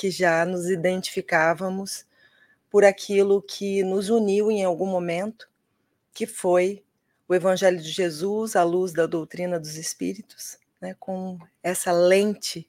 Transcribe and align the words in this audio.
que 0.00 0.10
já 0.10 0.46
nos 0.46 0.70
identificávamos 0.70 2.06
por 2.70 2.86
aquilo 2.86 3.42
que 3.42 3.82
nos 3.82 4.08
uniu 4.08 4.50
em 4.50 4.64
algum 4.64 4.86
momento, 4.86 5.46
que 6.14 6.26
foi 6.26 6.82
o 7.28 7.34
Evangelho 7.34 7.78
de 7.78 7.90
Jesus 7.90 8.56
à 8.56 8.62
luz 8.62 8.94
da 8.94 9.04
doutrina 9.04 9.60
dos 9.60 9.76
Espíritos, 9.76 10.56
né, 10.80 10.96
com 10.98 11.38
essa 11.62 11.92
lente 11.92 12.66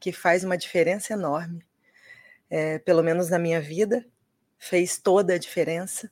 que 0.00 0.10
faz 0.10 0.42
uma 0.42 0.56
diferença 0.56 1.12
enorme. 1.12 1.62
É, 2.48 2.78
pelo 2.78 3.02
menos 3.02 3.28
na 3.28 3.38
minha 3.38 3.60
vida, 3.60 4.06
fez 4.58 4.96
toda 4.96 5.34
a 5.34 5.38
diferença. 5.38 6.10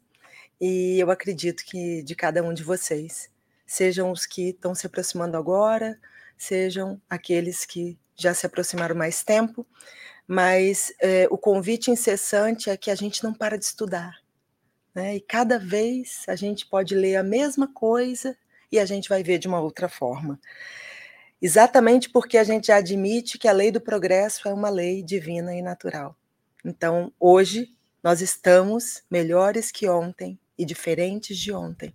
E 0.61 0.99
eu 1.01 1.11
acredito 1.11 1.65
que 1.65 2.03
de 2.03 2.15
cada 2.15 2.43
um 2.43 2.53
de 2.53 2.63
vocês, 2.63 3.31
sejam 3.67 4.13
os 4.13 4.27
que 4.27 4.51
estão 4.51 4.75
se 4.75 4.87
aproximando 4.87 5.39
agora, 5.39 5.99
sejam 6.37 7.01
aqueles 7.09 7.65
que 7.65 7.99
já 8.15 8.35
se 8.35 8.45
aproximaram 8.45 8.95
mais 8.95 9.25
tempo, 9.25 9.67
mas 10.29 10.93
é, 11.01 11.27
o 11.31 11.39
convite 11.39 11.91
incessante 11.91 12.69
é 12.69 12.77
que 12.77 12.91
a 12.91 12.95
gente 12.95 13.25
não 13.25 13.33
para 13.33 13.57
de 13.57 13.65
estudar. 13.65 14.15
Né? 14.95 15.17
E 15.17 15.21
cada 15.23 15.59
vez 15.59 16.25
a 16.29 16.37
gente 16.37 16.67
pode 16.67 16.95
ler 16.95 17.17
a 17.17 17.23
mesma 17.23 17.73
coisa 17.73 18.37
e 18.71 18.79
a 18.79 18.85
gente 18.85 19.09
vai 19.09 19.23
ver 19.23 19.39
de 19.39 19.49
uma 19.49 19.59
outra 19.59 19.89
forma. 19.89 20.39
Exatamente 21.41 22.11
porque 22.11 22.37
a 22.37 22.45
gente 22.45 22.71
admite 22.71 23.39
que 23.39 23.49
a 23.49 23.53
lei 23.53 23.71
do 23.71 23.81
progresso 23.81 24.47
é 24.47 24.53
uma 24.53 24.69
lei 24.69 25.03
divina 25.03 25.55
e 25.55 25.63
natural. 25.63 26.15
Então, 26.63 27.11
hoje, 27.19 27.75
nós 28.03 28.21
estamos 28.21 29.03
melhores 29.11 29.71
que 29.71 29.89
ontem 29.89 30.39
e 30.59 30.65
diferentes 30.65 31.39
de 31.39 31.53
ontem. 31.53 31.95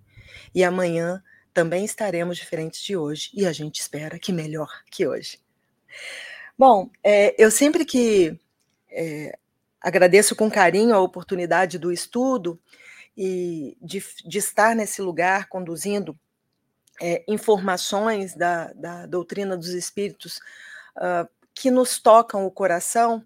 E 0.55 0.63
amanhã 0.63 1.21
também 1.53 1.85
estaremos 1.85 2.37
diferentes 2.37 2.81
de 2.81 2.97
hoje. 2.97 3.29
E 3.33 3.45
a 3.45 3.51
gente 3.51 3.79
espera 3.79 4.17
que 4.17 4.31
melhor 4.31 4.69
que 4.89 5.05
hoje. 5.05 5.39
Bom, 6.57 6.89
é, 7.03 7.35
eu 7.41 7.49
sempre 7.49 7.83
que 7.83 8.39
é, 8.91 9.37
agradeço 9.81 10.35
com 10.35 10.51
carinho 10.51 10.95
a 10.95 11.01
oportunidade 11.01 11.79
do 11.79 11.91
estudo 11.91 12.59
e 13.17 13.75
de, 13.81 14.03
de 14.23 14.37
estar 14.37 14.75
nesse 14.75 15.01
lugar 15.01 15.49
conduzindo 15.49 16.17
é, 17.01 17.23
informações 17.27 18.35
da, 18.35 18.71
da, 18.73 19.05
doutrina 19.07 19.57
dos 19.57 19.69
espíritos 19.69 20.37
uh, 20.97 21.27
que 21.55 21.71
nos 21.71 21.99
tocam 21.99 22.45
o 22.45 22.51
coração, 22.51 23.25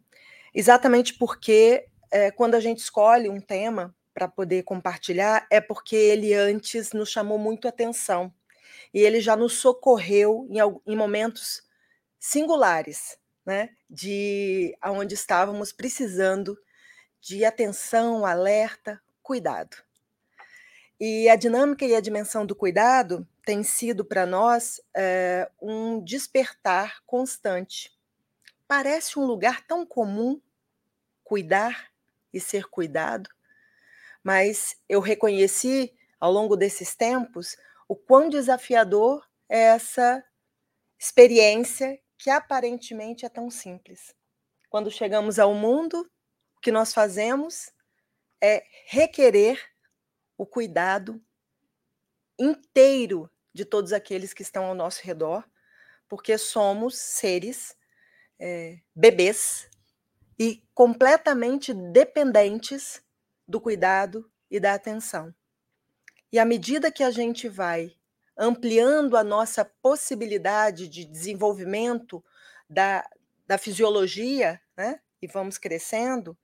exatamente 0.53 1.13
porque 1.13 1.85
é, 2.09 2.31
quando 2.31 2.55
a 2.55 2.61
gente 2.61 2.79
escolhe 2.79 3.29
um 3.29 3.41
tema 3.41 3.93
para 4.13 4.27
poder 4.27 4.63
compartilhar, 4.63 5.45
é 5.51 5.59
porque 5.59 5.95
ele 5.95 6.33
antes 6.33 6.93
nos 6.93 7.09
chamou 7.09 7.37
muito 7.37 7.67
atenção. 7.67 8.33
E 8.93 8.99
ele 8.99 9.19
já 9.19 9.35
nos 9.35 9.53
socorreu 9.53 10.47
em, 10.49 10.57
em 10.91 10.95
momentos 10.95 11.66
singulares, 12.19 13.17
né, 13.45 13.69
de 13.89 14.75
aonde 14.81 15.13
estávamos 15.13 15.71
precisando 15.71 16.57
de 17.21 17.45
atenção, 17.45 18.25
alerta, 18.25 19.01
cuidado. 19.21 19.77
E 20.99 21.29
a 21.29 21.35
dinâmica 21.35 21.85
e 21.85 21.95
a 21.95 22.01
dimensão 22.01 22.45
do 22.45 22.55
cuidado 22.55 23.27
tem 23.45 23.63
sido 23.63 24.03
para 24.03 24.25
nós 24.25 24.81
é, 24.95 25.49
um 25.61 26.03
despertar 26.03 27.01
constante. 27.05 27.95
Parece 28.67 29.19
um 29.19 29.25
lugar 29.25 29.65
tão 29.65 29.85
comum 29.85 30.41
cuidar 31.23 31.91
e 32.33 32.39
ser 32.39 32.65
cuidado, 32.67 33.29
mas 34.23 34.75
eu 34.89 34.99
reconheci 34.99 35.93
ao 36.19 36.31
longo 36.31 36.57
desses 36.57 36.95
tempos 36.95 37.55
o 37.87 37.95
quão 37.95 38.29
desafiador 38.29 39.25
é 39.47 39.59
essa 39.59 40.23
experiência 40.99 41.99
que 42.17 42.29
aparentemente 42.29 43.25
é 43.25 43.29
tão 43.29 43.49
simples. 43.49 44.15
Quando 44.69 44.91
chegamos 44.91 45.39
ao 45.39 45.53
mundo, 45.53 46.09
o 46.57 46.59
que 46.59 46.71
nós 46.71 46.93
fazemos 46.93 47.71
é 48.41 48.63
requerer 48.87 49.59
o 50.37 50.45
cuidado 50.45 51.21
inteiro 52.37 53.29
de 53.53 53.65
todos 53.65 53.93
aqueles 53.93 54.33
que 54.33 54.43
estão 54.43 54.65
ao 54.65 54.75
nosso 54.75 55.01
redor, 55.03 55.43
porque 56.07 56.37
somos 56.37 56.95
seres 56.97 57.75
é, 58.39 58.79
bebês 58.95 59.69
e 60.37 60.63
completamente 60.73 61.73
dependentes 61.73 63.01
do 63.47 63.59
cuidado 63.59 64.29
e 64.49 64.59
da 64.59 64.73
atenção. 64.73 65.33
E 66.31 66.37
à 66.37 66.45
medida 66.45 66.91
que 66.91 67.03
a 67.03 67.09
gente 67.09 67.49
vai 67.49 67.95
ampliando 68.37 69.17
a 69.17 69.23
nossa 69.23 69.65
possibilidade 69.81 70.87
de 70.87 71.03
desenvolvimento 71.05 72.23
da, 72.69 73.07
da 73.47 73.57
fisiologia, 73.57 74.61
né? 74.77 74.99
E 75.21 75.27
vamos 75.27 75.57
crescendo, 75.57 76.37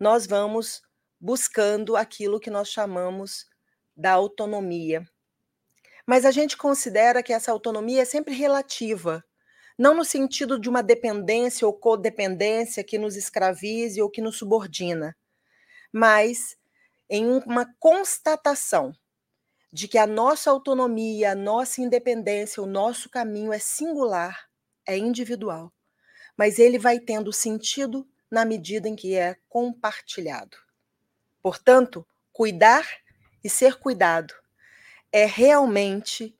nós 0.00 0.26
vamos 0.26 0.82
buscando 1.20 1.96
aquilo 1.96 2.40
que 2.40 2.50
nós 2.50 2.68
chamamos 2.68 3.46
da 3.96 4.12
autonomia. 4.12 5.06
Mas 6.06 6.24
a 6.24 6.30
gente 6.30 6.56
considera 6.56 7.22
que 7.22 7.32
essa 7.32 7.50
autonomia 7.50 8.02
é 8.02 8.04
sempre 8.04 8.34
relativa, 8.34 9.24
não 9.78 9.94
no 9.94 10.04
sentido 10.04 10.58
de 10.58 10.68
uma 10.68 10.82
dependência 10.82 11.66
ou 11.66 11.74
codependência 11.74 12.82
que 12.84 12.96
nos 12.96 13.16
escravize 13.16 14.00
ou 14.00 14.08
que 14.08 14.22
nos 14.22 14.38
subordina, 14.38 15.14
mas 15.92 16.56
em 17.10 17.26
uma 17.26 17.66
constatação 17.78 18.94
de 19.76 19.86
que 19.86 19.98
a 19.98 20.06
nossa 20.06 20.50
autonomia, 20.50 21.32
a 21.32 21.34
nossa 21.34 21.82
independência, 21.82 22.62
o 22.62 22.66
nosso 22.66 23.10
caminho 23.10 23.52
é 23.52 23.58
singular, 23.58 24.48
é 24.86 24.96
individual, 24.96 25.70
mas 26.34 26.58
ele 26.58 26.78
vai 26.78 26.98
tendo 26.98 27.30
sentido 27.30 28.08
na 28.30 28.46
medida 28.46 28.88
em 28.88 28.96
que 28.96 29.14
é 29.14 29.36
compartilhado. 29.50 30.56
Portanto, 31.42 32.06
cuidar 32.32 32.88
e 33.44 33.50
ser 33.50 33.78
cuidado 33.78 34.32
é 35.12 35.26
realmente 35.26 36.34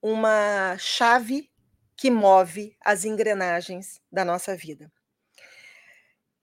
uma 0.00 0.74
chave 0.78 1.52
que 1.94 2.10
move 2.10 2.74
as 2.80 3.04
engrenagens 3.04 4.00
da 4.10 4.24
nossa 4.24 4.56
vida. 4.56 4.90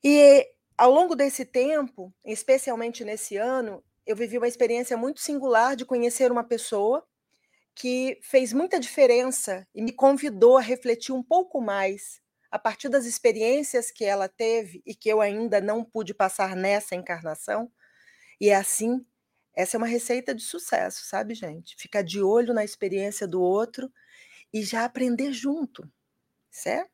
E 0.04 0.48
ao 0.78 0.92
longo 0.92 1.16
desse 1.16 1.44
tempo, 1.44 2.14
especialmente 2.24 3.04
nesse 3.04 3.36
ano, 3.36 3.84
eu 4.06 4.16
vivi 4.16 4.38
uma 4.38 4.48
experiência 4.48 4.96
muito 4.98 5.20
singular 5.20 5.76
de 5.76 5.86
conhecer 5.86 6.32
uma 6.32 6.44
pessoa 6.44 7.06
que 7.76 8.20
fez 8.22 8.54
muita 8.54 8.80
diferença 8.80 9.68
e 9.76 9.82
me 9.82 9.92
convidou 9.92 10.58
a 10.58 10.62
refletir 10.62 11.14
um 11.14 11.24
pouco 11.24 11.60
mais 11.62 12.22
a 12.50 12.58
partir 12.58 12.88
das 12.88 13.06
experiências 13.06 13.92
que 13.92 14.06
ela 14.06 14.30
teve 14.30 14.82
e 14.86 14.96
que 14.96 15.10
eu 15.10 15.20
ainda 15.20 15.60
não 15.60 15.84
pude 15.84 16.14
passar 16.14 16.56
nessa 16.56 16.96
encarnação. 16.96 17.70
E 18.40 18.50
é 18.50 18.56
assim, 18.56 19.06
essa 19.54 19.78
é 19.78 19.80
uma 19.80 19.88
receita 19.88 20.34
de 20.34 20.44
sucesso, 20.44 21.06
sabe, 21.06 21.34
gente? 21.34 21.76
Ficar 21.78 22.02
de 22.02 22.22
olho 22.22 22.54
na 22.54 22.64
experiência 22.64 23.28
do 23.28 23.42
outro 23.42 23.92
e 24.54 24.64
já 24.64 24.86
aprender 24.86 25.34
junto. 25.34 25.90
É 26.66 26.88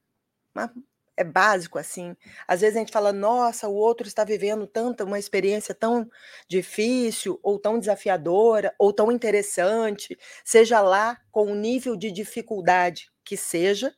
uma 0.56 0.74
é 1.18 1.24
básico 1.24 1.78
assim. 1.78 2.16
Às 2.48 2.62
vezes 2.62 2.76
a 2.76 2.80
gente 2.80 2.92
fala, 2.92 3.14
nossa, 3.14 3.68
o 3.68 3.76
outro 3.76 4.08
está 4.08 4.24
vivendo 4.24 4.66
tanta 4.68 5.04
uma 5.04 5.20
experiência 5.20 5.74
tão 5.76 6.10
difícil, 6.48 7.40
ou 7.44 7.60
tão 7.60 7.80
desafiadora, 7.80 8.74
ou 8.80 8.92
tão 8.94 9.12
interessante, 9.12 10.18
seja 10.44 10.82
lá 10.82 11.18
com 11.32 11.52
o 11.52 11.56
nível 11.56 11.96
de 11.96 12.12
dificuldade 12.12 13.12
que 13.24 13.38
seja, 13.38 13.94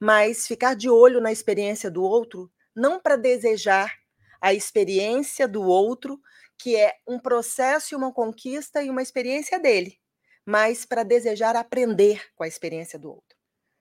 mas 0.00 0.46
ficar 0.46 0.74
de 0.74 0.88
olho 0.88 1.20
na 1.20 1.32
experiência 1.32 1.90
do 1.90 2.02
outro, 2.02 2.50
não 2.74 3.00
para 3.00 3.16
desejar 3.16 3.92
a 4.40 4.52
experiência 4.52 5.48
do 5.48 5.62
outro, 5.62 6.20
que 6.58 6.76
é 6.76 6.94
um 7.06 7.18
processo 7.18 7.94
e 7.94 7.96
uma 7.96 8.12
conquista 8.12 8.82
e 8.82 8.90
uma 8.90 9.02
experiência 9.02 9.58
dele, 9.58 9.98
mas 10.44 10.84
para 10.84 11.02
desejar 11.02 11.56
aprender 11.56 12.22
com 12.34 12.44
a 12.44 12.48
experiência 12.48 12.98
do 12.98 13.10
outro. 13.10 13.36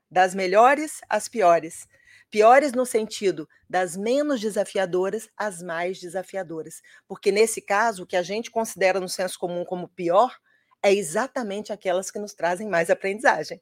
Das 0.09 0.35
melhores 0.35 1.01
às 1.09 1.27
piores 1.27 1.87
Piores 2.29 2.73
no 2.73 2.85
sentido 2.85 3.47
das 3.69 3.95
menos 3.95 4.41
desafiadoras 4.41 5.29
às 5.37 5.61
mais 5.61 5.99
desafiadoras. 5.99 6.81
Porque, 7.07 7.31
nesse 7.31 7.61
caso, 7.61 8.03
o 8.03 8.05
que 8.05 8.15
a 8.15 8.23
gente 8.23 8.51
considera 8.51 8.99
no 8.99 9.07
senso 9.07 9.39
comum 9.39 9.63
como 9.63 9.87
pior 9.87 10.35
é 10.83 10.93
exatamente 10.93 11.73
aquelas 11.73 12.11
que 12.11 12.19
nos 12.19 12.33
trazem 12.33 12.67
mais 12.67 12.89
aprendizagem. 12.89 13.61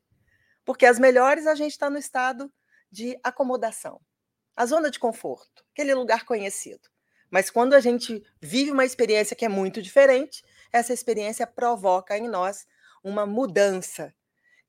Porque 0.65 0.85
as 0.85 0.99
melhores 0.99 1.47
a 1.47 1.55
gente 1.55 1.71
está 1.71 1.89
no 1.89 1.97
estado 1.97 2.51
de 2.91 3.17
acomodação, 3.23 3.99
a 4.55 4.65
zona 4.65 4.89
de 4.89 4.99
conforto, 4.99 5.63
aquele 5.71 5.93
lugar 5.93 6.25
conhecido. 6.25 6.89
Mas 7.29 7.49
quando 7.49 7.73
a 7.73 7.79
gente 7.79 8.23
vive 8.41 8.71
uma 8.71 8.85
experiência 8.85 9.35
que 9.35 9.45
é 9.45 9.49
muito 9.49 9.81
diferente, 9.81 10.43
essa 10.71 10.93
experiência 10.93 11.47
provoca 11.47 12.17
em 12.17 12.27
nós 12.27 12.67
uma 13.03 13.25
mudança 13.25 14.13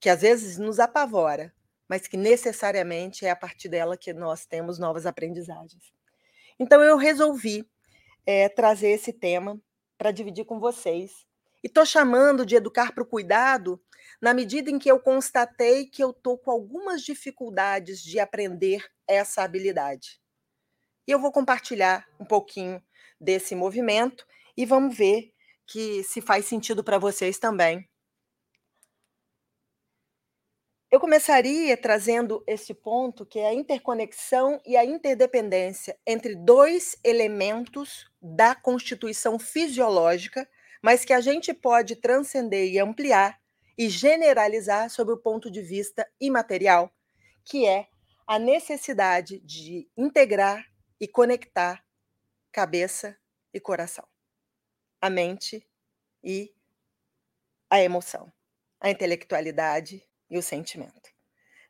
que 0.00 0.08
às 0.08 0.22
vezes 0.22 0.58
nos 0.58 0.78
apavora, 0.78 1.52
mas 1.88 2.06
que 2.06 2.16
necessariamente 2.16 3.26
é 3.26 3.30
a 3.30 3.36
partir 3.36 3.68
dela 3.68 3.96
que 3.96 4.12
nós 4.12 4.46
temos 4.46 4.78
novas 4.78 5.06
aprendizagens. 5.06 5.92
Então, 6.58 6.82
eu 6.82 6.96
resolvi 6.96 7.68
é, 8.26 8.48
trazer 8.48 8.88
esse 8.88 9.12
tema 9.12 9.60
para 9.98 10.10
dividir 10.10 10.44
com 10.44 10.58
vocês. 10.58 11.26
E 11.62 11.66
estou 11.66 11.86
chamando 11.86 12.44
de 12.44 12.56
educar 12.56 12.92
para 12.92 13.02
o 13.02 13.06
cuidado 13.06 13.80
na 14.20 14.34
medida 14.34 14.70
em 14.70 14.78
que 14.78 14.90
eu 14.90 15.00
constatei 15.00 15.86
que 15.86 16.02
eu 16.02 16.10
estou 16.10 16.36
com 16.36 16.50
algumas 16.50 17.02
dificuldades 17.02 18.02
de 18.02 18.20
aprender 18.20 18.84
essa 19.06 19.42
habilidade. 19.42 20.20
E 21.06 21.10
eu 21.10 21.18
vou 21.18 21.32
compartilhar 21.32 22.06
um 22.18 22.24
pouquinho 22.24 22.82
desse 23.20 23.54
movimento 23.54 24.26
e 24.56 24.64
vamos 24.64 24.96
ver 24.96 25.32
que 25.66 26.02
se 26.04 26.20
faz 26.20 26.44
sentido 26.44 26.84
para 26.84 26.98
vocês 26.98 27.38
também. 27.38 27.88
Eu 30.94 31.00
começaria 31.00 31.76
trazendo 31.76 32.44
esse 32.46 32.72
ponto 32.72 33.26
que 33.26 33.40
é 33.40 33.48
a 33.48 33.52
interconexão 33.52 34.62
e 34.64 34.76
a 34.76 34.84
interdependência 34.84 35.98
entre 36.06 36.36
dois 36.36 36.96
elementos 37.02 38.08
da 38.22 38.54
constituição 38.54 39.36
fisiológica, 39.36 40.48
mas 40.80 41.04
que 41.04 41.12
a 41.12 41.20
gente 41.20 41.52
pode 41.52 41.96
transcender 41.96 42.70
e 42.72 42.78
ampliar 42.78 43.40
e 43.76 43.88
generalizar 43.88 44.88
sob 44.88 45.10
o 45.10 45.16
ponto 45.16 45.50
de 45.50 45.62
vista 45.62 46.08
imaterial, 46.20 46.88
que 47.44 47.66
é 47.66 47.88
a 48.24 48.38
necessidade 48.38 49.40
de 49.40 49.90
integrar 49.96 50.64
e 51.00 51.08
conectar 51.08 51.84
cabeça 52.52 53.18
e 53.52 53.58
coração, 53.58 54.06
a 55.00 55.10
mente 55.10 55.66
e 56.22 56.54
a 57.68 57.82
emoção, 57.82 58.32
a 58.80 58.90
intelectualidade 58.90 60.06
e 60.30 60.38
o 60.38 60.42
sentimento. 60.42 61.10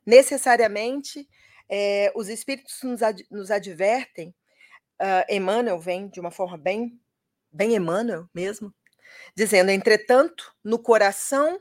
Necessariamente, 0.05 1.27
é, 1.67 2.11
os 2.15 2.29
espíritos 2.29 2.81
nos, 2.83 3.01
ad, 3.01 3.25
nos 3.29 3.51
advertem, 3.51 4.33
uh, 5.01 5.33
Emmanuel 5.33 5.79
vem 5.79 6.07
de 6.07 6.19
uma 6.19 6.31
forma 6.31 6.57
bem, 6.57 6.99
bem 7.51 7.75
Emmanuel 7.75 8.29
mesmo, 8.33 8.73
dizendo: 9.35 9.71
entretanto, 9.71 10.53
no 10.63 10.79
coração 10.79 11.59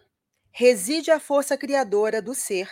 reside 0.50 1.10
a 1.10 1.18
força 1.18 1.56
criadora 1.56 2.22
do 2.22 2.34
ser. 2.34 2.70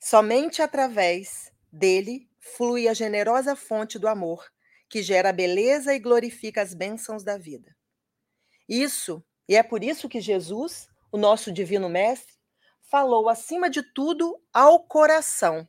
Somente 0.00 0.60
através 0.60 1.52
dele 1.70 2.28
flui 2.40 2.88
a 2.88 2.94
generosa 2.94 3.54
fonte 3.54 3.98
do 3.98 4.08
amor, 4.08 4.44
que 4.88 5.02
gera 5.02 5.28
a 5.28 5.32
beleza 5.32 5.94
e 5.94 6.00
glorifica 6.00 6.60
as 6.60 6.74
bênçãos 6.74 7.22
da 7.22 7.38
vida. 7.38 7.74
Isso, 8.68 9.24
e 9.48 9.54
é 9.54 9.62
por 9.62 9.84
isso 9.84 10.08
que 10.08 10.20
Jesus, 10.20 10.88
o 11.12 11.18
nosso 11.18 11.52
divino 11.52 11.88
mestre, 11.88 12.34
falou 12.80 13.28
acima 13.28 13.70
de 13.70 13.82
tudo 13.82 14.42
ao 14.52 14.80
coração 14.80 15.68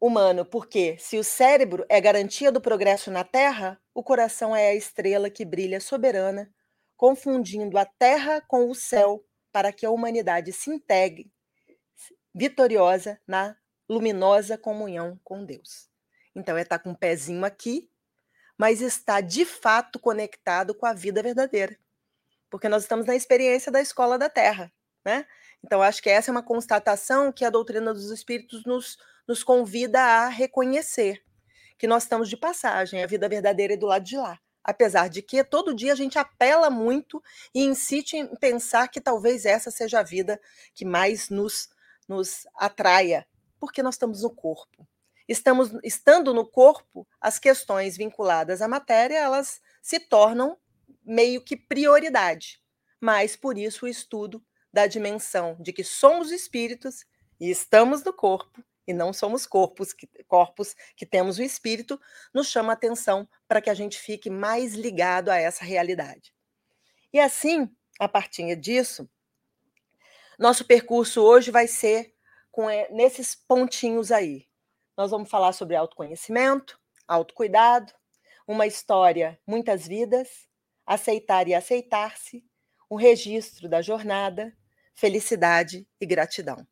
humano, 0.00 0.44
porque 0.44 0.98
se 0.98 1.16
o 1.18 1.24
cérebro 1.24 1.86
é 1.88 1.98
garantia 2.00 2.52
do 2.52 2.60
progresso 2.60 3.10
na 3.10 3.24
Terra, 3.24 3.80
o 3.94 4.02
coração 4.02 4.54
é 4.54 4.68
a 4.68 4.74
estrela 4.74 5.30
que 5.30 5.44
brilha 5.44 5.80
soberana, 5.80 6.52
confundindo 6.96 7.78
a 7.78 7.84
terra 7.84 8.40
com 8.42 8.68
o 8.68 8.74
céu, 8.74 9.24
para 9.52 9.72
que 9.72 9.86
a 9.86 9.90
humanidade 9.90 10.52
se 10.52 10.68
integre 10.68 11.32
vitoriosa 12.34 13.20
na 13.26 13.56
luminosa 13.88 14.58
comunhão 14.58 15.18
com 15.22 15.44
Deus. 15.44 15.88
Então, 16.34 16.56
é 16.56 16.62
estar 16.62 16.80
com 16.80 16.90
um 16.90 16.94
pezinho 16.94 17.44
aqui, 17.44 17.88
mas 18.58 18.80
está 18.80 19.20
de 19.20 19.44
fato 19.44 19.98
conectado 19.98 20.74
com 20.74 20.86
a 20.86 20.92
vida 20.92 21.22
verdadeira. 21.22 21.78
Porque 22.54 22.68
nós 22.68 22.84
estamos 22.84 23.04
na 23.04 23.16
experiência 23.16 23.72
da 23.72 23.80
escola 23.80 24.16
da 24.16 24.28
Terra, 24.28 24.72
né? 25.04 25.26
Então, 25.64 25.82
acho 25.82 26.00
que 26.00 26.08
essa 26.08 26.30
é 26.30 26.32
uma 26.32 26.40
constatação 26.40 27.32
que 27.32 27.44
a 27.44 27.50
doutrina 27.50 27.92
dos 27.92 28.12
espíritos 28.12 28.64
nos, 28.64 28.96
nos 29.26 29.42
convida 29.42 30.00
a 30.00 30.28
reconhecer, 30.28 31.20
que 31.76 31.88
nós 31.88 32.04
estamos 32.04 32.28
de 32.28 32.36
passagem, 32.36 33.02
a 33.02 33.08
vida 33.08 33.28
verdadeira 33.28 33.74
é 33.74 33.76
do 33.76 33.86
lado 33.86 34.04
de 34.04 34.16
lá. 34.16 34.38
Apesar 34.62 35.08
de 35.08 35.20
que 35.20 35.42
todo 35.42 35.74
dia 35.74 35.94
a 35.94 35.96
gente 35.96 36.16
apela 36.16 36.70
muito 36.70 37.20
e 37.52 37.64
insiste 37.64 38.14
em 38.14 38.36
pensar 38.36 38.86
que 38.86 39.00
talvez 39.00 39.44
essa 39.44 39.72
seja 39.72 39.98
a 39.98 40.04
vida 40.04 40.40
que 40.76 40.84
mais 40.84 41.30
nos, 41.30 41.70
nos 42.06 42.46
atraia, 42.54 43.26
porque 43.58 43.82
nós 43.82 43.96
estamos 43.96 44.22
no 44.22 44.30
corpo. 44.30 44.86
Estamos 45.26 45.72
estando 45.82 46.32
no 46.32 46.46
corpo, 46.46 47.04
as 47.20 47.36
questões 47.36 47.96
vinculadas 47.96 48.62
à 48.62 48.68
matéria, 48.68 49.18
elas 49.18 49.60
se 49.82 49.98
tornam 49.98 50.56
meio 51.04 51.40
que 51.40 51.56
prioridade. 51.56 52.60
Mas 53.00 53.36
por 53.36 53.58
isso 53.58 53.84
o 53.84 53.88
estudo 53.88 54.44
da 54.72 54.86
dimensão 54.86 55.56
de 55.60 55.72
que 55.72 55.84
somos 55.84 56.32
espíritos 56.32 57.04
e 57.38 57.50
estamos 57.50 58.02
no 58.02 58.12
corpo 58.12 58.64
e 58.86 58.92
não 58.92 59.12
somos 59.12 59.46
corpos 59.46 59.92
que, 59.92 60.06
corpos 60.24 60.74
que 60.96 61.06
temos 61.06 61.38
o 61.38 61.42
espírito, 61.42 62.00
nos 62.32 62.48
chama 62.48 62.72
atenção 62.72 63.28
para 63.48 63.60
que 63.60 63.70
a 63.70 63.74
gente 63.74 63.98
fique 63.98 64.28
mais 64.28 64.74
ligado 64.74 65.30
a 65.30 65.36
essa 65.36 65.64
realidade. 65.64 66.34
E 67.12 67.18
assim, 67.18 67.70
a 67.98 68.08
partir 68.08 68.54
disso, 68.56 69.08
nosso 70.38 70.64
percurso 70.64 71.22
hoje 71.22 71.50
vai 71.50 71.66
ser 71.66 72.14
com 72.50 72.68
eh, 72.68 72.88
nesses 72.90 73.34
pontinhos 73.34 74.10
aí. 74.10 74.46
Nós 74.96 75.10
vamos 75.10 75.30
falar 75.30 75.52
sobre 75.52 75.76
autoconhecimento, 75.76 76.78
autocuidado, 77.06 77.92
uma 78.46 78.66
história, 78.66 79.40
muitas 79.46 79.86
vidas, 79.86 80.48
aceitar 80.86 81.48
e 81.48 81.54
aceitar-se, 81.54 82.44
um 82.90 82.96
registro 82.96 83.68
da 83.68 83.80
jornada, 83.80 84.52
felicidade 84.94 85.86
e 86.00 86.06
gratidão. 86.06 86.66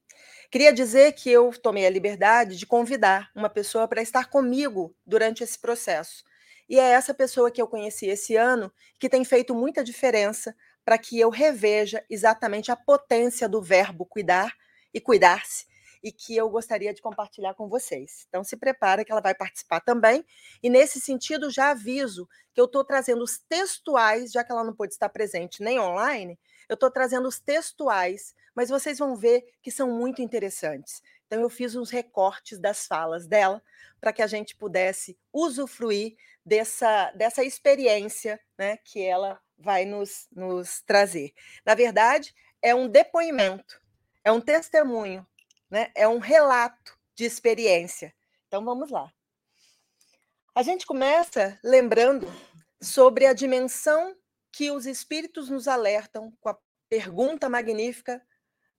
Queria 0.50 0.72
dizer 0.72 1.12
que 1.12 1.30
eu 1.30 1.50
tomei 1.60 1.86
a 1.86 1.90
liberdade 1.90 2.56
de 2.56 2.66
convidar 2.66 3.30
uma 3.34 3.48
pessoa 3.48 3.88
para 3.88 4.02
estar 4.02 4.28
comigo 4.28 4.94
durante 5.06 5.42
esse 5.42 5.58
processo. 5.58 6.24
E 6.68 6.78
é 6.78 6.90
essa 6.90 7.14
pessoa 7.14 7.50
que 7.50 7.60
eu 7.60 7.66
conheci 7.66 8.06
esse 8.06 8.36
ano 8.36 8.72
que 8.98 9.08
tem 9.08 9.24
feito 9.24 9.54
muita 9.54 9.82
diferença 9.82 10.54
para 10.84 10.98
que 10.98 11.18
eu 11.18 11.30
reveja 11.30 12.04
exatamente 12.08 12.70
a 12.70 12.76
potência 12.76 13.48
do 13.48 13.62
verbo 13.62 14.04
cuidar 14.04 14.52
e 14.92 15.00
cuidar-se 15.00 15.71
e 16.02 16.10
que 16.10 16.36
eu 16.36 16.48
gostaria 16.50 16.92
de 16.92 17.00
compartilhar 17.00 17.54
com 17.54 17.68
vocês. 17.68 18.24
Então, 18.28 18.42
se 18.42 18.56
prepara 18.56 19.04
que 19.04 19.12
ela 19.12 19.20
vai 19.20 19.34
participar 19.34 19.80
também. 19.80 20.24
E 20.62 20.68
nesse 20.68 21.00
sentido, 21.00 21.50
já 21.50 21.70
aviso 21.70 22.28
que 22.52 22.60
eu 22.60 22.64
estou 22.64 22.84
trazendo 22.84 23.22
os 23.22 23.38
textuais, 23.38 24.32
já 24.32 24.42
que 24.42 24.50
ela 24.50 24.64
não 24.64 24.74
pôde 24.74 24.92
estar 24.92 25.08
presente 25.08 25.62
nem 25.62 25.78
online, 25.78 26.38
eu 26.68 26.74
estou 26.74 26.90
trazendo 26.90 27.28
os 27.28 27.38
textuais, 27.38 28.34
mas 28.54 28.68
vocês 28.68 28.98
vão 28.98 29.16
ver 29.16 29.44
que 29.62 29.70
são 29.70 29.90
muito 29.90 30.20
interessantes. 30.20 31.02
Então, 31.26 31.40
eu 31.40 31.48
fiz 31.48 31.76
uns 31.76 31.90
recortes 31.90 32.58
das 32.58 32.86
falas 32.86 33.26
dela 33.26 33.62
para 34.00 34.12
que 34.12 34.22
a 34.22 34.26
gente 34.26 34.56
pudesse 34.56 35.16
usufruir 35.32 36.16
dessa, 36.44 37.12
dessa 37.12 37.44
experiência 37.44 38.40
né, 38.58 38.76
que 38.78 39.02
ela 39.02 39.40
vai 39.56 39.84
nos, 39.84 40.26
nos 40.32 40.82
trazer. 40.82 41.32
Na 41.64 41.74
verdade, 41.74 42.34
é 42.60 42.74
um 42.74 42.88
depoimento, 42.88 43.80
é 44.24 44.32
um 44.32 44.40
testemunho 44.40 45.26
né? 45.72 45.90
É 45.94 46.06
um 46.06 46.18
relato 46.18 46.98
de 47.14 47.24
experiência. 47.24 48.14
Então 48.46 48.62
vamos 48.62 48.90
lá. 48.90 49.10
A 50.54 50.62
gente 50.62 50.84
começa 50.84 51.58
lembrando 51.64 52.26
sobre 52.80 53.24
a 53.24 53.32
dimensão 53.32 54.14
que 54.52 54.70
os 54.70 54.84
espíritos 54.84 55.48
nos 55.48 55.66
alertam 55.66 56.30
com 56.42 56.50
a 56.50 56.58
pergunta 56.90 57.48
magnífica 57.48 58.22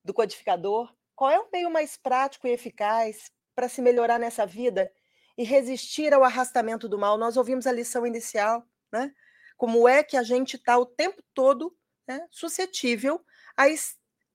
do 0.04 0.14
codificador: 0.14 0.94
qual 1.16 1.32
é 1.32 1.40
o 1.40 1.50
meio 1.52 1.68
mais 1.68 1.96
prático 1.96 2.46
e 2.46 2.52
eficaz 2.52 3.32
para 3.56 3.68
se 3.68 3.82
melhorar 3.82 4.20
nessa 4.20 4.46
vida 4.46 4.88
e 5.36 5.42
resistir 5.42 6.14
ao 6.14 6.22
arrastamento 6.22 6.88
do 6.88 6.96
mal? 6.96 7.18
Nós 7.18 7.36
ouvimos 7.36 7.66
a 7.66 7.72
lição 7.72 8.06
inicial, 8.06 8.64
né? 8.92 9.12
Como 9.56 9.88
é 9.88 10.04
que 10.04 10.16
a 10.16 10.22
gente 10.22 10.54
está 10.54 10.78
o 10.78 10.86
tempo 10.86 11.20
todo 11.34 11.76
né, 12.06 12.24
suscetível 12.30 13.24
a 13.56 13.64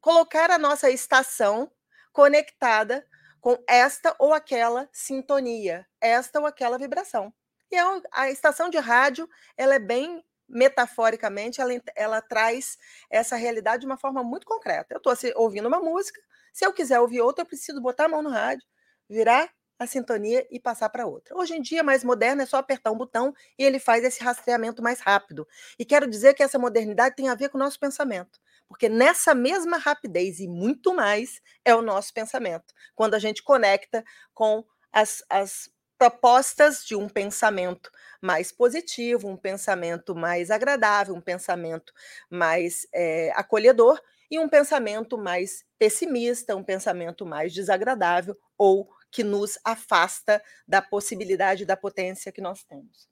colocar 0.01 0.51
a 0.51 0.57
nossa 0.57 0.89
estação 0.89 1.71
conectada 2.11 3.05
com 3.41 3.57
esta 3.67 4.15
ou 4.19 4.33
aquela 4.33 4.89
sintonia, 4.91 5.87
esta 6.01 6.39
ou 6.39 6.45
aquela 6.45 6.77
vibração. 6.77 7.33
E 7.71 7.77
a, 7.77 7.95
é 7.97 8.01
a 8.11 8.29
estação 8.31 8.69
de 8.69 8.77
rádio, 8.77 9.29
ela 9.55 9.75
é 9.75 9.79
bem 9.79 10.23
metaforicamente, 10.47 11.61
ela, 11.61 11.71
ela 11.95 12.21
traz 12.21 12.77
essa 13.09 13.35
realidade 13.35 13.81
de 13.81 13.85
uma 13.85 13.97
forma 13.97 14.23
muito 14.23 14.45
concreta. 14.45 14.93
Eu 14.93 14.97
estou 14.97 15.13
ouvindo 15.35 15.67
uma 15.67 15.79
música, 15.79 16.19
se 16.51 16.65
eu 16.65 16.73
quiser 16.73 16.99
ouvir 16.99 17.21
outra, 17.21 17.43
eu 17.43 17.47
preciso 17.47 17.79
botar 17.79 18.05
a 18.05 18.09
mão 18.09 18.21
no 18.21 18.29
rádio, 18.29 18.65
virar 19.07 19.49
a 19.77 19.87
sintonia 19.87 20.45
e 20.51 20.59
passar 20.59 20.89
para 20.89 21.05
outra. 21.05 21.37
Hoje 21.37 21.55
em 21.55 21.61
dia, 21.61 21.83
mais 21.83 22.03
moderno, 22.03 22.41
é 22.41 22.45
só 22.45 22.57
apertar 22.57 22.91
um 22.91 22.97
botão 22.97 23.33
e 23.57 23.63
ele 23.63 23.79
faz 23.79 24.03
esse 24.03 24.21
rastreamento 24.21 24.83
mais 24.83 24.99
rápido. 24.99 25.47
E 25.77 25.85
quero 25.85 26.05
dizer 26.09 26.33
que 26.33 26.43
essa 26.43 26.59
modernidade 26.59 27.15
tem 27.15 27.29
a 27.29 27.35
ver 27.35 27.49
com 27.49 27.57
o 27.57 27.61
nosso 27.61 27.79
pensamento. 27.79 28.39
Porque 28.69 28.87
nessa 28.87 29.33
mesma 29.33 29.77
rapidez 29.77 30.39
e 30.39 30.47
muito 30.47 30.93
mais 30.93 31.41
é 31.65 31.75
o 31.75 31.81
nosso 31.81 32.13
pensamento. 32.13 32.71
Quando 32.95 33.15
a 33.15 33.19
gente 33.19 33.43
conecta 33.43 34.03
com 34.33 34.63
as, 34.93 35.23
as 35.29 35.69
propostas 35.97 36.85
de 36.85 36.95
um 36.95 37.09
pensamento 37.09 37.91
mais 38.21 38.51
positivo, 38.51 39.27
um 39.27 39.35
pensamento 39.35 40.15
mais 40.15 40.51
agradável, 40.51 41.13
um 41.13 41.21
pensamento 41.21 41.91
mais 42.29 42.87
é, 42.93 43.31
acolhedor 43.35 43.99
e 44.31 44.39
um 44.39 44.47
pensamento 44.47 45.17
mais 45.17 45.65
pessimista, 45.77 46.55
um 46.55 46.63
pensamento 46.63 47.25
mais 47.25 47.53
desagradável 47.53 48.37
ou 48.57 48.89
que 49.11 49.23
nos 49.23 49.57
afasta 49.65 50.41
da 50.67 50.81
possibilidade 50.81 51.65
da 51.65 51.75
potência 51.75 52.31
que 52.31 52.41
nós 52.41 52.63
temos. 52.63 53.09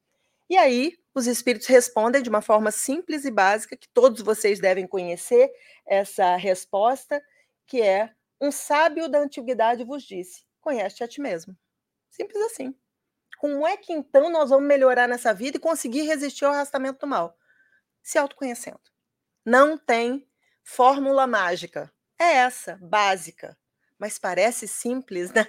E 0.50 0.58
aí, 0.58 0.94
os 1.14 1.28
espíritos 1.28 1.68
respondem 1.68 2.22
de 2.22 2.30
uma 2.30 2.42
forma 2.42 2.72
simples 2.72 3.26
e 3.26 3.32
básica, 3.32 3.76
que 3.76 3.90
todos 3.90 4.22
vocês 4.22 4.60
devem 4.60 4.88
conhecer 4.88 5.52
essa 5.86 6.36
resposta, 6.36 7.22
que 7.66 7.82
é: 7.82 8.14
um 8.40 8.52
sábio 8.52 9.10
da 9.10 9.20
antiguidade 9.20 9.84
vos 9.84 10.04
disse: 10.04 10.46
conhece 10.62 11.04
a 11.04 11.08
ti 11.08 11.20
mesmo. 11.20 11.58
Simples 12.10 12.42
assim. 12.44 12.76
Como 13.40 13.68
é 13.68 13.78
que 13.78 13.94
então 13.94 14.30
nós 14.30 14.50
vamos 14.50 14.68
melhorar 14.68 15.08
nessa 15.08 15.34
vida 15.34 15.58
e 15.58 15.60
conseguir 15.60 16.02
resistir 16.02 16.46
ao 16.46 16.54
arrastamento 16.54 17.00
do 17.00 17.08
mal? 17.08 17.38
Se 18.02 18.18
autoconhecendo. 18.18 18.80
Não 19.46 19.78
tem 19.78 20.28
fórmula 20.64 21.28
mágica. 21.28 21.92
É 22.20 22.38
essa, 22.38 22.78
básica. 22.82 23.58
Mas 24.00 24.18
parece 24.18 24.68
simples, 24.68 25.32
né? 25.32 25.46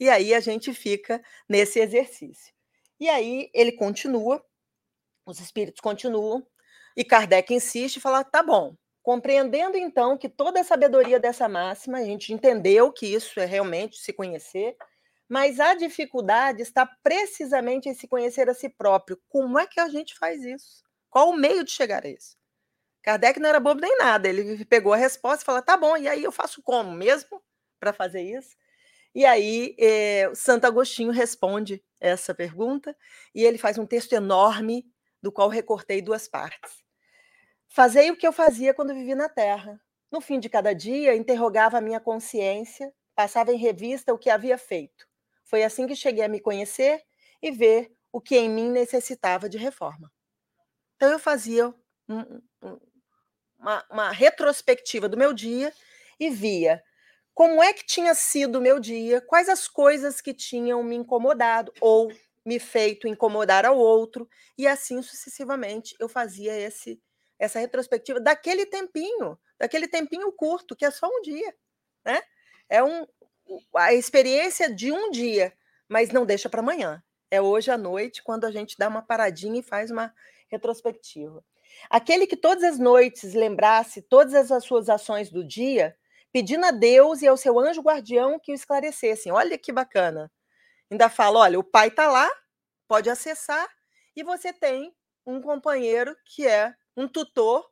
E 0.00 0.10
aí 0.10 0.34
a 0.34 0.40
gente 0.40 0.74
fica 0.74 1.22
nesse 1.48 1.78
exercício. 1.78 2.52
E 3.00 3.08
aí 3.08 3.50
ele 3.54 3.72
continua, 3.72 4.44
os 5.26 5.40
espíritos 5.40 5.80
continuam, 5.80 6.46
e 6.96 7.04
Kardec 7.04 7.54
insiste 7.54 7.96
e 7.96 8.00
fala: 8.00 8.24
tá 8.24 8.42
bom, 8.42 8.76
compreendendo 9.02 9.76
então 9.76 10.18
que 10.18 10.28
toda 10.28 10.60
a 10.60 10.64
sabedoria 10.64 11.20
dessa 11.20 11.48
máxima, 11.48 11.98
a 11.98 12.04
gente 12.04 12.32
entendeu 12.32 12.92
que 12.92 13.06
isso 13.06 13.38
é 13.40 13.44
realmente 13.44 13.98
se 13.98 14.12
conhecer, 14.12 14.76
mas 15.28 15.60
a 15.60 15.74
dificuldade 15.74 16.62
está 16.62 16.86
precisamente 17.02 17.88
em 17.88 17.94
se 17.94 18.08
conhecer 18.08 18.48
a 18.48 18.54
si 18.54 18.68
próprio. 18.68 19.20
Como 19.28 19.58
é 19.58 19.66
que 19.66 19.80
a 19.80 19.88
gente 19.88 20.16
faz 20.18 20.42
isso? 20.44 20.82
Qual 21.10 21.30
o 21.30 21.36
meio 21.36 21.64
de 21.64 21.70
chegar 21.70 22.04
a 22.04 22.08
isso? 22.08 22.36
Kardec 23.02 23.40
não 23.40 23.48
era 23.48 23.60
bobo 23.60 23.80
nem 23.80 23.96
nada, 23.98 24.28
ele 24.28 24.64
pegou 24.66 24.92
a 24.92 24.96
resposta 24.96 25.42
e 25.42 25.46
falou: 25.46 25.62
tá 25.62 25.76
bom, 25.76 25.96
e 25.96 26.08
aí 26.08 26.24
eu 26.24 26.32
faço 26.32 26.62
como 26.62 26.92
mesmo 26.92 27.42
para 27.80 27.92
fazer 27.92 28.22
isso? 28.22 28.56
E 29.14 29.24
aí, 29.24 29.74
eh, 29.78 30.30
Santo 30.34 30.66
Agostinho 30.66 31.10
responde 31.12 31.82
essa 32.00 32.34
pergunta 32.34 32.96
e 33.34 33.44
ele 33.44 33.58
faz 33.58 33.78
um 33.78 33.86
texto 33.86 34.12
enorme, 34.12 34.86
do 35.22 35.32
qual 35.32 35.48
recortei 35.48 36.00
duas 36.00 36.28
partes. 36.28 36.84
Fazei 37.68 38.10
o 38.10 38.16
que 38.16 38.26
eu 38.26 38.32
fazia 38.32 38.72
quando 38.72 38.94
vivi 38.94 39.14
na 39.14 39.28
Terra. 39.28 39.80
No 40.10 40.20
fim 40.20 40.40
de 40.40 40.48
cada 40.48 40.72
dia, 40.72 41.14
interrogava 41.14 41.78
a 41.78 41.80
minha 41.80 42.00
consciência, 42.00 42.92
passava 43.14 43.52
em 43.52 43.58
revista 43.58 44.14
o 44.14 44.18
que 44.18 44.30
havia 44.30 44.56
feito. 44.56 45.06
Foi 45.44 45.62
assim 45.62 45.86
que 45.86 45.94
cheguei 45.94 46.24
a 46.24 46.28
me 46.28 46.40
conhecer 46.40 47.02
e 47.42 47.50
ver 47.50 47.92
o 48.12 48.20
que 48.20 48.36
em 48.36 48.48
mim 48.48 48.70
necessitava 48.70 49.48
de 49.48 49.58
reforma. 49.58 50.10
Então, 50.96 51.10
eu 51.10 51.18
fazia 51.18 51.68
um, 52.08 52.40
um, 52.62 52.78
uma, 53.58 53.86
uma 53.90 54.10
retrospectiva 54.10 55.08
do 55.08 55.16
meu 55.16 55.32
dia 55.32 55.72
e 56.18 56.30
via 56.30 56.82
como 57.38 57.62
é 57.62 57.72
que 57.72 57.86
tinha 57.86 58.16
sido 58.16 58.58
o 58.58 58.60
meu 58.60 58.80
dia, 58.80 59.20
quais 59.20 59.48
as 59.48 59.68
coisas 59.68 60.20
que 60.20 60.34
tinham 60.34 60.82
me 60.82 60.96
incomodado 60.96 61.72
ou 61.80 62.12
me 62.44 62.58
feito 62.58 63.06
incomodar 63.06 63.64
ao 63.64 63.78
outro, 63.78 64.28
e 64.58 64.66
assim 64.66 65.00
sucessivamente 65.02 65.94
eu 66.00 66.08
fazia 66.08 66.52
esse 66.52 67.00
essa 67.38 67.60
retrospectiva 67.60 68.18
daquele 68.18 68.66
tempinho, 68.66 69.38
daquele 69.56 69.86
tempinho 69.86 70.32
curto, 70.32 70.74
que 70.74 70.84
é 70.84 70.90
só 70.90 71.06
um 71.06 71.22
dia, 71.22 71.54
né? 72.04 72.20
É 72.68 72.82
um, 72.82 73.06
a 73.76 73.94
experiência 73.94 74.74
de 74.74 74.90
um 74.90 75.08
dia, 75.12 75.52
mas 75.88 76.10
não 76.10 76.26
deixa 76.26 76.48
para 76.48 76.58
amanhã. 76.60 77.00
É 77.30 77.40
hoje 77.40 77.70
à 77.70 77.78
noite, 77.78 78.20
quando 78.20 78.46
a 78.46 78.50
gente 78.50 78.74
dá 78.76 78.88
uma 78.88 79.00
paradinha 79.00 79.60
e 79.60 79.62
faz 79.62 79.92
uma 79.92 80.12
retrospectiva. 80.48 81.44
Aquele 81.88 82.26
que 82.26 82.36
todas 82.36 82.64
as 82.64 82.80
noites 82.80 83.32
lembrasse 83.32 84.02
todas 84.02 84.50
as 84.50 84.64
suas 84.64 84.88
ações 84.88 85.30
do 85.30 85.44
dia, 85.44 85.96
pedindo 86.32 86.64
a 86.66 86.70
Deus 86.70 87.22
e 87.22 87.26
ao 87.26 87.36
seu 87.36 87.58
anjo 87.58 87.82
guardião 87.82 88.38
que 88.38 88.52
o 88.52 88.54
esclarecessem. 88.54 89.32
Olha 89.32 89.58
que 89.58 89.72
bacana. 89.72 90.30
Ainda 90.90 91.08
fala: 91.08 91.40
olha, 91.40 91.58
o 91.58 91.64
pai 91.64 91.88
está 91.88 92.08
lá, 92.08 92.30
pode 92.86 93.10
acessar, 93.10 93.68
e 94.16 94.22
você 94.22 94.52
tem 94.52 94.94
um 95.26 95.40
companheiro 95.40 96.16
que 96.24 96.46
é 96.46 96.74
um 96.96 97.06
tutor 97.06 97.68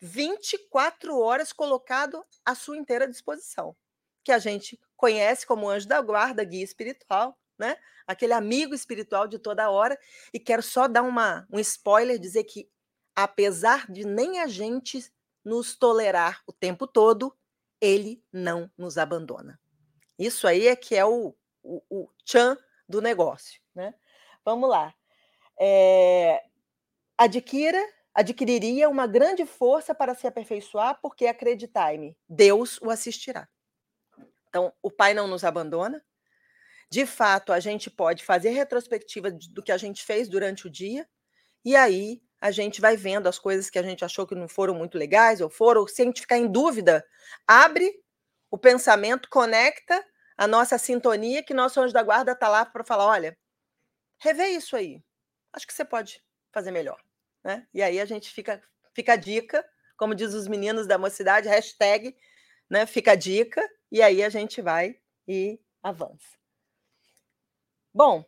24 0.00 1.18
horas 1.18 1.52
colocado 1.52 2.24
à 2.44 2.54
sua 2.54 2.76
inteira 2.76 3.06
disposição, 3.08 3.76
que 4.24 4.32
a 4.32 4.38
gente 4.38 4.80
conhece 4.96 5.46
como 5.46 5.68
anjo 5.68 5.86
da 5.86 6.00
guarda, 6.00 6.44
guia 6.44 6.64
espiritual, 6.64 7.38
né? 7.58 7.76
Aquele 8.06 8.32
amigo 8.32 8.74
espiritual 8.74 9.28
de 9.28 9.38
toda 9.38 9.70
hora. 9.70 9.98
E 10.32 10.40
quero 10.40 10.62
só 10.62 10.88
dar 10.88 11.02
uma, 11.02 11.46
um 11.52 11.58
spoiler, 11.58 12.18
dizer 12.18 12.44
que 12.44 12.68
apesar 13.14 13.90
de 13.90 14.04
nem 14.04 14.40
a 14.40 14.46
gente 14.46 15.04
nos 15.44 15.76
tolerar 15.76 16.42
o 16.46 16.52
tempo 16.52 16.86
todo, 16.86 17.36
ele 17.82 18.24
não 18.32 18.70
nos 18.78 18.96
abandona. 18.96 19.60
Isso 20.16 20.46
aí 20.46 20.68
é 20.68 20.76
que 20.76 20.94
é 20.94 21.04
o, 21.04 21.34
o, 21.64 21.82
o 21.90 22.08
tchan 22.24 22.56
do 22.88 23.02
negócio, 23.02 23.60
né? 23.74 23.92
Vamos 24.44 24.70
lá. 24.70 24.94
É, 25.60 26.44
adquira, 27.18 27.82
adquiriria 28.14 28.88
uma 28.88 29.06
grande 29.08 29.44
força 29.44 29.92
para 29.92 30.14
se 30.14 30.28
aperfeiçoar, 30.28 31.00
porque 31.02 31.26
acreditai-me, 31.26 32.16
Deus 32.28 32.80
o 32.80 32.88
assistirá. 32.88 33.48
Então, 34.48 34.72
o 34.80 34.90
Pai 34.90 35.12
não 35.12 35.26
nos 35.26 35.42
abandona. 35.42 36.04
De 36.88 37.06
fato, 37.06 37.52
a 37.52 37.58
gente 37.58 37.90
pode 37.90 38.22
fazer 38.24 38.50
retrospectiva 38.50 39.30
do 39.30 39.62
que 39.62 39.72
a 39.72 39.78
gente 39.78 40.04
fez 40.04 40.28
durante 40.28 40.66
o 40.66 40.70
dia, 40.70 41.08
e 41.64 41.74
aí 41.74 42.22
a 42.42 42.50
gente 42.50 42.80
vai 42.80 42.96
vendo 42.96 43.28
as 43.28 43.38
coisas 43.38 43.70
que 43.70 43.78
a 43.78 43.82
gente 43.84 44.04
achou 44.04 44.26
que 44.26 44.34
não 44.34 44.48
foram 44.48 44.74
muito 44.74 44.98
legais, 44.98 45.40
ou 45.40 45.48
foram, 45.48 45.86
se 45.86 46.02
a 46.02 46.12
ficar 46.12 46.36
em 46.36 46.50
dúvida, 46.50 47.06
abre 47.46 48.02
o 48.50 48.58
pensamento, 48.58 49.28
conecta 49.30 50.04
a 50.36 50.48
nossa 50.48 50.76
sintonia, 50.76 51.44
que 51.44 51.54
nosso 51.54 51.80
anjo 51.80 51.94
da 51.94 52.02
guarda 52.02 52.32
está 52.32 52.48
lá 52.48 52.66
para 52.66 52.82
falar: 52.82 53.06
olha, 53.06 53.38
revê 54.18 54.48
isso 54.48 54.74
aí. 54.74 55.00
Acho 55.52 55.68
que 55.68 55.72
você 55.72 55.84
pode 55.84 56.20
fazer 56.52 56.72
melhor. 56.72 57.00
Né? 57.44 57.64
E 57.72 57.80
aí 57.80 58.00
a 58.00 58.04
gente 58.04 58.28
fica, 58.28 58.60
fica 58.92 59.12
a 59.12 59.16
dica, 59.16 59.64
como 59.96 60.12
diz 60.12 60.34
os 60.34 60.48
meninos 60.48 60.88
da 60.88 60.98
mocidade, 60.98 61.48
hashtag, 61.48 62.16
né? 62.68 62.86
Fica 62.86 63.12
a 63.12 63.16
dica, 63.16 63.62
e 63.88 64.02
aí 64.02 64.20
a 64.20 64.28
gente 64.28 64.60
vai 64.60 64.98
e 65.28 65.60
avança. 65.80 66.36
Bom, 67.94 68.24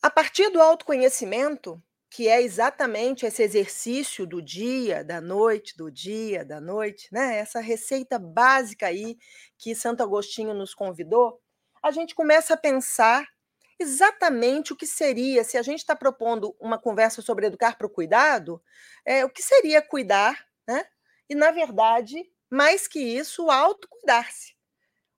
a 0.00 0.08
partir 0.08 0.50
do 0.50 0.62
autoconhecimento, 0.62 1.82
que 2.12 2.28
é 2.28 2.42
exatamente 2.42 3.24
esse 3.24 3.42
exercício 3.42 4.26
do 4.26 4.42
dia, 4.42 5.02
da 5.02 5.18
noite, 5.18 5.74
do 5.74 5.90
dia, 5.90 6.44
da 6.44 6.60
noite, 6.60 7.08
né? 7.10 7.38
Essa 7.38 7.58
receita 7.58 8.18
básica 8.18 8.86
aí 8.86 9.16
que 9.56 9.74
Santo 9.74 10.02
Agostinho 10.02 10.52
nos 10.52 10.74
convidou, 10.74 11.40
a 11.82 11.90
gente 11.90 12.14
começa 12.14 12.52
a 12.52 12.56
pensar 12.56 13.26
exatamente 13.80 14.74
o 14.74 14.76
que 14.76 14.86
seria, 14.86 15.42
se 15.42 15.56
a 15.56 15.62
gente 15.62 15.78
está 15.78 15.96
propondo 15.96 16.54
uma 16.60 16.78
conversa 16.78 17.22
sobre 17.22 17.46
educar 17.46 17.78
para 17.78 17.86
o 17.86 17.90
cuidado, 17.90 18.62
é, 19.06 19.24
o 19.24 19.30
que 19.30 19.42
seria 19.42 19.80
cuidar, 19.80 20.46
né? 20.68 20.84
E, 21.30 21.34
na 21.34 21.50
verdade, 21.50 22.30
mais 22.50 22.86
que 22.86 23.00
isso, 23.00 23.50
autocuidar-se. 23.50 24.54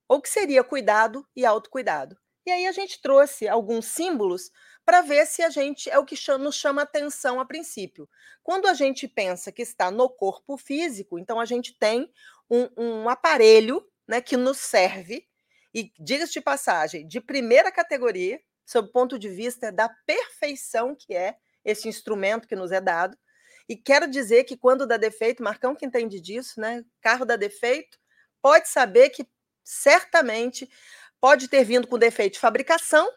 Ou 0.08 0.18
o 0.18 0.22
que 0.22 0.28
seria 0.28 0.62
cuidado 0.62 1.26
e 1.34 1.44
autocuidado. 1.44 2.16
E 2.46 2.52
aí 2.52 2.66
a 2.66 2.72
gente 2.72 3.02
trouxe 3.02 3.48
alguns 3.48 3.86
símbolos 3.86 4.52
para 4.84 5.00
ver 5.00 5.26
se 5.26 5.42
a 5.42 5.50
gente 5.50 5.88
é 5.88 5.98
o 5.98 6.04
que 6.04 6.16
nos 6.38 6.56
chama 6.56 6.82
atenção 6.82 7.40
a 7.40 7.44
princípio. 7.44 8.08
Quando 8.42 8.66
a 8.66 8.74
gente 8.74 9.08
pensa 9.08 9.50
que 9.50 9.62
está 9.62 9.90
no 9.90 10.08
corpo 10.08 10.56
físico, 10.56 11.18
então 11.18 11.40
a 11.40 11.44
gente 11.44 11.76
tem 11.78 12.12
um, 12.50 12.68
um 12.76 13.08
aparelho 13.08 13.86
né, 14.06 14.20
que 14.20 14.36
nos 14.36 14.58
serve, 14.58 15.26
e 15.72 15.92
diga-se 15.98 16.34
de 16.34 16.40
passagem, 16.40 17.06
de 17.06 17.20
primeira 17.20 17.72
categoria, 17.72 18.40
sob 18.64 18.88
o 18.88 18.92
ponto 18.92 19.18
de 19.18 19.28
vista 19.28 19.72
da 19.72 19.88
perfeição 20.06 20.94
que 20.94 21.14
é 21.14 21.36
esse 21.64 21.88
instrumento 21.88 22.46
que 22.46 22.54
nos 22.54 22.70
é 22.70 22.80
dado. 22.80 23.16
E 23.68 23.76
quero 23.76 24.08
dizer 24.08 24.44
que 24.44 24.56
quando 24.56 24.86
dá 24.86 24.96
defeito, 24.96 25.42
Marcão 25.42 25.74
que 25.74 25.84
entende 25.84 26.20
disso, 26.20 26.60
né? 26.60 26.84
Carro 27.00 27.24
dá 27.24 27.34
defeito, 27.34 27.98
pode 28.40 28.68
saber 28.68 29.10
que 29.10 29.26
certamente 29.64 30.70
pode 31.20 31.48
ter 31.48 31.64
vindo 31.64 31.88
com 31.88 31.98
defeito 31.98 32.34
de 32.34 32.40
fabricação, 32.40 33.10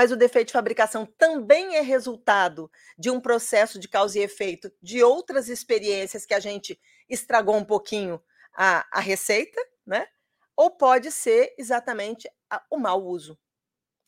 mas 0.00 0.10
o 0.10 0.16
defeito 0.16 0.46
de 0.46 0.54
fabricação 0.54 1.04
também 1.04 1.76
é 1.76 1.82
resultado 1.82 2.72
de 2.98 3.10
um 3.10 3.20
processo 3.20 3.78
de 3.78 3.86
causa 3.86 4.18
e 4.18 4.22
efeito 4.22 4.72
de 4.80 5.02
outras 5.02 5.50
experiências 5.50 6.24
que 6.24 6.32
a 6.32 6.40
gente 6.40 6.80
estragou 7.06 7.54
um 7.54 7.64
pouquinho 7.66 8.18
a, 8.54 8.86
a 8.90 8.98
receita, 8.98 9.60
né? 9.84 10.08
Ou 10.56 10.70
pode 10.70 11.12
ser 11.12 11.54
exatamente 11.58 12.30
a, 12.48 12.64
o 12.70 12.78
mau 12.78 13.04
uso, 13.04 13.38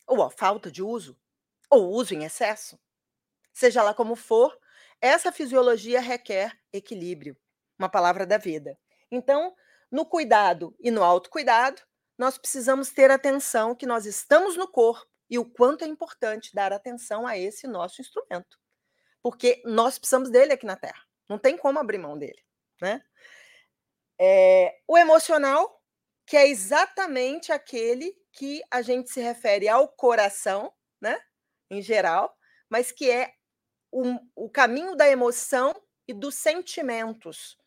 ou 0.07 0.23
a 0.23 0.31
falta 0.31 0.71
de 0.71 0.81
uso, 0.81 1.15
ou 1.69 1.91
uso 1.91 2.15
em 2.15 2.23
excesso. 2.23 2.79
Seja 3.53 3.83
lá 3.83 3.93
como 3.93 4.15
for, 4.15 4.57
essa 4.99 5.31
fisiologia 5.31 6.01
requer 6.01 6.59
equilíbrio, 6.73 7.37
uma 7.77 7.87
palavra 7.87 8.25
da 8.25 8.39
vida. 8.39 8.75
Então, 9.11 9.53
no 9.91 10.07
cuidado 10.07 10.75
e 10.79 10.89
no 10.89 11.03
autocuidado, 11.03 11.83
nós 12.17 12.35
precisamos 12.35 12.89
ter 12.89 13.11
atenção 13.11 13.75
que 13.75 13.85
nós 13.85 14.07
estamos 14.07 14.57
no 14.57 14.67
corpo 14.67 15.12
e 15.33 15.39
o 15.39 15.43
quanto 15.43 15.83
é 15.83 15.87
importante 15.87 16.53
dar 16.53 16.71
atenção 16.71 17.25
a 17.25 17.35
esse 17.35 17.65
nosso 17.65 17.99
instrumento. 17.99 18.59
Porque 19.19 19.63
nós 19.65 19.97
precisamos 19.97 20.29
dele 20.29 20.53
aqui 20.53 20.63
na 20.63 20.75
Terra. 20.75 21.03
Não 21.27 21.39
tem 21.39 21.57
como 21.57 21.79
abrir 21.79 21.97
mão 21.97 22.15
dele. 22.15 22.39
Né? 22.79 23.03
É, 24.21 24.79
o 24.87 24.95
emocional, 24.95 25.81
que 26.23 26.37
é 26.37 26.47
exatamente 26.47 27.51
aquele 27.51 28.15
que 28.31 28.61
a 28.69 28.83
gente 28.83 29.09
se 29.09 29.21
refere 29.21 29.67
ao 29.67 29.87
coração, 29.87 30.71
né? 31.01 31.19
em 31.67 31.81
geral, 31.81 32.37
mas 32.69 32.91
que 32.91 33.09
é 33.09 33.33
o, 33.91 34.03
o 34.35 34.51
caminho 34.51 34.95
da 34.95 35.09
emoção 35.09 35.73
e 36.07 36.13
dos 36.13 36.35
sentimentos. 36.35 37.57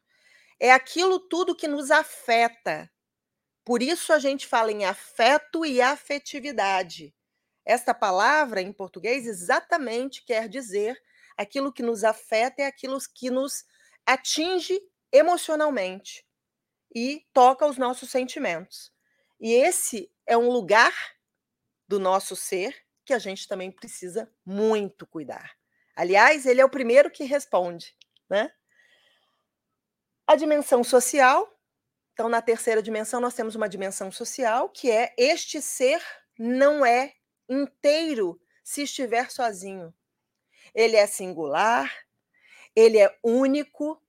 É 0.60 0.70
aquilo 0.70 1.18
tudo 1.18 1.56
que 1.56 1.66
nos 1.66 1.90
afeta. 1.90 2.88
Por 3.64 3.82
isso 3.82 4.12
a 4.12 4.20
gente 4.20 4.46
fala 4.46 4.70
em 4.70 4.84
afeto 4.84 5.66
e 5.66 5.82
afetividade 5.82 7.15
Esta 7.66 7.92
palavra 7.92 8.62
em 8.62 8.72
português 8.72 9.26
exatamente 9.26 10.24
quer 10.24 10.48
dizer 10.48 10.96
aquilo 11.36 11.72
que 11.72 11.82
nos 11.82 12.04
afeta 12.04 12.62
é 12.62 12.66
aquilo 12.66 12.96
que 13.12 13.28
nos 13.28 13.64
atinge 14.06 14.80
emocionalmente 15.12 16.24
e 16.94 17.26
toca 17.32 17.66
os 17.66 17.76
nossos 17.76 18.08
sentimentos. 18.08 18.92
E 19.40 19.52
esse 19.52 20.10
é 20.24 20.38
um 20.38 20.48
lugar 20.48 20.94
do 21.88 21.98
nosso 21.98 22.36
ser 22.36 22.74
que 23.04 23.12
a 23.12 23.18
gente 23.18 23.48
também 23.48 23.70
precisa 23.70 24.32
muito 24.44 25.06
cuidar. 25.06 25.56
Aliás, 25.94 26.46
ele 26.46 26.60
é 26.60 26.64
o 26.64 26.70
primeiro 26.70 27.10
que 27.10 27.24
responde, 27.24 27.96
né? 28.30 28.52
A 30.26 30.36
dimensão 30.36 30.84
social. 30.84 31.52
Então, 32.12 32.28
na 32.28 32.40
terceira 32.40 32.82
dimensão, 32.82 33.20
nós 33.20 33.34
temos 33.34 33.54
uma 33.54 33.68
dimensão 33.68 34.10
social, 34.10 34.68
que 34.68 34.90
é 34.90 35.14
este 35.18 35.60
ser 35.60 36.02
não 36.38 36.84
é 36.84 37.15
inteiro 37.48 38.40
se 38.62 38.82
estiver 38.82 39.30
sozinho. 39.30 39.94
Ele 40.74 40.96
é 40.96 41.06
singular, 41.06 41.92
ele 42.74 42.98
é 42.98 43.16
único, 43.22 44.02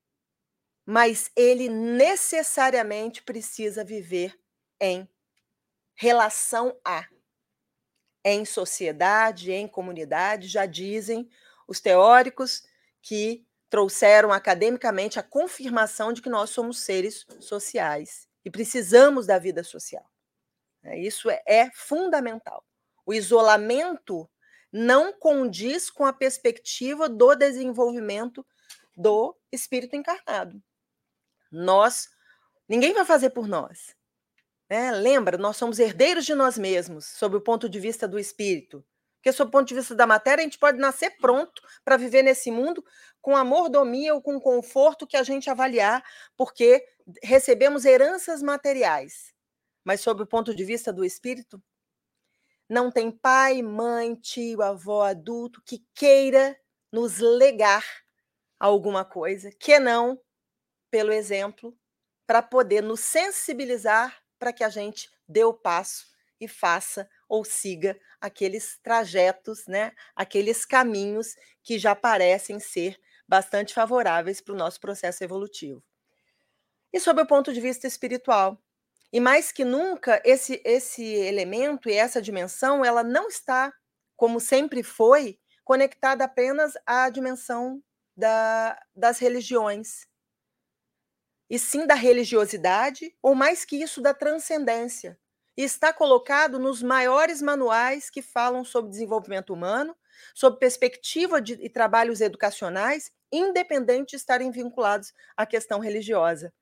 mas 0.85 1.31
ele 1.35 1.69
necessariamente 1.69 3.21
precisa 3.21 3.83
viver 3.83 4.37
em 4.79 5.07
relação 5.95 6.77
a, 6.83 7.07
em 8.23 8.45
sociedade, 8.45 9.51
em 9.51 9.67
comunidade. 9.67 10.47
Já 10.47 10.65
dizem 10.65 11.29
os 11.67 11.79
teóricos 11.79 12.63
que 13.01 13.45
trouxeram 13.69 14.31
academicamente 14.31 15.19
a 15.19 15.23
confirmação 15.23 16.13
de 16.13 16.21
que 16.21 16.29
nós 16.29 16.49
somos 16.49 16.79
seres 16.79 17.25
sociais 17.39 18.27
e 18.43 18.49
precisamos 18.49 19.25
da 19.25 19.37
vida 19.37 19.63
social. 19.63 20.09
Isso 20.95 21.29
é, 21.29 21.41
é 21.45 21.69
fundamental. 21.71 22.66
O 23.07 23.13
isolamento 23.13 24.29
não 24.69 25.13
condiz 25.13 25.89
com 25.89 26.05
a 26.05 26.11
perspectiva 26.11 27.07
do 27.07 27.33
desenvolvimento 27.35 28.45
do 28.97 29.33
espírito 29.49 29.95
encarnado. 29.95 30.61
Nós, 31.49 32.09
ninguém 32.67 32.93
vai 32.93 33.05
fazer 33.05 33.29
por 33.29 33.47
nós. 33.47 33.95
Né? 34.69 34.91
Lembra, 34.91 35.37
nós 35.37 35.55
somos 35.55 35.79
herdeiros 35.79 36.25
de 36.25 36.35
nós 36.35 36.57
mesmos, 36.57 37.05
sob 37.05 37.37
o 37.37 37.41
ponto 37.41 37.69
de 37.69 37.79
vista 37.79 38.09
do 38.09 38.19
espírito. 38.19 38.85
Porque, 39.15 39.31
sob 39.31 39.47
o 39.47 39.51
ponto 39.53 39.69
de 39.69 39.75
vista 39.75 39.95
da 39.95 40.05
matéria, 40.05 40.41
a 40.41 40.43
gente 40.43 40.59
pode 40.59 40.77
nascer 40.77 41.11
pronto 41.11 41.61
para 41.85 41.95
viver 41.95 42.23
nesse 42.23 42.51
mundo 42.51 42.83
com 43.21 43.37
a 43.37 43.43
mordomia 43.45 44.13
ou 44.13 44.21
com 44.21 44.37
conforto 44.37 45.07
que 45.07 45.15
a 45.15 45.23
gente 45.23 45.49
avaliar, 45.49 46.03
porque 46.35 46.85
recebemos 47.23 47.85
heranças 47.85 48.41
materiais. 48.41 49.33
Mas, 49.81 50.01
sob 50.01 50.23
o 50.23 50.27
ponto 50.27 50.53
de 50.53 50.65
vista 50.65 50.91
do 50.91 51.05
espírito, 51.05 51.63
não 52.69 52.91
tem 52.91 53.11
pai, 53.11 53.61
mãe, 53.61 54.15
tio, 54.15 54.61
avó, 54.61 55.03
adulto 55.03 55.61
que 55.65 55.85
queira 55.95 56.57
nos 56.91 57.19
legar 57.19 57.83
alguma 58.59 59.05
coisa, 59.05 59.51
que 59.51 59.79
não, 59.79 60.19
pelo 60.91 61.11
exemplo, 61.11 61.77
para 62.25 62.41
poder 62.41 62.81
nos 62.83 62.99
sensibilizar 62.99 64.21
para 64.37 64.51
que 64.51 64.63
a 64.63 64.69
gente 64.69 65.09
dê 65.27 65.43
o 65.43 65.53
passo 65.53 66.07
e 66.39 66.47
faça 66.47 67.09
ou 67.27 67.43
siga 67.43 67.99
aqueles 68.21 68.77
trajetos, 68.79 69.65
né, 69.67 69.91
aqueles 70.15 70.65
caminhos 70.65 71.35
que 71.63 71.79
já 71.79 71.95
parecem 71.95 72.59
ser 72.59 72.99
bastante 73.27 73.73
favoráveis 73.73 74.39
para 74.41 74.53
o 74.53 74.57
nosso 74.57 74.79
processo 74.79 75.23
evolutivo. 75.23 75.83
E 76.93 76.99
sob 76.99 77.21
o 77.21 77.27
ponto 77.27 77.53
de 77.53 77.59
vista 77.59 77.87
espiritual, 77.87 78.61
e 79.11 79.19
mais 79.19 79.51
que 79.51 79.63
nunca, 79.63 80.21
esse, 80.25 80.61
esse 80.65 81.03
elemento 81.03 81.89
e 81.89 81.93
essa 81.93 82.21
dimensão, 82.21 82.83
ela 82.83 83.03
não 83.03 83.27
está, 83.27 83.73
como 84.15 84.39
sempre 84.39 84.83
foi, 84.83 85.39
conectada 85.63 86.23
apenas 86.25 86.73
à 86.85 87.09
dimensão 87.09 87.81
da, 88.15 88.79
das 88.95 89.19
religiões, 89.19 90.07
e 91.49 91.57
sim 91.57 91.85
da 91.85 91.93
religiosidade, 91.93 93.15
ou 93.21 93.33
mais 93.33 93.63
que 93.63 93.77
isso, 93.81 94.01
da 94.01 94.13
transcendência. 94.13 95.17
E 95.55 95.63
está 95.63 95.93
colocado 95.93 96.59
nos 96.59 96.83
maiores 96.83 97.41
manuais 97.41 98.09
que 98.09 98.21
falam 98.21 98.63
sobre 98.63 98.91
desenvolvimento 98.91 99.53
humano, 99.53 99.95
sobre 100.35 100.59
perspectiva 100.59 101.41
de 101.41 101.53
e 101.53 101.69
trabalhos 101.69 102.21
educacionais, 102.21 103.11
independente 103.31 104.11
de 104.11 104.15
estarem 104.17 104.51
vinculados 104.51 105.13
à 105.35 105.45
questão 105.45 105.79
religiosa. 105.79 106.53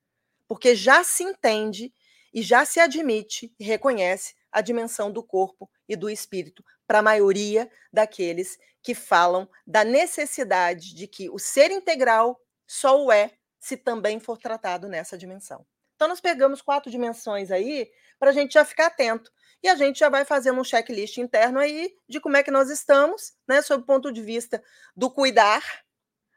Porque 0.48 0.74
já 0.74 1.02
se 1.02 1.24
entende 1.24 1.92
e 2.36 2.42
já 2.42 2.66
se 2.66 2.78
admite 2.78 3.50
e 3.58 3.64
reconhece 3.64 4.34
a 4.52 4.60
dimensão 4.60 5.10
do 5.10 5.22
corpo 5.22 5.70
e 5.88 5.96
do 5.96 6.10
espírito 6.10 6.62
para 6.86 6.98
a 6.98 7.02
maioria 7.02 7.70
daqueles 7.90 8.58
que 8.82 8.94
falam 8.94 9.48
da 9.66 9.82
necessidade 9.82 10.94
de 10.94 11.08
que 11.08 11.30
o 11.30 11.38
ser 11.38 11.70
integral 11.70 12.38
só 12.66 13.02
o 13.02 13.10
é 13.10 13.32
se 13.58 13.74
também 13.74 14.20
for 14.20 14.36
tratado 14.36 14.86
nessa 14.86 15.16
dimensão. 15.16 15.66
Então, 15.94 16.08
nós 16.08 16.20
pegamos 16.20 16.60
quatro 16.60 16.90
dimensões 16.90 17.50
aí 17.50 17.90
para 18.18 18.30
a 18.30 18.32
gente 18.34 18.52
já 18.52 18.66
ficar 18.66 18.88
atento. 18.88 19.32
E 19.62 19.68
a 19.68 19.74
gente 19.74 19.98
já 19.98 20.10
vai 20.10 20.26
fazendo 20.26 20.60
um 20.60 20.64
checklist 20.64 21.16
interno 21.16 21.58
aí 21.58 21.96
de 22.06 22.20
como 22.20 22.36
é 22.36 22.42
que 22.42 22.50
nós 22.50 22.68
estamos, 22.68 23.32
né, 23.48 23.62
sob 23.62 23.82
o 23.82 23.86
ponto 23.86 24.12
de 24.12 24.20
vista 24.20 24.62
do 24.94 25.10
cuidar 25.10 25.62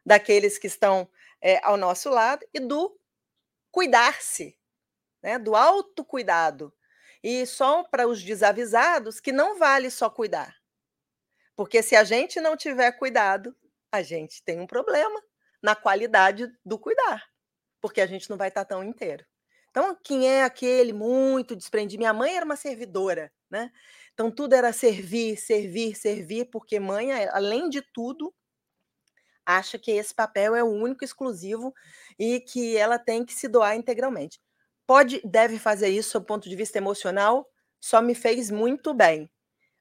daqueles 0.06 0.58
que 0.58 0.68
estão 0.68 1.10
é, 1.42 1.60
ao 1.62 1.76
nosso 1.76 2.10
lado 2.10 2.48
e 2.54 2.60
do 2.62 2.98
cuidar-se, 3.70 4.59
né, 5.22 5.38
do 5.38 5.56
autocuidado. 5.56 6.74
E 7.24 7.46
só 7.46 7.84
para 7.84 8.08
os 8.08 8.24
desavisados 8.24 9.20
que 9.20 9.32
não 9.32 9.58
vale 9.58 9.90
só 9.90 10.10
cuidar. 10.10 10.56
Porque 11.56 11.84
se 11.84 11.96
a 11.96 12.04
gente 12.04 12.40
não 12.40 12.56
tiver 12.56 12.92
cuidado, 12.94 13.56
a 13.92 14.02
gente 14.02 14.42
tem 14.44 14.60
um 14.60 14.68
problema 14.68 15.22
na 15.62 15.76
qualidade 15.76 16.50
do 16.64 16.80
cuidar, 16.80 17.26
porque 17.82 18.00
a 18.00 18.08
gente 18.08 18.30
não 18.30 18.38
vai 18.38 18.48
estar 18.48 18.64
tão 18.64 18.82
inteiro. 18.82 19.26
Então, 19.70 19.96
quem 20.02 20.28
é 20.28 20.44
aquele 20.44 20.94
muito 20.94 21.56
desprendido? 21.56 22.00
Minha 22.00 22.14
mãe 22.14 22.36
era 22.36 22.46
uma 22.46 22.56
servidora, 22.56 23.32
né? 23.50 23.72
Então, 24.14 24.32
tudo 24.32 24.54
era 24.54 24.72
servir, 24.72 25.38
servir, 25.38 25.96
servir, 25.96 26.46
porque 26.46 26.80
mãe, 26.80 27.12
além 27.30 27.70
de 27.70 27.82
tudo, 27.94 28.34
acha 29.46 29.78
que 29.78 29.92
esse 29.92 30.14
papel 30.14 30.56
é 30.56 30.64
o 30.64 30.68
único, 30.68 31.04
exclusivo 31.04 31.74
e 32.18 32.40
que 32.40 32.78
ela 32.78 32.98
tem 32.98 33.26
que 33.26 33.34
se 33.34 33.48
doar 33.48 33.76
integralmente 33.76 34.40
pode, 34.90 35.22
deve 35.24 35.60
fazer 35.60 35.90
isso 35.90 36.20
do 36.20 36.26
ponto 36.26 36.50
de 36.50 36.56
vista 36.56 36.80
emocional, 36.80 37.48
só 37.80 38.02
me 38.02 38.16
fez 38.16 38.50
muito 38.50 38.92
bem, 38.92 39.30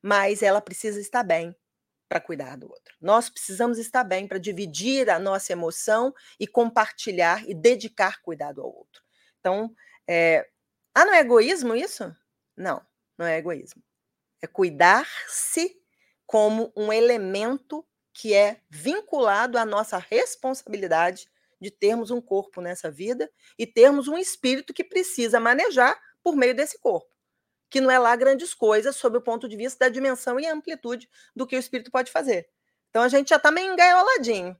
mas 0.03 0.43
ela 0.43 0.61
precisa 0.61 1.01
estar 1.01 1.23
bem 1.23 1.57
para 2.11 2.21
cuidar 2.21 2.59
do 2.59 2.69
outro. 2.69 2.95
Nós 3.01 3.31
precisamos 3.31 3.79
estar 3.79 4.05
bem 4.05 4.29
para 4.29 4.37
dividir 4.37 5.09
a 5.09 5.19
nossa 5.19 5.51
emoção 5.51 6.15
e 6.39 6.47
compartilhar 6.47 7.43
e 7.49 7.55
dedicar 7.55 8.21
cuidado 8.21 8.61
ao 8.61 8.67
outro. 8.67 9.03
Então, 9.41 9.75
é... 10.07 10.47
ah, 10.95 11.07
não 11.07 11.15
é 11.15 11.21
egoísmo 11.21 11.75
isso? 11.75 12.15
Não, 12.55 12.83
não 13.17 13.25
é 13.25 13.39
egoísmo. 13.39 13.83
É 14.43 14.47
cuidar-se 14.47 15.75
como 16.27 16.71
um 16.77 16.93
elemento 16.93 17.83
que 18.13 18.35
é 18.35 18.61
vinculado 18.69 19.57
à 19.57 19.65
nossa 19.65 19.97
responsabilidade 19.97 21.31
de 21.61 21.71
termos 21.71 22.11
um 22.11 22.21
corpo 22.21 22.61
nessa 22.61 22.91
vida 22.91 23.31
e 23.59 23.67
termos 23.67 24.09
um 24.09 24.17
espírito 24.17 24.73
que 24.73 24.85
precisa 24.85 25.41
manejar 25.41 25.99
por 26.23 26.37
meio 26.37 26.55
desse 26.55 26.79
corpo, 26.79 27.09
que 27.71 27.81
não 27.81 27.91
é 27.91 27.99
lá 27.99 28.15
grandes 28.17 28.55
coisas 28.55 28.97
sob 28.97 29.19
o 29.19 29.23
ponto 29.23 29.49
de 29.49 29.57
vista 29.57 29.87
da 29.87 29.89
dimensão 29.89 30.39
e 30.39 30.47
amplitude 30.47 31.09
do 31.35 31.47
que 31.47 31.57
o 31.57 31.59
espírito 31.59 31.91
pode 31.91 32.11
fazer. 32.11 32.49
Então 32.91 33.03
a 33.03 33.09
gente 33.09 33.29
já 33.29 33.37
está 33.37 33.51
meio 33.51 33.73
engaioladinho. 33.73 34.57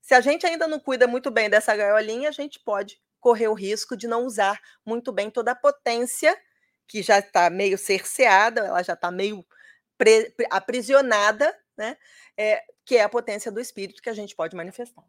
Se 0.00 0.14
a 0.14 0.20
gente 0.20 0.46
ainda 0.46 0.66
não 0.66 0.80
cuida 0.80 1.06
muito 1.06 1.30
bem 1.30 1.48
dessa 1.48 1.74
gaiolinha, 1.76 2.28
a 2.28 2.32
gente 2.32 2.58
pode 2.60 3.00
correr 3.20 3.48
o 3.48 3.54
risco 3.54 3.96
de 3.96 4.08
não 4.08 4.24
usar 4.24 4.60
muito 4.84 5.12
bem 5.12 5.30
toda 5.30 5.52
a 5.52 5.54
potência 5.54 6.36
que 6.88 7.02
já 7.02 7.18
está 7.18 7.48
meio 7.50 7.78
cerceada, 7.78 8.62
ela 8.62 8.82
já 8.82 8.94
está 8.94 9.10
meio 9.10 9.44
aprisionada, 10.50 11.56
né? 11.76 11.96
É, 12.36 12.64
que 12.84 12.96
é 12.96 13.02
a 13.02 13.08
potência 13.08 13.52
do 13.52 13.60
espírito 13.60 14.02
que 14.02 14.10
a 14.10 14.14
gente 14.14 14.34
pode 14.34 14.56
manifestar. 14.56 15.04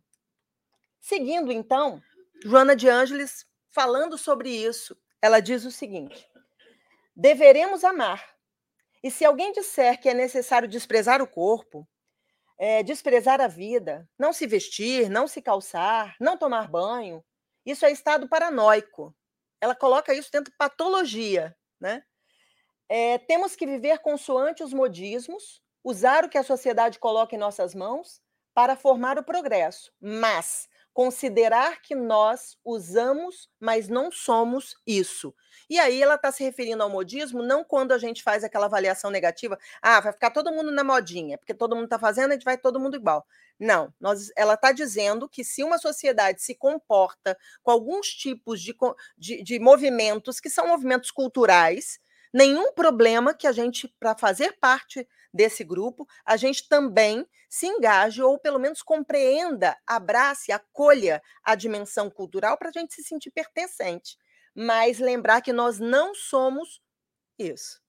Seguindo, 1.02 1.52
então, 1.52 2.00
Joana 2.44 2.76
de 2.76 2.88
Ângeles 2.88 3.46
falando 3.72 4.18
sobre 4.18 4.50
isso, 4.50 4.96
ela 5.20 5.40
diz 5.40 5.66
o 5.66 5.72
seguinte: 5.72 6.30
deveremos 7.16 7.84
amar. 7.84 8.24
E 9.04 9.10
se 9.10 9.26
alguém 9.26 9.52
disser 9.52 10.00
que 10.00 10.08
é 10.08 10.14
necessário 10.14 10.68
desprezar 10.68 11.20
o 11.20 11.28
corpo, 11.28 11.88
é, 12.60 12.84
desprezar 12.84 13.42
a 13.42 13.48
vida, 13.48 14.08
não 14.18 14.32
se 14.32 14.46
vestir, 14.46 15.10
não 15.10 15.28
se 15.28 15.42
calçar, 15.42 16.16
não 16.20 16.38
tomar 16.38 16.68
banho, 16.68 17.26
isso 17.66 17.84
é 17.84 17.92
estado 17.92 18.30
paranoico. 18.30 19.16
Ela 19.60 19.74
coloca 19.74 20.14
isso 20.14 20.32
dentro 20.32 20.52
de 20.52 20.58
patologia, 20.58 21.58
né? 21.80 22.04
É, 22.88 23.18
temos 23.18 23.56
que 23.56 23.66
viver 23.66 24.00
consoante 24.00 24.62
os 24.64 24.74
modismos, 24.74 25.64
usar 25.84 26.26
o 26.26 26.30
que 26.30 26.38
a 26.38 26.44
sociedade 26.44 27.00
coloca 27.00 27.36
em 27.36 27.40
nossas 27.40 27.74
mãos 27.74 28.22
para 28.54 28.76
formar 28.76 29.18
o 29.18 29.24
progresso, 29.24 29.92
mas 30.00 30.70
considerar 30.94 31.82
que 31.82 31.96
nós 31.96 32.58
usamos, 32.66 33.50
mas 33.60 33.88
não 33.88 34.12
somos 34.12 34.76
isso. 34.86 35.34
E 35.70 35.80
aí 35.80 36.02
ela 36.02 36.16
está 36.16 36.32
se 36.32 36.44
referindo 36.44 36.84
ao 36.84 36.90
modismo 36.90 37.42
não 37.42 37.64
quando 37.64 37.94
a 37.94 37.98
gente 37.98 38.22
faz 38.22 38.44
aquela 38.44 38.66
avaliação 38.66 39.10
negativa, 39.10 39.58
ah, 39.82 40.02
vai 40.02 40.12
ficar 40.12 40.32
todo 40.32 40.52
mundo 40.52 40.72
na 40.72 40.84
modinha, 40.84 41.38
porque 41.38 41.54
todo 41.54 41.76
mundo 41.76 41.86
está 41.86 41.98
fazendo, 41.98 42.32
a 42.32 42.34
gente 42.34 42.44
vai 42.44 42.58
todo 42.58 42.80
mundo 42.80 42.96
igual. 42.98 43.26
Não, 43.60 43.94
nós, 44.00 44.32
ela 44.36 44.56
está 44.56 44.72
dizendo 44.72 45.30
que 45.30 45.44
se 45.44 45.64
uma 45.64 45.78
sociedade 45.78 46.42
se 46.42 46.56
comporta 46.56 47.38
com 47.62 47.72
alguns 47.72 48.08
tipos 48.08 48.62
de, 48.62 48.76
de, 49.18 49.44
de 49.44 49.60
movimentos 49.60 50.40
que 50.40 50.50
são 50.50 50.68
movimentos 50.68 51.12
culturais, 51.12 52.00
nenhum 52.34 52.74
problema 52.74 53.34
que 53.34 53.48
a 53.48 53.52
gente, 53.52 53.88
para 54.00 54.16
fazer 54.18 54.58
parte 54.60 55.08
desse 55.34 55.64
grupo, 55.64 56.08
a 56.26 56.38
gente 56.38 56.68
também 56.68 57.28
se 57.50 57.68
engaje 57.68 58.22
ou 58.22 58.40
pelo 58.40 58.60
menos 58.60 58.82
compreenda, 58.82 59.78
abrace, 59.86 60.52
acolha 60.52 61.22
a 61.44 61.56
dimensão 61.56 62.10
cultural 62.10 62.58
para 62.58 62.70
a 62.70 62.72
gente 62.72 62.94
se 62.94 63.04
sentir 63.04 63.32
pertencente. 63.32 64.18
Mas 64.56 65.00
lembrar 65.00 65.42
que 65.42 65.54
nós 65.54 65.80
não 65.80 66.14
somos 66.16 66.82
isso. 67.38 67.82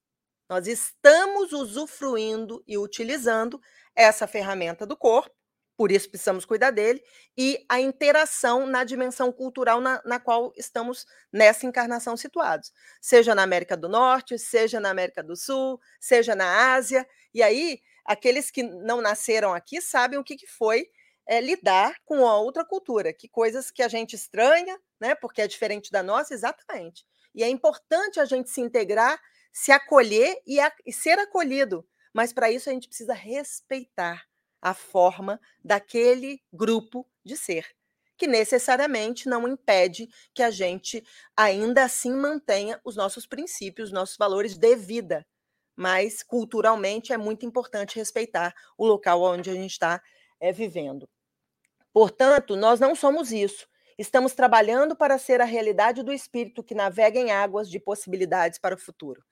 Nós 0.49 0.67
estamos 0.67 1.53
usufruindo 1.53 2.63
e 2.67 2.77
utilizando 2.77 3.61
essa 3.95 4.27
ferramenta 4.27 4.87
do 4.87 4.97
corpo 4.97 5.35
por 5.77 5.91
isso 5.91 6.11
precisamos 6.11 6.45
cuidar 6.45 6.71
dele, 6.71 7.03
e 7.37 7.65
a 7.69 7.81
interação 7.81 8.67
na 8.67 8.85
dimensão 8.85 9.33
cultural 9.33 9.81
na, 9.81 10.01
na, 10.05 10.21
qual 10.21 10.53
estamos 10.57 11.07
nessa 11.33 11.67
encarnação 11.67 12.17
situados, 12.17 12.73
seja 13.01 13.35
na 13.35 13.43
América 13.43 13.77
do 13.77 13.89
Norte, 13.89 14.39
seja 14.39 14.79
na 14.79 14.91
América 14.91 15.23
do 15.23 15.37
Sul, 15.37 15.81
seja 16.01 16.35
na 16.35 16.75
Ásia, 16.75 17.07
e 17.35 17.43
aí 17.43 17.81
aqueles 18.05 18.51
que 18.51 18.63
não 18.63 19.01
nasceram 19.01 19.55
aqui 19.55 19.81
sabem 19.81 20.19
o 20.19 20.25
que, 20.25 20.37
que 20.37 20.47
foi 20.47 20.87
é, 21.27 21.41
lidar 21.41 21.95
com 22.05 22.27
a 22.27 22.39
outra 22.39 22.65
cultura, 22.65 23.13
que 23.13 23.29
coisas 23.29 23.71
que 23.71 23.83
a 23.83 23.89
gente 23.89 24.15
estranha, 24.15 24.79
né, 25.01 25.15
porque 25.15 25.41
é 25.41 25.49
diferente 25.49 25.91
da 25.91 26.03
nossa, 26.03 26.35
exatamente. 26.35 27.05
E 27.35 27.43
é 27.43 27.49
importante 27.49 28.21
a 28.21 28.25
gente 28.25 28.51
se 28.51 28.61
integrar, 28.61 29.19
se 29.53 29.73
acolher 29.73 30.37
e, 30.47 30.61
a, 30.61 30.73
e 30.85 30.93
ser 30.93 31.19
acolhido, 31.19 31.87
mas 32.13 32.33
para 32.33 32.51
isso 32.51 32.69
a 32.69 32.73
gente 32.73 32.89
precisa 32.89 33.15
respeitar 33.15 34.23
a 34.63 34.73
forma 34.73 35.41
daquele 35.63 36.41
grupo 36.53 37.07
de 37.25 37.37
ser, 37.37 37.67
que 38.17 38.29
necessariamente 38.29 39.29
não 39.29 39.49
impede 39.49 40.09
que 40.33 40.43
a 40.43 40.51
gente 40.51 41.05
ainda 41.37 41.85
assim 41.85 42.13
mantenha 42.13 42.81
os 42.85 42.95
nossos 42.95 43.27
princípios, 43.27 43.89
os 43.89 43.93
nossos 43.93 44.17
valores 44.17 44.57
de 44.57 44.77
vida. 44.77 45.27
Mas 45.75 46.23
culturalmente 46.23 47.13
é 47.13 47.17
muito 47.17 47.45
importante 47.45 47.97
respeitar 47.97 48.55
o 48.79 48.87
local 48.87 49.23
onde 49.23 49.51
a 49.51 49.55
gente 49.55 49.73
está 49.73 50.01
é, 50.39 50.53
vivendo. 50.53 51.09
Portanto, 51.93 52.55
nós 52.57 52.79
não 52.79 52.95
somos 52.95 53.33
isso. 53.33 53.67
Estamos 53.99 54.35
trabalhando 54.35 54.97
para 54.97 55.19
ser 55.19 55.41
a 55.41 55.45
realidade 55.45 56.03
do 56.03 56.13
espírito 56.13 56.63
que 56.63 56.75
navega 56.75 57.19
em 57.19 57.31
águas 57.31 57.69
de 57.69 57.79
possibilidades 57.81 58.59
para 58.59 58.75
o 58.75 58.79
futuro. 58.79 59.23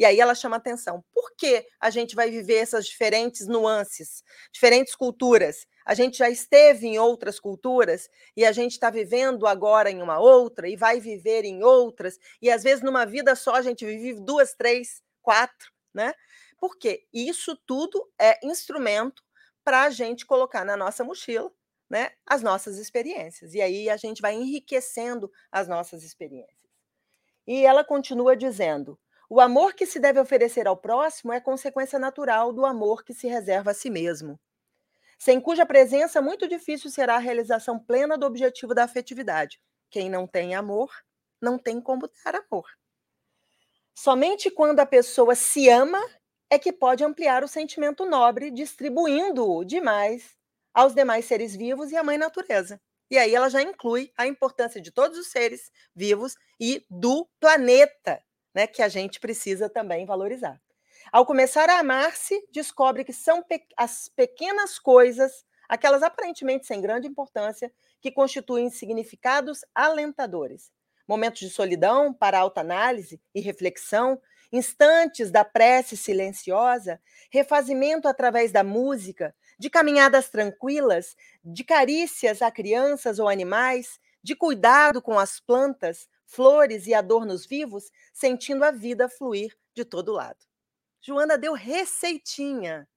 E 0.00 0.04
aí 0.06 0.18
ela 0.18 0.34
chama 0.34 0.56
atenção. 0.56 1.04
Por 1.12 1.36
que 1.36 1.66
a 1.78 1.90
gente 1.90 2.16
vai 2.16 2.30
viver 2.30 2.54
essas 2.54 2.86
diferentes 2.86 3.46
nuances, 3.46 4.24
diferentes 4.50 4.94
culturas? 4.94 5.66
A 5.84 5.92
gente 5.92 6.16
já 6.16 6.30
esteve 6.30 6.86
em 6.86 6.98
outras 6.98 7.38
culturas 7.38 8.08
e 8.34 8.46
a 8.46 8.50
gente 8.50 8.72
está 8.72 8.88
vivendo 8.88 9.46
agora 9.46 9.90
em 9.90 10.00
uma 10.00 10.18
outra 10.18 10.66
e 10.66 10.74
vai 10.74 11.00
viver 11.00 11.44
em 11.44 11.62
outras. 11.62 12.18
E 12.40 12.50
às 12.50 12.62
vezes 12.62 12.82
numa 12.82 13.04
vida 13.04 13.36
só 13.36 13.56
a 13.56 13.60
gente 13.60 13.84
vive 13.84 14.18
duas, 14.24 14.54
três, 14.54 15.02
quatro, 15.20 15.70
né? 15.92 16.14
Porque 16.58 17.06
isso 17.12 17.54
tudo 17.66 18.10
é 18.18 18.40
instrumento 18.42 19.22
para 19.62 19.82
a 19.82 19.90
gente 19.90 20.24
colocar 20.24 20.64
na 20.64 20.78
nossa 20.78 21.04
mochila 21.04 21.52
né, 21.90 22.10
as 22.24 22.42
nossas 22.42 22.78
experiências. 22.78 23.52
E 23.52 23.60
aí 23.60 23.90
a 23.90 23.98
gente 23.98 24.22
vai 24.22 24.32
enriquecendo 24.32 25.30
as 25.52 25.68
nossas 25.68 26.04
experiências. 26.04 26.56
E 27.46 27.66
ela 27.66 27.84
continua 27.84 28.34
dizendo: 28.34 28.98
o 29.32 29.40
amor 29.40 29.74
que 29.74 29.86
se 29.86 30.00
deve 30.00 30.18
oferecer 30.18 30.66
ao 30.66 30.76
próximo 30.76 31.32
é 31.32 31.40
consequência 31.40 32.00
natural 32.00 32.52
do 32.52 32.66
amor 32.66 33.04
que 33.04 33.14
se 33.14 33.28
reserva 33.28 33.70
a 33.70 33.74
si 33.74 33.88
mesmo, 33.88 34.40
sem 35.16 35.40
cuja 35.40 35.64
presença 35.64 36.20
muito 36.20 36.48
difícil 36.48 36.90
será 36.90 37.14
a 37.14 37.18
realização 37.18 37.78
plena 37.78 38.18
do 38.18 38.26
objetivo 38.26 38.74
da 38.74 38.82
afetividade. 38.82 39.60
Quem 39.88 40.10
não 40.10 40.26
tem 40.26 40.56
amor, 40.56 40.90
não 41.40 41.58
tem 41.58 41.80
como 41.80 42.10
dar 42.24 42.34
amor. 42.34 42.66
Somente 43.94 44.50
quando 44.50 44.80
a 44.80 44.86
pessoa 44.86 45.36
se 45.36 45.68
ama 45.68 46.00
é 46.50 46.58
que 46.58 46.72
pode 46.72 47.04
ampliar 47.04 47.44
o 47.44 47.48
sentimento 47.48 48.04
nobre, 48.04 48.50
distribuindo-o 48.50 49.64
demais 49.64 50.36
aos 50.74 50.92
demais 50.92 51.24
seres 51.24 51.54
vivos 51.54 51.92
e 51.92 51.96
à 51.96 52.02
mãe 52.02 52.18
natureza. 52.18 52.80
E 53.08 53.16
aí 53.16 53.32
ela 53.32 53.48
já 53.48 53.62
inclui 53.62 54.10
a 54.16 54.26
importância 54.26 54.80
de 54.80 54.90
todos 54.90 55.16
os 55.18 55.28
seres 55.28 55.70
vivos 55.94 56.34
e 56.58 56.84
do 56.90 57.28
planeta 57.38 58.20
né, 58.54 58.66
que 58.66 58.82
a 58.82 58.88
gente 58.88 59.20
precisa 59.20 59.68
também 59.68 60.04
valorizar. 60.06 60.60
Ao 61.12 61.24
começar 61.24 61.68
a 61.70 61.78
amar-se, 61.78 62.46
descobre 62.52 63.04
que 63.04 63.12
são 63.12 63.42
pe 63.42 63.62
as 63.76 64.08
pequenas 64.08 64.78
coisas, 64.78 65.44
aquelas 65.68 66.02
aparentemente 66.02 66.66
sem 66.66 66.80
grande 66.80 67.08
importância, 67.08 67.72
que 68.00 68.10
constituem 68.10 68.70
significados 68.70 69.60
alentadores. 69.74 70.70
Momentos 71.08 71.40
de 71.40 71.50
solidão 71.50 72.12
para 72.12 72.38
autoanálise 72.38 73.20
e 73.34 73.40
reflexão, 73.40 74.20
instantes 74.52 75.30
da 75.30 75.44
prece 75.44 75.96
silenciosa, 75.96 77.00
refazimento 77.30 78.08
através 78.08 78.52
da 78.52 78.62
música, 78.62 79.34
de 79.58 79.70
caminhadas 79.70 80.28
tranquilas, 80.28 81.16
de 81.44 81.64
carícias 81.64 82.42
a 82.42 82.50
crianças 82.50 83.18
ou 83.18 83.28
animais, 83.28 83.98
de 84.22 84.34
cuidado 84.34 85.00
com 85.00 85.18
as 85.18 85.40
plantas, 85.40 86.08
flores 86.30 86.86
e 86.86 86.94
adornos 86.94 87.44
vivos, 87.44 87.90
sentindo 88.12 88.64
a 88.64 88.70
vida 88.70 89.08
fluir 89.08 89.56
de 89.74 89.84
todo 89.84 90.12
lado. 90.12 90.38
Joana 91.00 91.36
deu 91.36 91.54
receitinha. 91.54 92.88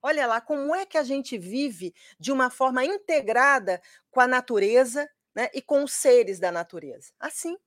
Olha 0.00 0.26
lá 0.26 0.40
como 0.40 0.72
é 0.72 0.86
que 0.86 0.96
a 0.96 1.02
gente 1.02 1.36
vive 1.36 1.92
de 2.18 2.30
uma 2.30 2.48
forma 2.48 2.84
integrada 2.84 3.82
com 4.08 4.20
a 4.20 4.28
natureza 4.28 5.10
né, 5.34 5.50
e 5.52 5.60
com 5.60 5.82
os 5.82 5.92
seres 5.92 6.38
da 6.38 6.52
natureza. 6.52 7.12
Assim. 7.18 7.58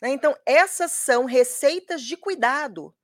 Né? 0.00 0.10
Então, 0.10 0.36
essas 0.46 0.92
são 0.92 1.24
receitas 1.24 2.02
de 2.02 2.16
cuidado, 2.16 2.94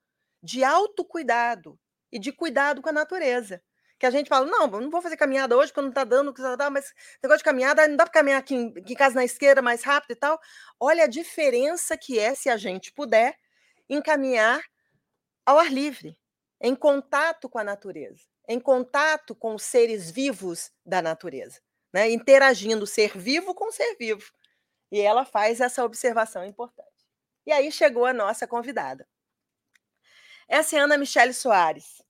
de 0.40 0.62
autocuidado 0.62 1.79
e 2.12 2.18
de 2.18 2.31
cuidado 2.31 2.81
com 2.81 2.90
a 2.90 2.92
natureza 2.92 3.61
que 3.98 4.07
a 4.07 4.11
gente 4.11 4.28
fala, 4.28 4.46
não, 4.46 4.66
não 4.66 4.90
vou 4.90 5.00
fazer 5.00 5.16
caminhada 5.16 5.57
hoje 5.57 5.72
porque 5.72 5.83
não 5.83 5.88
está 5.88 6.04
dando, 6.04 6.35
mas 6.72 6.92
negócio 7.22 7.38
de 7.38 7.44
caminhada, 7.44 7.87
não 7.87 7.96
dá 7.96 8.04
para 8.04 8.12
caminhar 8.12 8.40
aqui 8.40 8.54
em, 8.54 8.74
em 8.76 8.94
casa 8.94 9.14
na 9.14 9.24
esquerda 9.24 9.62
mais 9.62 9.83
rápido 9.83 10.12
e 10.12 10.16
tal. 10.16 10.38
Olha 10.78 11.04
a 11.04 11.09
diferença 11.09 11.96
que 11.96 12.18
é, 12.18 12.35
se 12.35 12.48
a 12.48 12.57
gente 12.57 12.92
puder, 12.92 13.38
encaminhar 13.88 14.62
ao 15.46 15.59
ar 15.59 15.72
livre, 15.72 16.18
em 16.61 16.74
contato 16.74 17.48
com 17.48 17.59
a 17.59 17.64
natureza, 17.64 18.24
em 18.48 18.59
contato 18.59 19.35
com 19.35 19.54
os 19.54 19.62
seres 19.62 20.11
vivos 20.11 20.72
da 20.85 21.00
natureza, 21.00 21.61
né? 21.92 22.11
interagindo 22.11 22.87
ser 22.87 23.16
vivo 23.16 23.54
com 23.54 23.70
ser 23.70 23.96
vivo. 23.96 24.33
E 24.90 25.00
ela 25.00 25.24
faz 25.24 25.61
essa 25.61 25.85
observação 25.85 26.44
importante. 26.44 26.88
E 27.46 27.52
aí 27.52 27.70
chegou 27.70 28.07
a 28.07 28.12
nossa 28.12 28.46
convidada. 28.46 29.07
Essa 30.48 30.76
é 30.76 30.78
Ana 30.78 30.96
Michele 30.96 31.33
Soares 31.33 32.04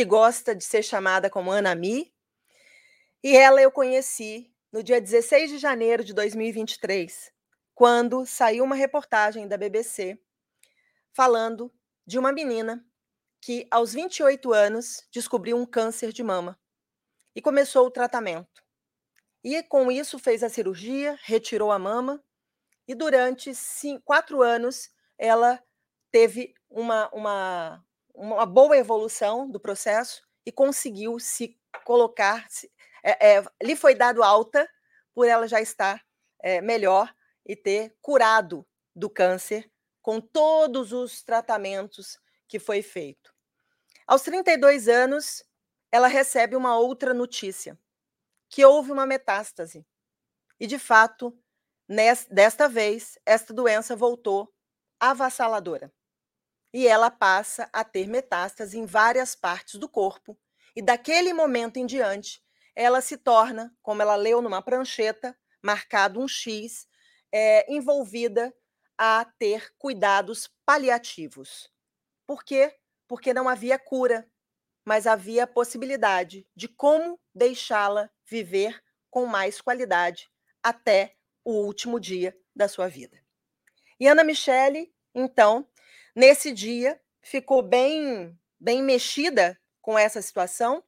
que 0.00 0.04
gosta 0.06 0.54
de 0.54 0.64
ser 0.64 0.82
chamada 0.82 1.28
como 1.28 1.50
Ana 1.50 1.74
Mi. 1.74 2.10
E 3.22 3.36
ela 3.36 3.60
eu 3.60 3.70
conheci 3.70 4.50
no 4.72 4.82
dia 4.82 4.98
16 4.98 5.50
de 5.50 5.58
janeiro 5.58 6.02
de 6.02 6.14
2023, 6.14 7.30
quando 7.74 8.24
saiu 8.24 8.64
uma 8.64 8.74
reportagem 8.74 9.46
da 9.46 9.58
BBC 9.58 10.18
falando 11.12 11.70
de 12.06 12.18
uma 12.18 12.32
menina 12.32 12.82
que, 13.42 13.68
aos 13.70 13.92
28 13.92 14.54
anos, 14.54 15.06
descobriu 15.12 15.58
um 15.58 15.66
câncer 15.66 16.14
de 16.14 16.22
mama 16.22 16.58
e 17.36 17.42
começou 17.42 17.86
o 17.86 17.90
tratamento. 17.90 18.64
E 19.44 19.62
com 19.64 19.92
isso 19.92 20.18
fez 20.18 20.42
a 20.42 20.48
cirurgia, 20.48 21.18
retirou 21.24 21.70
a 21.70 21.78
mama 21.78 22.24
e 22.88 22.94
durante 22.94 23.54
cinco, 23.54 24.02
quatro 24.02 24.40
anos 24.40 24.88
ela 25.18 25.62
teve 26.10 26.54
uma, 26.70 27.10
uma, 27.12 27.84
uma 28.14 28.46
boa 28.46 28.76
evolução 28.76 29.48
do 29.48 29.60
processo 29.60 30.22
e 30.44 30.52
conseguiu 30.52 31.18
se 31.18 31.58
colocar, 31.84 32.48
se, 32.48 32.70
é, 33.02 33.36
é, 33.36 33.44
lhe 33.62 33.76
foi 33.76 33.94
dado 33.94 34.22
alta 34.22 34.68
por 35.14 35.26
ela 35.26 35.46
já 35.46 35.60
estar 35.60 36.04
é, 36.42 36.60
melhor 36.60 37.14
e 37.46 37.56
ter 37.56 37.96
curado 38.00 38.66
do 38.94 39.08
câncer 39.08 39.70
com 40.02 40.20
todos 40.20 40.92
os 40.92 41.22
tratamentos 41.22 42.18
que 42.48 42.58
foi 42.58 42.82
feito. 42.82 43.32
Aos 44.06 44.22
32 44.22 44.88
anos, 44.88 45.44
ela 45.92 46.08
recebe 46.08 46.56
uma 46.56 46.78
outra 46.78 47.14
notícia, 47.14 47.78
que 48.48 48.64
houve 48.64 48.90
uma 48.90 49.06
metástase. 49.06 49.86
E, 50.58 50.66
de 50.66 50.78
fato, 50.78 51.36
nesta, 51.88 52.34
desta 52.34 52.68
vez, 52.68 53.18
esta 53.24 53.54
doença 53.54 53.94
voltou 53.94 54.52
avassaladora 54.98 55.92
e 56.72 56.86
ela 56.86 57.10
passa 57.10 57.68
a 57.72 57.84
ter 57.84 58.06
metástase 58.06 58.78
em 58.78 58.86
várias 58.86 59.34
partes 59.34 59.74
do 59.74 59.88
corpo, 59.88 60.38
e 60.74 60.82
daquele 60.82 61.32
momento 61.32 61.78
em 61.78 61.86
diante, 61.86 62.42
ela 62.76 63.00
se 63.00 63.16
torna, 63.16 63.74
como 63.82 64.00
ela 64.02 64.14
leu 64.16 64.40
numa 64.40 64.62
prancheta, 64.62 65.36
marcado 65.62 66.20
um 66.20 66.28
X, 66.28 66.86
é, 67.32 67.70
envolvida 67.72 68.54
a 68.96 69.24
ter 69.38 69.72
cuidados 69.78 70.48
paliativos. 70.64 71.70
Por 72.26 72.44
quê? 72.44 72.76
Porque 73.08 73.34
não 73.34 73.48
havia 73.48 73.78
cura, 73.78 74.30
mas 74.84 75.06
havia 75.06 75.46
possibilidade 75.46 76.46
de 76.54 76.68
como 76.68 77.18
deixá-la 77.34 78.10
viver 78.26 78.82
com 79.10 79.26
mais 79.26 79.60
qualidade 79.60 80.30
até 80.62 81.16
o 81.44 81.52
último 81.52 81.98
dia 81.98 82.36
da 82.54 82.68
sua 82.68 82.88
vida. 82.88 83.18
E 83.98 84.06
Ana 84.06 84.24
Michele, 84.24 84.94
então, 85.14 85.68
nesse 86.14 86.52
dia, 86.52 87.00
ficou 87.22 87.62
bem, 87.62 88.38
bem 88.58 88.82
mexida 88.82 89.58
com 89.80 89.98
essa 89.98 90.20
situação. 90.20 90.82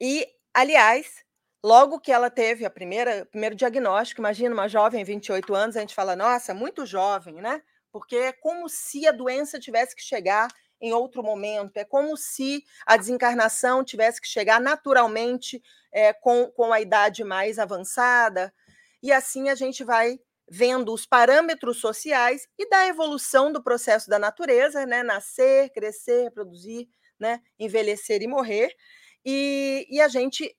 E, 0.00 0.26
aliás, 0.54 1.24
logo 1.62 2.00
que 2.00 2.12
ela 2.12 2.30
teve 2.30 2.64
a 2.64 2.70
primeira 2.70 3.26
primeiro 3.26 3.54
diagnóstico, 3.54 4.20
imagina 4.20 4.54
uma 4.54 4.68
jovem, 4.68 5.04
28 5.04 5.54
anos, 5.54 5.76
a 5.76 5.80
gente 5.80 5.94
fala, 5.94 6.16
nossa, 6.16 6.54
muito 6.54 6.86
jovem, 6.86 7.34
né? 7.34 7.62
Porque 7.92 8.16
é 8.16 8.32
como 8.32 8.68
se 8.68 9.06
a 9.06 9.12
doença 9.12 9.58
tivesse 9.58 9.94
que 9.94 10.02
chegar 10.02 10.48
em 10.80 10.92
outro 10.92 11.22
momento, 11.22 11.76
é 11.76 11.84
como 11.84 12.16
se 12.16 12.64
a 12.86 12.96
desencarnação 12.96 13.84
tivesse 13.84 14.20
que 14.20 14.26
chegar 14.26 14.60
naturalmente 14.60 15.62
é, 15.92 16.12
com, 16.12 16.46
com 16.46 16.72
a 16.72 16.80
idade 16.80 17.22
mais 17.22 17.58
avançada, 17.58 18.52
e 19.02 19.12
assim 19.12 19.50
a 19.50 19.54
gente 19.54 19.84
vai 19.84 20.18
vendo 20.50 20.92
os 20.92 21.06
parâmetros 21.06 21.78
sociais 21.78 22.48
e 22.58 22.68
da 22.68 22.88
evolução 22.88 23.52
do 23.52 23.62
processo 23.62 24.10
da 24.10 24.18
natureza, 24.18 24.84
né? 24.84 25.04
Nascer, 25.04 25.70
crescer, 25.70 26.24
reproduzir, 26.24 26.88
né? 27.18 27.40
Envelhecer 27.56 28.20
e 28.20 28.26
morrer. 28.26 28.74
E, 29.24 29.86
e 29.88 30.00
a 30.00 30.08
gente, 30.08 30.52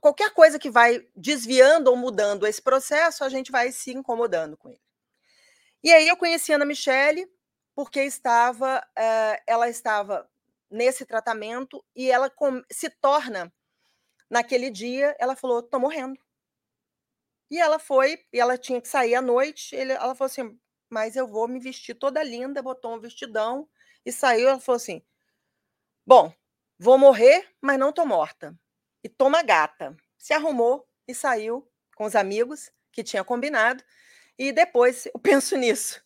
qualquer 0.00 0.34
coisa 0.34 0.58
que 0.58 0.68
vai 0.68 1.06
desviando 1.14 1.90
ou 1.90 1.96
mudando 1.96 2.44
esse 2.44 2.60
processo, 2.60 3.22
a 3.22 3.28
gente 3.28 3.52
vai 3.52 3.70
se 3.70 3.92
incomodando 3.92 4.56
com 4.56 4.68
ele. 4.68 4.80
E 5.84 5.92
aí 5.92 6.08
eu 6.08 6.16
conheci 6.16 6.52
a 6.52 6.56
Ana 6.56 6.64
Michele, 6.64 7.30
porque 7.72 8.02
estava, 8.02 8.78
uh, 8.78 9.42
ela 9.46 9.68
estava 9.68 10.28
nesse 10.68 11.06
tratamento 11.06 11.84
e 11.94 12.10
ela 12.10 12.30
se 12.70 12.90
torna, 12.90 13.52
naquele 14.28 14.70
dia, 14.70 15.14
ela 15.20 15.36
falou: 15.36 15.60
estou 15.60 15.78
morrendo. 15.78 16.18
E 17.50 17.58
ela 17.58 17.78
foi, 17.78 18.18
e 18.32 18.40
ela 18.40 18.56
tinha 18.58 18.80
que 18.80 18.88
sair 18.88 19.14
à 19.14 19.22
noite. 19.22 19.74
Ele, 19.74 19.92
ela 19.92 20.14
falou 20.14 20.26
assim: 20.30 20.58
mas 20.90 21.16
eu 21.16 21.26
vou 21.26 21.48
me 21.48 21.58
vestir 21.60 21.94
toda 21.94 22.22
linda, 22.22 22.62
botou 22.62 22.94
um 22.94 23.00
vestidão 23.00 23.68
e 24.04 24.12
saiu. 24.12 24.48
Ela 24.48 24.60
falou 24.60 24.76
assim: 24.76 25.02
bom, 26.06 26.32
vou 26.78 26.98
morrer, 26.98 27.48
mas 27.60 27.78
não 27.78 27.90
estou 27.90 28.06
morta. 28.06 28.54
E 29.02 29.08
toma 29.08 29.42
gata. 29.42 29.96
Se 30.18 30.34
arrumou 30.34 30.86
e 31.08 31.14
saiu 31.14 31.66
com 31.96 32.04
os 32.04 32.14
amigos 32.14 32.70
que 32.92 33.02
tinha 33.02 33.24
combinado. 33.24 33.82
E 34.38 34.52
depois 34.52 35.06
eu 35.06 35.18
penso 35.20 35.56
nisso? 35.58 36.02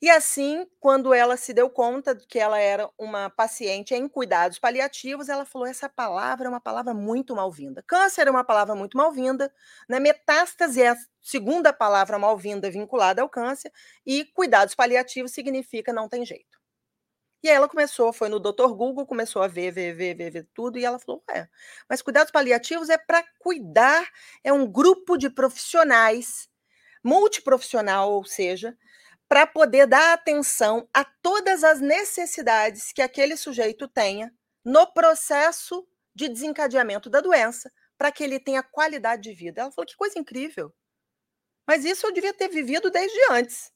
E 0.00 0.10
assim, 0.10 0.66
quando 0.78 1.14
ela 1.14 1.38
se 1.38 1.54
deu 1.54 1.70
conta 1.70 2.14
de 2.14 2.26
que 2.26 2.38
ela 2.38 2.58
era 2.58 2.88
uma 2.98 3.30
paciente 3.30 3.94
em 3.94 4.06
cuidados 4.08 4.58
paliativos, 4.58 5.28
ela 5.30 5.46
falou: 5.46 5.66
essa 5.66 5.88
palavra 5.88 6.46
é 6.46 6.50
uma 6.50 6.60
palavra 6.60 6.92
muito 6.92 7.34
mal-vinda. 7.34 7.82
Câncer 7.86 8.26
é 8.28 8.30
uma 8.30 8.44
palavra 8.44 8.74
muito 8.74 8.96
mal-vinda, 8.96 9.52
né? 9.88 9.98
metástase 9.98 10.82
é 10.82 10.90
a 10.90 10.96
segunda 11.22 11.72
palavra 11.72 12.18
mal-vinda 12.18 12.70
vinculada 12.70 13.22
ao 13.22 13.28
câncer, 13.28 13.72
e 14.04 14.24
cuidados 14.26 14.74
paliativos 14.74 15.32
significa 15.32 15.92
não 15.92 16.08
tem 16.08 16.24
jeito. 16.26 16.58
E 17.42 17.48
aí 17.48 17.54
ela 17.56 17.68
começou, 17.68 18.12
foi 18.12 18.28
no 18.28 18.40
Dr. 18.40 18.74
Google, 18.74 19.06
começou 19.06 19.42
a 19.42 19.48
ver, 19.48 19.70
ver, 19.70 19.94
ver, 19.94 20.16
ver, 20.16 20.30
ver 20.30 20.48
tudo, 20.54 20.78
e 20.78 20.84
ela 20.84 20.98
falou: 20.98 21.22
é, 21.30 21.48
mas 21.88 22.02
cuidados 22.02 22.32
paliativos 22.32 22.90
é 22.90 22.98
para 22.98 23.24
cuidar, 23.38 24.06
é 24.44 24.52
um 24.52 24.66
grupo 24.70 25.16
de 25.16 25.30
profissionais, 25.30 26.48
multiprofissional, 27.04 28.12
ou 28.12 28.24
seja, 28.24 28.76
para 29.28 29.46
poder 29.46 29.86
dar 29.86 30.12
atenção 30.12 30.88
a 30.94 31.04
todas 31.04 31.64
as 31.64 31.80
necessidades 31.80 32.92
que 32.92 33.02
aquele 33.02 33.36
sujeito 33.36 33.88
tenha 33.88 34.32
no 34.64 34.86
processo 34.92 35.86
de 36.14 36.28
desencadeamento 36.28 37.10
da 37.10 37.20
doença, 37.20 37.70
para 37.98 38.10
que 38.12 38.24
ele 38.24 38.40
tenha 38.40 38.62
qualidade 38.62 39.22
de 39.22 39.32
vida. 39.32 39.62
Ela 39.62 39.72
falou: 39.72 39.86
que 39.86 39.96
coisa 39.96 40.18
incrível. 40.18 40.72
Mas 41.66 41.84
isso 41.84 42.06
eu 42.06 42.12
devia 42.12 42.32
ter 42.32 42.48
vivido 42.48 42.90
desde 42.90 43.18
antes. 43.30 43.72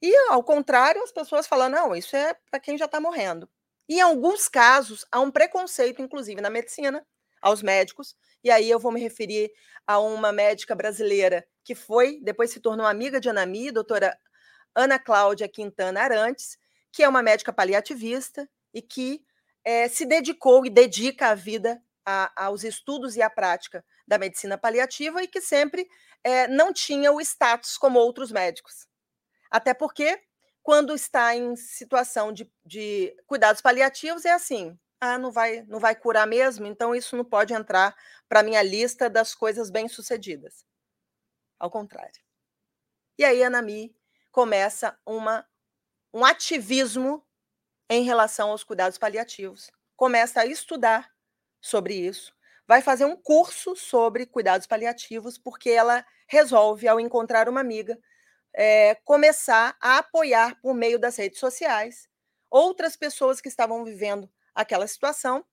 E, 0.00 0.14
ao 0.30 0.42
contrário, 0.42 1.02
as 1.02 1.12
pessoas 1.12 1.46
falam: 1.46 1.68
não, 1.68 1.94
isso 1.94 2.16
é 2.16 2.34
para 2.50 2.60
quem 2.60 2.76
já 2.76 2.86
está 2.86 3.00
morrendo. 3.00 3.48
E, 3.88 3.96
em 3.96 4.00
alguns 4.00 4.48
casos, 4.48 5.06
há 5.10 5.20
um 5.20 5.30
preconceito, 5.30 6.02
inclusive 6.02 6.40
na 6.40 6.50
medicina, 6.50 7.04
aos 7.40 7.62
médicos. 7.62 8.14
E 8.44 8.50
aí 8.50 8.70
eu 8.70 8.78
vou 8.78 8.92
me 8.92 9.00
referir 9.00 9.50
a 9.86 9.98
uma 9.98 10.32
médica 10.32 10.74
brasileira 10.74 11.46
que 11.64 11.74
foi, 11.74 12.20
depois 12.22 12.50
se 12.50 12.60
tornou 12.60 12.86
amiga 12.86 13.20
de 13.20 13.28
Anami, 13.28 13.70
doutora 13.70 14.16
Ana 14.74 14.98
Cláudia 14.98 15.48
Quintana 15.48 16.00
Arantes, 16.00 16.58
que 16.92 17.02
é 17.02 17.08
uma 17.08 17.22
médica 17.22 17.52
paliativista 17.52 18.48
e 18.72 18.82
que 18.82 19.24
é, 19.64 19.88
se 19.88 20.04
dedicou 20.04 20.66
e 20.66 20.70
dedica 20.70 21.28
a 21.28 21.34
vida 21.34 21.82
a, 22.04 22.46
aos 22.46 22.64
estudos 22.64 23.16
e 23.16 23.22
à 23.22 23.30
prática 23.30 23.84
da 24.06 24.18
medicina 24.18 24.58
paliativa 24.58 25.22
e 25.22 25.28
que 25.28 25.40
sempre 25.40 25.88
é, 26.24 26.48
não 26.48 26.72
tinha 26.72 27.12
o 27.12 27.20
status 27.20 27.78
como 27.78 27.98
outros 27.98 28.30
médicos. 28.30 28.86
Até 29.50 29.74
porque, 29.74 30.20
quando 30.62 30.94
está 30.94 31.34
em 31.36 31.54
situação 31.56 32.32
de, 32.32 32.50
de 32.64 33.14
cuidados 33.26 33.60
paliativos, 33.60 34.24
é 34.24 34.32
assim: 34.32 34.78
ah, 35.00 35.18
não 35.18 35.30
vai, 35.30 35.62
não 35.68 35.78
vai 35.78 35.94
curar 35.94 36.26
mesmo, 36.26 36.66
então 36.66 36.94
isso 36.94 37.16
não 37.16 37.24
pode 37.24 37.52
entrar 37.52 37.94
para 38.28 38.40
a 38.40 38.42
minha 38.42 38.62
lista 38.62 39.10
das 39.10 39.34
coisas 39.34 39.70
bem-sucedidas. 39.70 40.64
Ao 41.58 41.70
contrário. 41.70 42.20
E 43.18 43.24
aí, 43.24 43.42
Anami 43.42 43.94
começa 44.32 44.98
uma, 45.06 45.46
um 46.12 46.24
ativismo 46.24 47.24
em 47.88 48.02
relação 48.02 48.50
aos 48.50 48.64
cuidados 48.64 48.98
paliativos. 48.98 49.70
Começa 49.96 50.40
a 50.40 50.46
estudar 50.46 51.10
sobre 51.60 51.94
isso, 51.94 52.34
vai 52.66 52.82
fazer 52.82 53.04
um 53.04 53.14
curso 53.14 53.76
sobre 53.76 54.26
cuidados 54.26 54.66
paliativos, 54.66 55.38
porque 55.38 55.70
ela 55.70 56.04
resolve, 56.26 56.88
ao 56.88 56.98
encontrar 56.98 57.48
uma 57.48 57.60
amiga, 57.60 57.98
é, 58.54 58.94
começar 59.04 59.76
a 59.80 59.98
apoiar 59.98 60.60
por 60.60 60.74
meio 60.74 60.98
das 60.98 61.16
redes 61.16 61.38
sociais 61.38 62.08
outras 62.50 62.96
pessoas 62.96 63.40
que 63.40 63.48
estavam 63.48 63.84
vivendo 63.84 64.30
aquela 64.54 64.86
situação, 64.86 65.44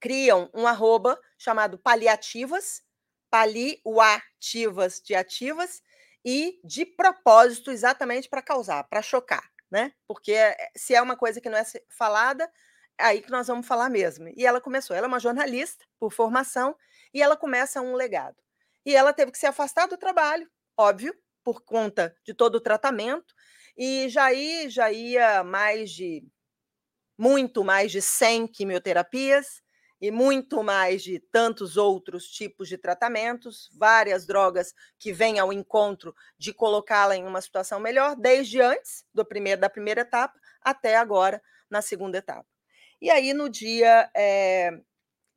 criam 0.00 0.50
um 0.54 0.66
arroba 0.66 1.20
chamado 1.36 1.78
paliativas, 1.78 2.82
paliativas 3.30 5.00
de 5.00 5.14
ativas, 5.14 5.82
e 6.26 6.60
de 6.64 6.84
propósito 6.84 7.70
exatamente 7.70 8.28
para 8.28 8.42
causar, 8.42 8.82
para 8.84 9.00
chocar, 9.00 9.44
né? 9.70 9.92
Porque 10.08 10.32
eh, 10.32 10.56
se 10.76 10.92
é 10.94 11.00
uma 11.00 11.16
coisa 11.16 11.40
que 11.40 11.48
não 11.48 11.56
é 11.58 11.64
falada, 11.88 12.50
é 12.98 13.04
aí 13.04 13.22
que 13.22 13.30
nós 13.30 13.46
vamos 13.46 13.66
falar 13.66 13.88
mesmo. 13.88 14.28
E 14.36 14.44
ela 14.44 14.60
começou, 14.60 14.96
ela 14.96 15.06
é 15.06 15.08
uma 15.08 15.20
jornalista 15.20 15.84
por 16.00 16.12
formação 16.12 16.76
e 17.14 17.22
ela 17.22 17.36
começa 17.36 17.80
um 17.80 17.94
legado. 17.94 18.36
E 18.84 18.96
ela 18.96 19.12
teve 19.12 19.30
que 19.30 19.38
se 19.38 19.46
afastar 19.46 19.86
do 19.86 19.96
trabalho, 19.96 20.50
óbvio, 20.76 21.14
por 21.44 21.62
conta 21.64 22.16
de 22.24 22.34
todo 22.34 22.56
o 22.56 22.60
tratamento, 22.60 23.32
e 23.76 24.08
já, 24.08 24.32
ia, 24.32 24.68
já 24.68 24.90
ia 24.90 25.44
mais 25.44 25.90
de 25.92 26.24
muito 27.18 27.64
mais 27.64 27.92
de 27.92 28.02
100 28.02 28.46
quimioterapias, 28.48 29.62
e 30.00 30.10
muito 30.10 30.62
mais 30.62 31.02
de 31.02 31.18
tantos 31.18 31.76
outros 31.76 32.26
tipos 32.28 32.68
de 32.68 32.76
tratamentos, 32.76 33.70
várias 33.76 34.26
drogas 34.26 34.74
que 34.98 35.12
vêm 35.12 35.38
ao 35.38 35.52
encontro 35.52 36.14
de 36.38 36.52
colocá-la 36.52 37.16
em 37.16 37.24
uma 37.24 37.40
situação 37.40 37.80
melhor, 37.80 38.14
desde 38.16 38.60
antes 38.60 39.04
do 39.14 39.24
primeiro, 39.24 39.60
da 39.60 39.70
primeira 39.70 40.02
etapa 40.02 40.38
até 40.60 40.96
agora 40.96 41.42
na 41.70 41.80
segunda 41.80 42.18
etapa. 42.18 42.46
E 43.00 43.10
aí, 43.10 43.32
no 43.32 43.48
dia, 43.48 44.10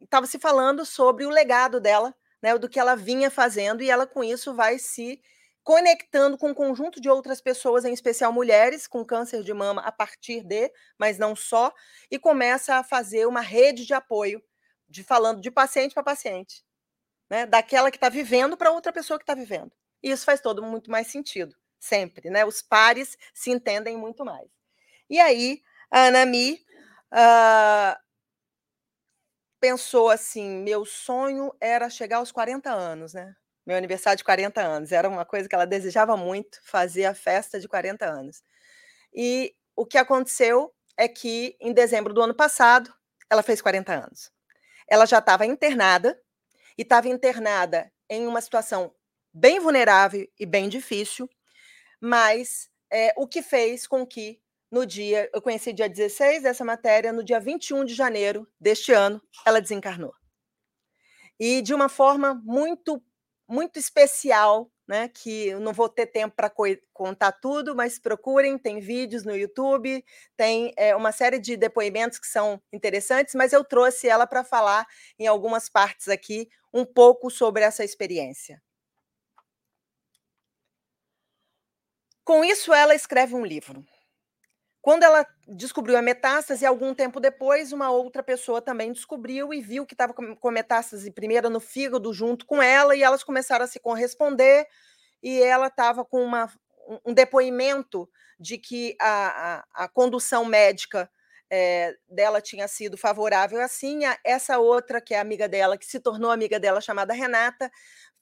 estava 0.01 0.25
eh, 0.25 0.29
se 0.29 0.39
falando 0.39 0.85
sobre 0.85 1.25
o 1.25 1.29
legado 1.29 1.79
dela, 1.79 2.15
né, 2.41 2.57
do 2.57 2.69
que 2.69 2.79
ela 2.79 2.95
vinha 2.95 3.29
fazendo, 3.29 3.83
e 3.83 3.89
ela, 3.89 4.07
com 4.07 4.23
isso, 4.23 4.53
vai 4.53 4.79
se 4.79 5.21
conectando 5.63 6.37
com 6.37 6.49
um 6.49 6.53
conjunto 6.53 7.01
de 7.01 7.09
outras 7.09 7.41
pessoas, 7.41 7.85
em 7.85 7.93
especial 7.93 8.31
mulheres 8.31 8.87
com 8.87 9.05
câncer 9.05 9.43
de 9.43 9.53
mama 9.53 9.81
a 9.81 9.91
partir 9.91 10.41
de, 10.43 10.71
mas 10.97 11.17
não 11.17 11.35
só, 11.35 11.71
e 12.09 12.17
começa 12.17 12.75
a 12.75 12.83
fazer 12.83 13.27
uma 13.27 13.41
rede 13.41 13.85
de 13.85 13.93
apoio 13.93 14.41
de 14.89 15.03
falando 15.03 15.41
de 15.41 15.51
paciente 15.51 15.93
para 15.93 16.03
paciente, 16.03 16.63
né? 17.29 17.45
Daquela 17.45 17.91
que 17.91 17.97
está 17.97 18.09
vivendo 18.09 18.57
para 18.57 18.71
outra 18.71 18.91
pessoa 18.91 19.19
que 19.19 19.23
está 19.23 19.35
vivendo. 19.35 19.71
E 20.01 20.09
isso 20.11 20.25
faz 20.25 20.41
todo 20.41 20.63
muito 20.63 20.89
mais 20.89 21.07
sentido, 21.07 21.55
sempre, 21.79 22.29
né? 22.29 22.45
Os 22.45 22.61
pares 22.61 23.17
se 23.33 23.51
entendem 23.51 23.97
muito 23.97 24.25
mais. 24.25 24.49
E 25.09 25.19
aí, 25.19 25.61
a 25.91 26.05
Anami 26.05 26.63
uh, 27.13 27.99
pensou 29.59 30.09
assim: 30.09 30.49
meu 30.61 30.85
sonho 30.85 31.53
era 31.59 31.89
chegar 31.89 32.17
aos 32.17 32.31
40 32.31 32.71
anos, 32.71 33.13
né? 33.13 33.35
Meu 33.65 33.77
aniversário 33.77 34.17
de 34.17 34.23
40 34.23 34.61
anos. 34.61 34.91
Era 34.91 35.07
uma 35.07 35.25
coisa 35.25 35.47
que 35.47 35.53
ela 35.53 35.65
desejava 35.65 36.17
muito, 36.17 36.59
fazer 36.63 37.05
a 37.05 37.13
festa 37.13 37.59
de 37.59 37.67
40 37.67 38.05
anos. 38.05 38.43
E 39.13 39.55
o 39.75 39.85
que 39.85 39.97
aconteceu 39.97 40.73
é 40.97 41.07
que, 41.07 41.55
em 41.59 41.73
dezembro 41.73 42.13
do 42.13 42.21
ano 42.21 42.33
passado, 42.33 42.93
ela 43.29 43.43
fez 43.43 43.61
40 43.61 43.93
anos. 43.93 44.31
Ela 44.89 45.05
já 45.05 45.19
estava 45.19 45.45
internada 45.45 46.19
e 46.77 46.81
estava 46.81 47.07
internada 47.07 47.91
em 48.09 48.25
uma 48.25 48.41
situação 48.41 48.93
bem 49.33 49.59
vulnerável 49.59 50.27
e 50.39 50.45
bem 50.45 50.67
difícil, 50.67 51.29
mas 52.01 52.69
é, 52.91 53.13
o 53.17 53.27
que 53.27 53.41
fez 53.41 53.85
com 53.85 54.05
que 54.05 54.41
no 54.71 54.85
dia, 54.85 55.29
eu 55.33 55.41
conheci 55.41 55.73
dia 55.73 55.89
16 55.89 56.43
dessa 56.43 56.63
matéria, 56.63 57.11
no 57.11 57.23
dia 57.23 57.39
21 57.39 57.85
de 57.85 57.93
janeiro 57.93 58.47
deste 58.59 58.91
ano, 58.91 59.21
ela 59.45 59.61
desencarnou. 59.61 60.13
E 61.39 61.61
de 61.61 61.73
uma 61.73 61.89
forma 61.89 62.35
muito, 62.43 63.01
muito 63.47 63.79
especial, 63.79 64.71
né, 64.89 65.07
que 65.07 65.49
eu 65.49 65.59
não 65.59 65.71
vou 65.71 65.87
ter 65.87 66.07
tempo 66.07 66.35
para 66.35 66.51
contar 66.91 67.31
tudo, 67.33 67.75
mas 67.75 67.99
procurem, 67.99 68.57
tem 68.57 68.79
vídeos 68.79 69.23
no 69.23 69.35
YouTube, 69.37 70.03
tem 70.35 70.73
é, 70.75 70.95
uma 70.95 71.11
série 71.11 71.37
de 71.37 71.55
depoimentos 71.55 72.17
que 72.17 72.25
são 72.25 72.59
interessantes, 72.73 73.35
mas 73.35 73.53
eu 73.53 73.63
trouxe 73.63 74.09
ela 74.09 74.25
para 74.25 74.43
falar 74.43 74.87
em 75.19 75.27
algumas 75.27 75.69
partes 75.69 76.07
aqui 76.07 76.49
um 76.73 76.83
pouco 76.83 77.29
sobre 77.29 77.61
essa 77.61 77.83
experiência. 77.83 78.59
Com 82.23 82.43
isso, 82.43 82.73
ela 82.73 82.95
escreve 82.95 83.35
um 83.35 83.45
livro. 83.45 83.85
Quando 84.81 85.03
ela 85.03 85.25
descobriu 85.47 85.97
a 85.97 86.01
metástase, 86.01 86.65
algum 86.65 86.93
tempo 86.93 87.19
depois, 87.19 87.73
uma 87.73 87.91
outra 87.91 88.23
pessoa 88.23 88.61
também 88.61 88.93
descobriu 88.93 89.53
e 89.53 89.61
viu 89.61 89.85
que 89.85 89.93
estava 89.93 90.13
com 90.13 90.51
metástase 90.51 91.11
primeiro 91.11 91.49
no 91.49 91.59
fígado 91.59 92.13
junto 92.13 92.45
com 92.45 92.61
ela, 92.61 92.95
e 92.95 93.03
elas 93.03 93.23
começaram 93.23 93.65
a 93.65 93.67
se 93.67 93.79
corresponder, 93.79 94.65
e 95.21 95.41
ela 95.41 95.67
estava 95.67 96.05
com 96.05 96.23
uma, 96.23 96.49
um 97.05 97.13
depoimento 97.13 98.09
de 98.39 98.57
que 98.57 98.95
a, 99.01 99.65
a, 99.75 99.83
a 99.83 99.87
condução 99.89 100.45
médica 100.45 101.09
é, 101.51 101.95
dela 102.07 102.39
tinha 102.39 102.67
sido 102.67 102.97
favorável 102.97 103.59
assim. 103.61 104.05
A, 104.05 104.17
essa 104.23 104.59
outra, 104.59 105.01
que 105.01 105.13
é 105.13 105.19
amiga 105.19 105.47
dela, 105.47 105.77
que 105.77 105.85
se 105.85 105.99
tornou 105.99 106.31
amiga 106.31 106.59
dela, 106.59 106.79
chamada 106.79 107.13
Renata, 107.13 107.71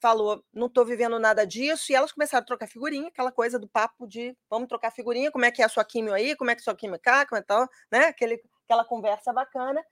falou: 0.00 0.44
não 0.52 0.66
estou 0.66 0.84
vivendo 0.84 1.18
nada 1.18 1.46
disso, 1.46 1.90
e 1.90 1.94
elas 1.94 2.12
começaram 2.12 2.42
a 2.42 2.46
trocar 2.46 2.66
figurinha, 2.66 3.08
aquela 3.08 3.32
coisa 3.32 3.58
do 3.58 3.68
papo 3.68 4.06
de 4.06 4.36
vamos 4.50 4.68
trocar 4.68 4.90
figurinha, 4.90 5.30
como 5.30 5.44
é 5.44 5.50
que 5.50 5.62
é 5.62 5.64
a 5.64 5.68
sua 5.68 5.84
químio 5.84 6.12
aí, 6.12 6.36
como 6.36 6.50
é 6.50 6.54
que 6.54 6.60
é 6.60 6.62
a 6.62 6.64
sua 6.64 6.76
química 6.76 6.98
cá, 6.98 7.26
como 7.26 7.38
é 7.38 7.42
tal, 7.42 7.68
né? 7.90 8.06
Aquele, 8.06 8.42
aquela 8.64 8.84
conversa 8.84 9.32
bacana, 9.32 9.84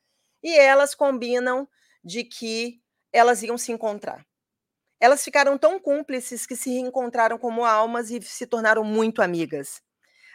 e 0.42 0.57
elas 0.57 0.95
combinam 0.95 1.69
de 2.05 2.25
que 2.25 2.81
elas 3.12 3.42
iam 3.42 3.59
se 3.59 3.73
encontrar. 3.73 4.25
Elas 5.01 5.23
ficaram 5.23 5.59
tão 5.59 5.79
cúmplices 5.79 6.47
que 6.47 6.57
se 6.57 6.71
reencontraram 6.71 7.38
como 7.38 7.64
almas 7.64 8.11
e 8.11 8.21
se 8.23 8.47
tornaram 8.47 8.83
muito 8.83 9.21
amigas. 9.21 9.83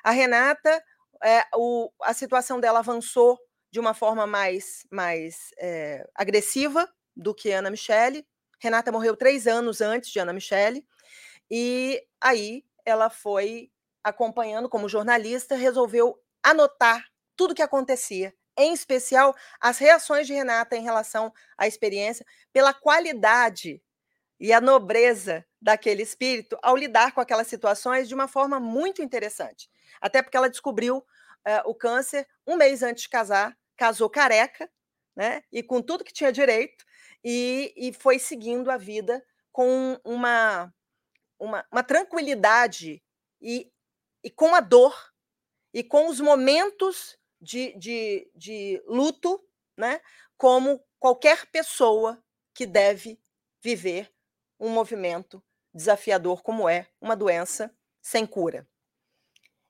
A 0.04 0.12
Renata, 0.12 0.84
é, 1.24 1.44
o, 1.56 1.92
a 2.04 2.14
situação 2.14 2.60
dela 2.60 2.80
avançou 2.80 3.40
de 3.72 3.80
uma 3.80 3.94
forma 3.94 4.28
mais, 4.28 4.86
mais 4.92 5.52
é, 5.58 6.08
agressiva 6.14 6.88
do 7.16 7.34
que 7.34 7.52
Ana 7.52 7.70
Michele, 7.70 8.26
Renata 8.62 8.92
morreu 8.92 9.18
três 9.18 9.48
anos 9.48 9.82
antes 9.82 10.12
de 10.12 10.20
Ana 10.20 10.32
Michele, 10.32 10.86
e 11.50 12.02
aí 12.22 12.64
ela 12.86 13.10
foi 13.10 13.72
acompanhando 14.04 14.70
como 14.70 14.88
jornalista, 14.88 15.56
resolveu 15.56 16.18
anotar 16.44 17.06
tudo 17.36 17.52
o 17.52 17.56
que 17.56 17.62
acontecia, 17.62 18.34
em 18.58 18.74
especial 18.74 19.36
as 19.60 19.78
reações 19.78 20.28
de 20.28 20.34
Renata 20.34 20.76
em 20.76 20.84
relação 20.84 21.34
à 21.58 21.68
experiência, 21.68 22.26
pela 22.54 22.74
qualidade 22.74 23.82
e 24.40 24.54
a 24.54 24.62
nobreza 24.62 25.46
daquele 25.62 26.04
espírito 26.04 26.58
ao 26.62 26.76
lidar 26.76 27.14
com 27.14 27.22
aquelas 27.22 27.48
situações 27.48 28.08
de 28.08 28.16
uma 28.16 28.28
forma 28.28 28.60
muito 28.60 29.02
interessante. 29.02 29.70
Até 30.00 30.22
porque 30.22 30.38
ela 30.38 30.50
descobriu 30.50 30.98
uh, 30.98 31.06
o 31.66 31.76
câncer 31.76 32.28
um 32.46 32.56
mês 32.56 32.82
antes 32.82 33.04
de 33.04 33.10
casar, 33.10 33.56
casou 33.78 34.10
careca, 34.10 34.70
né? 35.16 35.44
E 35.52 35.62
com 35.62 35.82
tudo 35.82 36.04
que 36.04 36.14
tinha 36.14 36.32
direito, 36.32 36.84
e, 37.24 37.74
e 37.76 37.94
foi 37.94 38.20
seguindo 38.20 38.70
a 38.70 38.78
vida 38.78 39.26
com 39.52 40.00
uma, 40.04 40.74
uma, 41.40 41.66
uma 41.72 41.84
tranquilidade 41.84 43.04
e, 43.42 43.72
e 44.24 44.30
com 44.30 44.56
a 44.56 44.60
dor 44.60 44.96
e 45.74 45.84
com 45.84 46.08
os 46.08 46.20
momentos 46.20 47.18
de, 47.40 47.74
de, 47.78 48.32
de 48.36 48.82
luto, 48.86 49.44
né? 49.78 50.02
como 50.38 50.84
qualquer 51.00 51.46
pessoa 51.48 52.24
que 52.54 52.66
deve 52.66 53.20
viver 53.62 54.12
um 54.60 54.70
movimento 54.70 55.44
desafiador 55.74 56.44
como 56.44 56.68
é 56.68 56.88
uma 57.00 57.16
doença 57.16 57.74
sem 58.02 58.26
cura. 58.26 58.68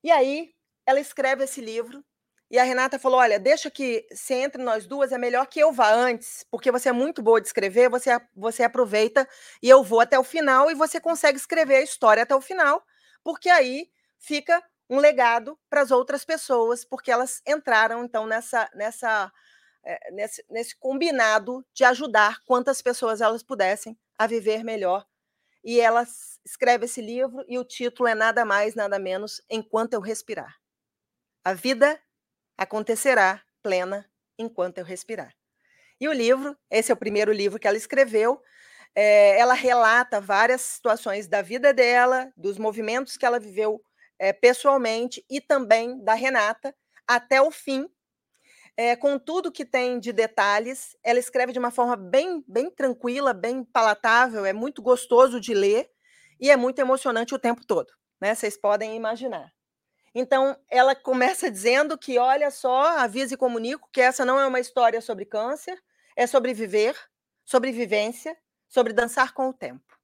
E 0.04 0.10
aí 0.10 0.56
ela 0.86 1.00
escreve 1.00 1.44
esse 1.44 1.62
livro 1.62 2.04
e 2.52 2.60
a 2.60 2.64
Renata 2.64 3.00
falou: 3.00 3.20
Olha, 3.20 3.40
deixa 3.40 3.72
que 3.72 4.06
se 4.12 4.34
entre 4.34 4.62
nós 4.62 4.86
duas 4.86 5.14
é 5.14 5.18
melhor 5.18 5.48
que 5.48 5.60
eu 5.60 5.72
vá 5.72 5.94
antes, 5.94 6.46
porque 6.52 6.70
você 6.70 6.90
é 6.90 6.92
muito 6.92 7.24
boa 7.24 7.40
de 7.40 7.48
escrever, 7.48 7.90
você, 7.90 8.10
você 8.36 8.62
aproveita 8.64 9.26
e 9.64 9.70
eu 9.70 9.82
vou 9.82 10.02
até 10.02 10.20
o 10.20 10.24
final 10.24 10.70
e 10.70 10.76
você 10.76 11.00
consegue 11.00 11.38
escrever 11.38 11.78
a 11.78 11.82
história 11.82 12.24
até 12.24 12.36
o 12.36 12.42
final, 12.42 12.86
porque 13.24 13.50
aí 13.50 13.90
fica 14.20 14.62
um 14.90 15.00
legado 15.00 15.58
para 15.70 15.80
as 15.80 15.92
outras 15.92 16.26
pessoas, 16.26 16.84
porque 16.84 17.10
elas 17.10 17.42
entraram 17.48 18.04
então 18.04 18.28
nessa, 18.28 18.70
nessa, 18.76 19.32
é, 19.82 20.12
nesse, 20.12 20.46
nesse 20.50 20.78
combinado 20.78 21.66
de 21.74 21.86
ajudar 21.86 22.42
quantas 22.46 22.82
pessoas 22.82 23.22
elas 23.22 23.42
pudessem 23.42 23.98
a 24.20 24.28
viver 24.28 24.62
melhor. 24.62 25.08
E 25.64 25.80
ela 25.80 26.06
escreve 26.46 26.84
esse 26.84 27.02
livro 27.02 27.46
e 27.48 27.58
o 27.58 27.64
título 27.64 28.10
é 28.10 28.16
nada 28.16 28.44
mais, 28.44 28.76
nada 28.76 29.00
menos, 29.00 29.42
Enquanto 29.50 29.94
Eu 29.94 30.02
Respirar. 30.02 30.54
A 31.46 31.54
vida 31.54 31.98
acontecerá 32.58 33.42
plena 33.62 34.10
enquanto 34.38 34.78
eu 34.78 34.86
respirar. 34.86 35.34
E 36.00 36.08
o 36.08 36.14
livro, 36.14 36.58
esse 36.70 36.92
é 36.92 36.94
o 36.94 36.98
primeiro 36.98 37.32
livro 37.32 37.60
que 37.60 37.68
ela 37.68 37.78
escreveu, 37.78 38.42
é, 38.96 39.40
ela 39.40 39.54
relata 39.54 40.20
várias 40.20 40.62
situações 40.62 41.28
da 41.28 41.42
vida 41.42 41.74
dela, 41.74 42.32
dos 42.36 42.58
movimentos 42.58 43.16
que 43.18 43.26
ela 43.26 43.40
viveu 43.40 43.82
é, 44.20 44.34
pessoalmente 44.34 45.24
e 45.30 45.40
também 45.40 46.04
da 46.04 46.14
Renata, 46.14 46.76
até 47.08 47.42
o 47.42 47.52
fim, 47.52 47.88
é, 48.76 48.96
com 48.96 49.20
tudo 49.20 49.52
que 49.52 49.66
tem 49.66 50.00
de 50.00 50.12
detalhes. 50.12 50.96
Ela 51.04 51.20
escreve 51.20 51.54
de 51.54 51.60
uma 51.60 51.72
forma 51.72 51.96
bem, 51.96 52.44
bem 52.48 52.70
tranquila, 52.70 53.34
bem 53.34 53.64
palatável, 53.64 54.46
é 54.46 54.54
muito 54.54 54.82
gostoso 54.82 55.40
de 55.40 55.54
ler 55.54 55.90
e 56.40 56.50
é 56.50 56.58
muito 56.58 56.80
emocionante 56.80 57.36
o 57.36 57.40
tempo 57.40 57.66
todo, 57.66 57.92
né? 58.20 58.34
Vocês 58.36 58.58
podem 58.58 58.96
imaginar. 58.96 59.52
Então, 60.14 60.58
ela 60.70 60.94
começa 60.94 61.50
dizendo 61.50 61.98
que, 61.98 62.18
olha 62.18 62.52
só, 62.52 62.98
avisa 63.00 63.34
e 63.34 63.38
comunico 63.38 63.90
que 63.92 64.02
essa 64.02 64.26
não 64.26 64.40
é 64.40 64.46
uma 64.46 64.60
história 64.60 65.00
sobre 65.00 65.26
câncer, 65.26 65.82
é 66.16 66.28
sobre 66.28 66.54
viver, 66.54 66.98
sobre 67.46 67.72
vivência, 67.72 68.38
sobre 68.68 68.92
dançar 68.94 69.34
com 69.34 69.50
o 69.50 69.54
tempo. 69.54 69.98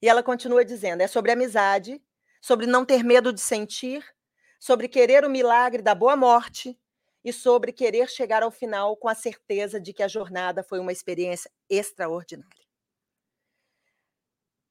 E 0.00 0.08
ela 0.08 0.22
continua 0.22 0.64
dizendo: 0.64 1.00
é 1.00 1.06
sobre 1.08 1.32
amizade, 1.32 2.00
sobre 2.40 2.66
não 2.66 2.84
ter 2.84 3.02
medo 3.02 3.32
de 3.32 3.40
sentir, 3.40 4.04
sobre 4.60 4.88
querer 4.88 5.24
o 5.24 5.30
milagre 5.30 5.82
da 5.82 5.94
boa 5.94 6.16
morte 6.16 6.78
e 7.24 7.32
sobre 7.32 7.72
querer 7.72 8.08
chegar 8.08 8.44
ao 8.44 8.50
final 8.52 8.96
com 8.96 9.08
a 9.08 9.14
certeza 9.14 9.80
de 9.80 9.92
que 9.92 10.02
a 10.02 10.08
jornada 10.08 10.62
foi 10.62 10.78
uma 10.78 10.92
experiência 10.92 11.50
extraordinária. 11.68 12.66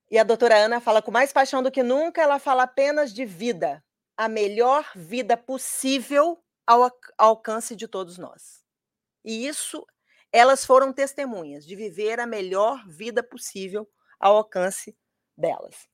E 0.09 0.17
a 0.17 0.23
doutora 0.23 0.55
Ana 0.55 0.79
fala 0.79 1.01
com 1.01 1.11
mais 1.11 1.33
paixão 1.33 1.61
do 1.61 1.71
que 1.71 1.83
nunca, 1.83 2.21
ela 2.21 2.39
fala 2.39 2.63
apenas 2.63 3.13
de 3.13 3.25
vida, 3.25 3.83
a 4.17 4.29
melhor 4.29 4.89
vida 4.95 5.35
possível 5.35 6.43
ao 6.65 6.89
alcance 7.17 7.75
de 7.75 7.87
todos 7.87 8.17
nós. 8.17 8.63
E 9.23 9.47
isso, 9.47 9.85
elas 10.31 10.65
foram 10.65 10.93
testemunhas 10.93 11.65
de 11.65 11.75
viver 11.75 12.19
a 12.19 12.25
melhor 12.25 12.87
vida 12.87 13.21
possível 13.21 13.89
ao 14.19 14.37
alcance 14.37 14.97
delas. 15.37 15.87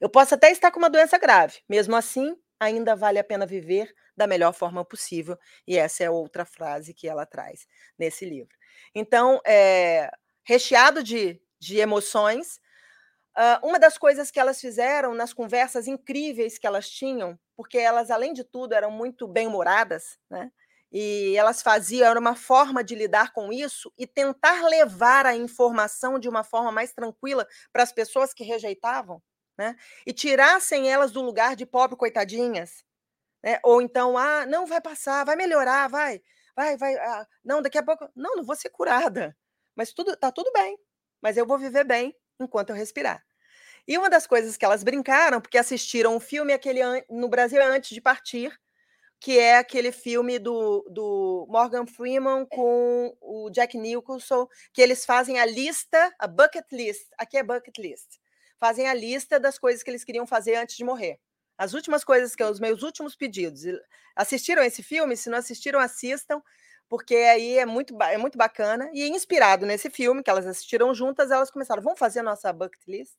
Eu 0.00 0.08
posso 0.08 0.34
até 0.34 0.50
estar 0.50 0.70
com 0.70 0.78
uma 0.78 0.90
doença 0.90 1.18
grave, 1.18 1.60
mesmo 1.68 1.96
assim, 1.96 2.36
ainda 2.58 2.94
vale 2.94 3.18
a 3.18 3.24
pena 3.24 3.46
viver 3.46 3.92
da 4.16 4.26
melhor 4.26 4.52
forma 4.52 4.84
possível, 4.84 5.38
e 5.66 5.76
essa 5.76 6.04
é 6.04 6.10
outra 6.10 6.44
frase 6.44 6.94
que 6.94 7.08
ela 7.08 7.26
traz 7.26 7.66
nesse 7.98 8.24
livro. 8.24 8.56
Então, 8.94 9.40
é, 9.46 10.10
recheado 10.44 11.02
de, 11.02 11.40
de 11.60 11.78
emoções, 11.78 12.60
Uh, 13.38 13.64
uma 13.68 13.78
das 13.78 13.96
coisas 13.96 14.32
que 14.32 14.40
elas 14.40 14.60
fizeram 14.60 15.14
nas 15.14 15.32
conversas 15.32 15.86
incríveis 15.86 16.58
que 16.58 16.66
elas 16.66 16.90
tinham, 16.90 17.38
porque 17.56 17.78
elas, 17.78 18.10
além 18.10 18.32
de 18.32 18.42
tudo, 18.42 18.72
eram 18.72 18.90
muito 18.90 19.28
bem-humoradas, 19.28 20.18
né? 20.28 20.50
E 20.90 21.36
elas 21.36 21.62
faziam, 21.62 22.08
era 22.10 22.18
uma 22.18 22.34
forma 22.34 22.82
de 22.82 22.96
lidar 22.96 23.32
com 23.32 23.52
isso 23.52 23.92
e 23.96 24.08
tentar 24.08 24.66
levar 24.66 25.24
a 25.24 25.36
informação 25.36 26.18
de 26.18 26.28
uma 26.28 26.42
forma 26.42 26.72
mais 26.72 26.92
tranquila 26.92 27.46
para 27.72 27.84
as 27.84 27.92
pessoas 27.92 28.34
que 28.34 28.42
rejeitavam, 28.42 29.22
né? 29.56 29.76
E 30.04 30.12
tirassem 30.12 30.90
elas 30.90 31.12
do 31.12 31.22
lugar 31.22 31.54
de 31.54 31.64
pobre 31.64 31.96
coitadinhas, 31.96 32.82
né? 33.44 33.60
Ou 33.64 33.82
então, 33.82 34.18
ah, 34.18 34.46
não 34.46 34.66
vai 34.66 34.80
passar, 34.80 35.24
vai 35.24 35.36
melhorar, 35.36 35.88
vai, 35.88 36.20
vai, 36.56 36.76
vai, 36.76 36.96
ah, 36.96 37.26
não, 37.44 37.62
daqui 37.62 37.78
a 37.78 37.84
pouco, 37.84 38.08
não, 38.16 38.36
não 38.36 38.44
vou 38.44 38.56
ser 38.56 38.70
curada, 38.70 39.36
mas 39.76 39.92
tudo 39.92 40.16
tá 40.16 40.32
tudo 40.32 40.50
bem, 40.52 40.78
mas 41.22 41.36
eu 41.36 41.46
vou 41.46 41.58
viver 41.58 41.84
bem 41.84 42.14
enquanto 42.40 42.70
eu 42.70 42.76
respirar. 42.76 43.27
E 43.88 43.96
uma 43.96 44.10
das 44.10 44.26
coisas 44.26 44.54
que 44.58 44.66
elas 44.66 44.84
brincaram, 44.84 45.40
porque 45.40 45.56
assistiram 45.56 46.14
o 46.14 46.20
filme 46.20 46.52
aquele 46.52 46.80
no 47.08 47.26
Brasil 47.26 47.62
antes 47.64 47.88
de 47.88 48.02
partir, 48.02 48.52
que 49.18 49.38
é 49.38 49.56
aquele 49.56 49.90
filme 49.90 50.38
do, 50.38 50.86
do 50.90 51.46
Morgan 51.48 51.86
Freeman 51.86 52.44
com 52.44 53.16
o 53.18 53.48
Jack 53.48 53.78
Nicholson, 53.78 54.46
que 54.74 54.82
eles 54.82 55.06
fazem 55.06 55.40
a 55.40 55.46
lista, 55.46 56.14
a 56.18 56.26
bucket 56.26 56.66
list, 56.70 57.08
aqui 57.16 57.38
é 57.38 57.42
bucket 57.42 57.78
list, 57.78 58.18
fazem 58.60 58.86
a 58.86 58.92
lista 58.92 59.40
das 59.40 59.58
coisas 59.58 59.82
que 59.82 59.90
eles 59.90 60.04
queriam 60.04 60.26
fazer 60.26 60.56
antes 60.56 60.76
de 60.76 60.84
morrer. 60.84 61.18
As 61.56 61.72
últimas 61.72 62.04
coisas 62.04 62.36
que 62.36 62.44
os 62.44 62.60
meus 62.60 62.82
últimos 62.82 63.16
pedidos. 63.16 63.62
Assistiram 64.14 64.62
esse 64.62 64.82
filme? 64.82 65.16
Se 65.16 65.30
não 65.30 65.38
assistiram, 65.38 65.80
assistam, 65.80 66.42
porque 66.90 67.16
aí 67.16 67.56
é 67.56 67.64
muito, 67.64 67.96
é 68.02 68.18
muito 68.18 68.36
bacana. 68.36 68.90
E 68.92 69.08
inspirado 69.08 69.64
nesse 69.64 69.88
filme, 69.88 70.22
que 70.22 70.28
elas 70.28 70.46
assistiram 70.46 70.94
juntas, 70.94 71.30
elas 71.30 71.50
começaram, 71.50 71.82
vamos 71.82 71.98
fazer 71.98 72.20
a 72.20 72.22
nossa 72.22 72.52
bucket 72.52 72.86
list? 72.86 73.16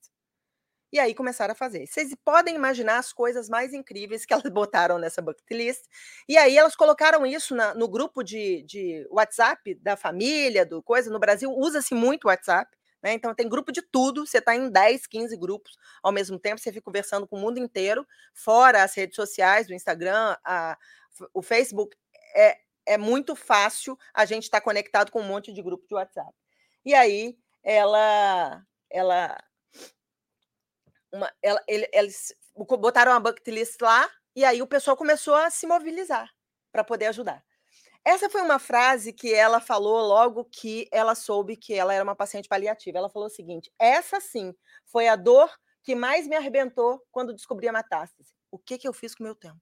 E 0.92 1.00
aí 1.00 1.14
começaram 1.14 1.52
a 1.52 1.56
fazer. 1.56 1.86
Vocês 1.86 2.14
podem 2.26 2.56
imaginar 2.56 2.98
as 2.98 3.14
coisas 3.14 3.48
mais 3.48 3.74
incríveis 3.74 4.26
que 4.26 4.34
elas 4.34 4.52
botaram 4.52 4.98
nessa 4.98 5.22
bucket 5.22 5.50
list. 5.52 5.84
E 6.28 6.38
aí 6.38 6.58
elas 6.58 6.76
colocaram 6.76 7.26
isso 7.26 7.56
na, 7.56 7.74
no 7.76 7.88
grupo 7.88 8.24
de, 8.24 8.64
de 8.64 9.08
WhatsApp 9.12 9.76
da 9.76 9.96
família, 9.96 10.66
do 10.66 10.82
coisa. 10.82 11.12
No 11.12 11.20
Brasil 11.20 11.52
usa-se 11.52 11.94
muito 11.94 12.28
WhatsApp. 12.28 12.76
Né? 13.02 13.14
Então 13.14 13.34
tem 13.34 13.48
grupo 13.48 13.72
de 13.72 13.82
tudo, 13.82 14.26
você 14.26 14.40
está 14.40 14.56
em 14.56 14.70
10, 14.70 15.08
15 15.08 15.38
grupos 15.38 15.78
ao 16.04 16.12
mesmo 16.12 16.38
tempo, 16.38 16.60
você 16.60 16.72
fica 16.72 16.84
conversando 16.84 17.26
com 17.26 17.38
o 17.38 17.40
mundo 17.40 17.58
inteiro, 17.58 18.06
fora 18.34 18.84
as 18.84 18.94
redes 18.94 19.16
sociais, 19.16 19.70
o 19.70 19.74
Instagram, 19.74 20.36
a, 20.44 20.78
o 21.34 21.42
Facebook. 21.42 21.96
É, 22.36 22.58
é 22.86 22.98
muito 22.98 23.36
fácil 23.36 23.98
a 24.14 24.26
gente 24.26 24.44
estar 24.44 24.60
tá 24.60 24.64
conectado 24.64 25.12
com 25.12 25.22
um 25.22 25.28
monte 25.28 25.54
de 25.54 25.62
grupo 25.62 25.88
de 25.88 25.94
WhatsApp. 25.94 26.34
E 26.84 26.94
aí 26.94 27.38
ela 27.64 28.64
ela 28.90 29.38
uma, 31.12 31.32
ela, 31.42 31.64
ele, 31.68 31.90
eles 31.94 32.34
botaram 32.56 33.12
uma 33.12 33.20
bucket 33.20 33.48
list 33.48 33.82
lá 33.82 34.10
e 34.36 34.44
aí 34.46 34.62
o 34.62 34.68
pessoal 34.68 34.96
começou 34.96 35.36
a 35.36 35.50
se 35.50 35.66
mobilizar 35.66 36.30
para 36.72 36.84
poder 36.84 37.08
ajudar. 37.08 37.44
Essa 38.06 38.30
foi 38.30 38.42
uma 38.42 38.60
frase 38.60 39.12
que 39.12 39.34
ela 39.34 39.60
falou 39.60 40.00
logo 40.08 40.46
que 40.46 40.88
ela 40.92 41.16
soube 41.16 41.58
que 41.58 41.74
ela 41.74 41.94
era 41.94 42.04
uma 42.04 42.16
paciente 42.16 42.48
paliativa. 42.48 42.98
Ela 42.98 43.10
falou 43.10 43.28
o 43.28 43.32
seguinte: 43.32 43.72
essa 43.78 44.20
sim 44.20 44.54
foi 44.86 45.08
a 45.08 45.16
dor 45.16 45.52
que 45.84 45.96
mais 45.96 46.28
me 46.28 46.36
arrebentou 46.36 47.06
quando 47.12 47.34
descobri 47.34 47.68
a 47.68 47.74
metástase. 47.74 48.34
O 48.52 48.58
que, 48.58 48.78
que 48.78 48.88
eu 48.88 48.94
fiz 48.94 49.14
com 49.14 49.24
o 49.24 49.26
meu 49.26 49.36
tempo? 49.36 49.62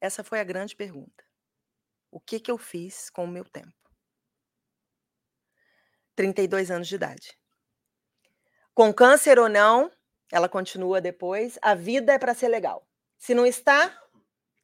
Essa 0.00 0.24
foi 0.24 0.40
a 0.40 0.44
grande 0.44 0.74
pergunta. 0.74 1.24
O 2.10 2.20
que, 2.20 2.40
que 2.40 2.50
eu 2.50 2.58
fiz 2.58 3.08
com 3.08 3.24
o 3.24 3.28
meu 3.28 3.44
tempo? 3.44 3.72
32 6.16 6.70
anos 6.70 6.88
de 6.88 6.96
idade. 6.96 7.38
Com 8.74 8.92
câncer 8.92 9.38
ou 9.38 9.50
não, 9.50 9.92
ela 10.30 10.48
continua 10.48 10.98
depois, 10.98 11.58
a 11.60 11.74
vida 11.74 12.14
é 12.14 12.18
para 12.18 12.34
ser 12.34 12.48
legal. 12.48 12.88
Se 13.18 13.34
não 13.34 13.44
está, 13.44 13.94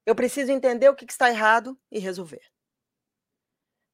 eu 0.07 0.15
preciso 0.15 0.51
entender 0.51 0.89
o 0.89 0.95
que 0.95 1.05
está 1.05 1.29
errado 1.29 1.79
e 1.91 1.99
resolver. 1.99 2.41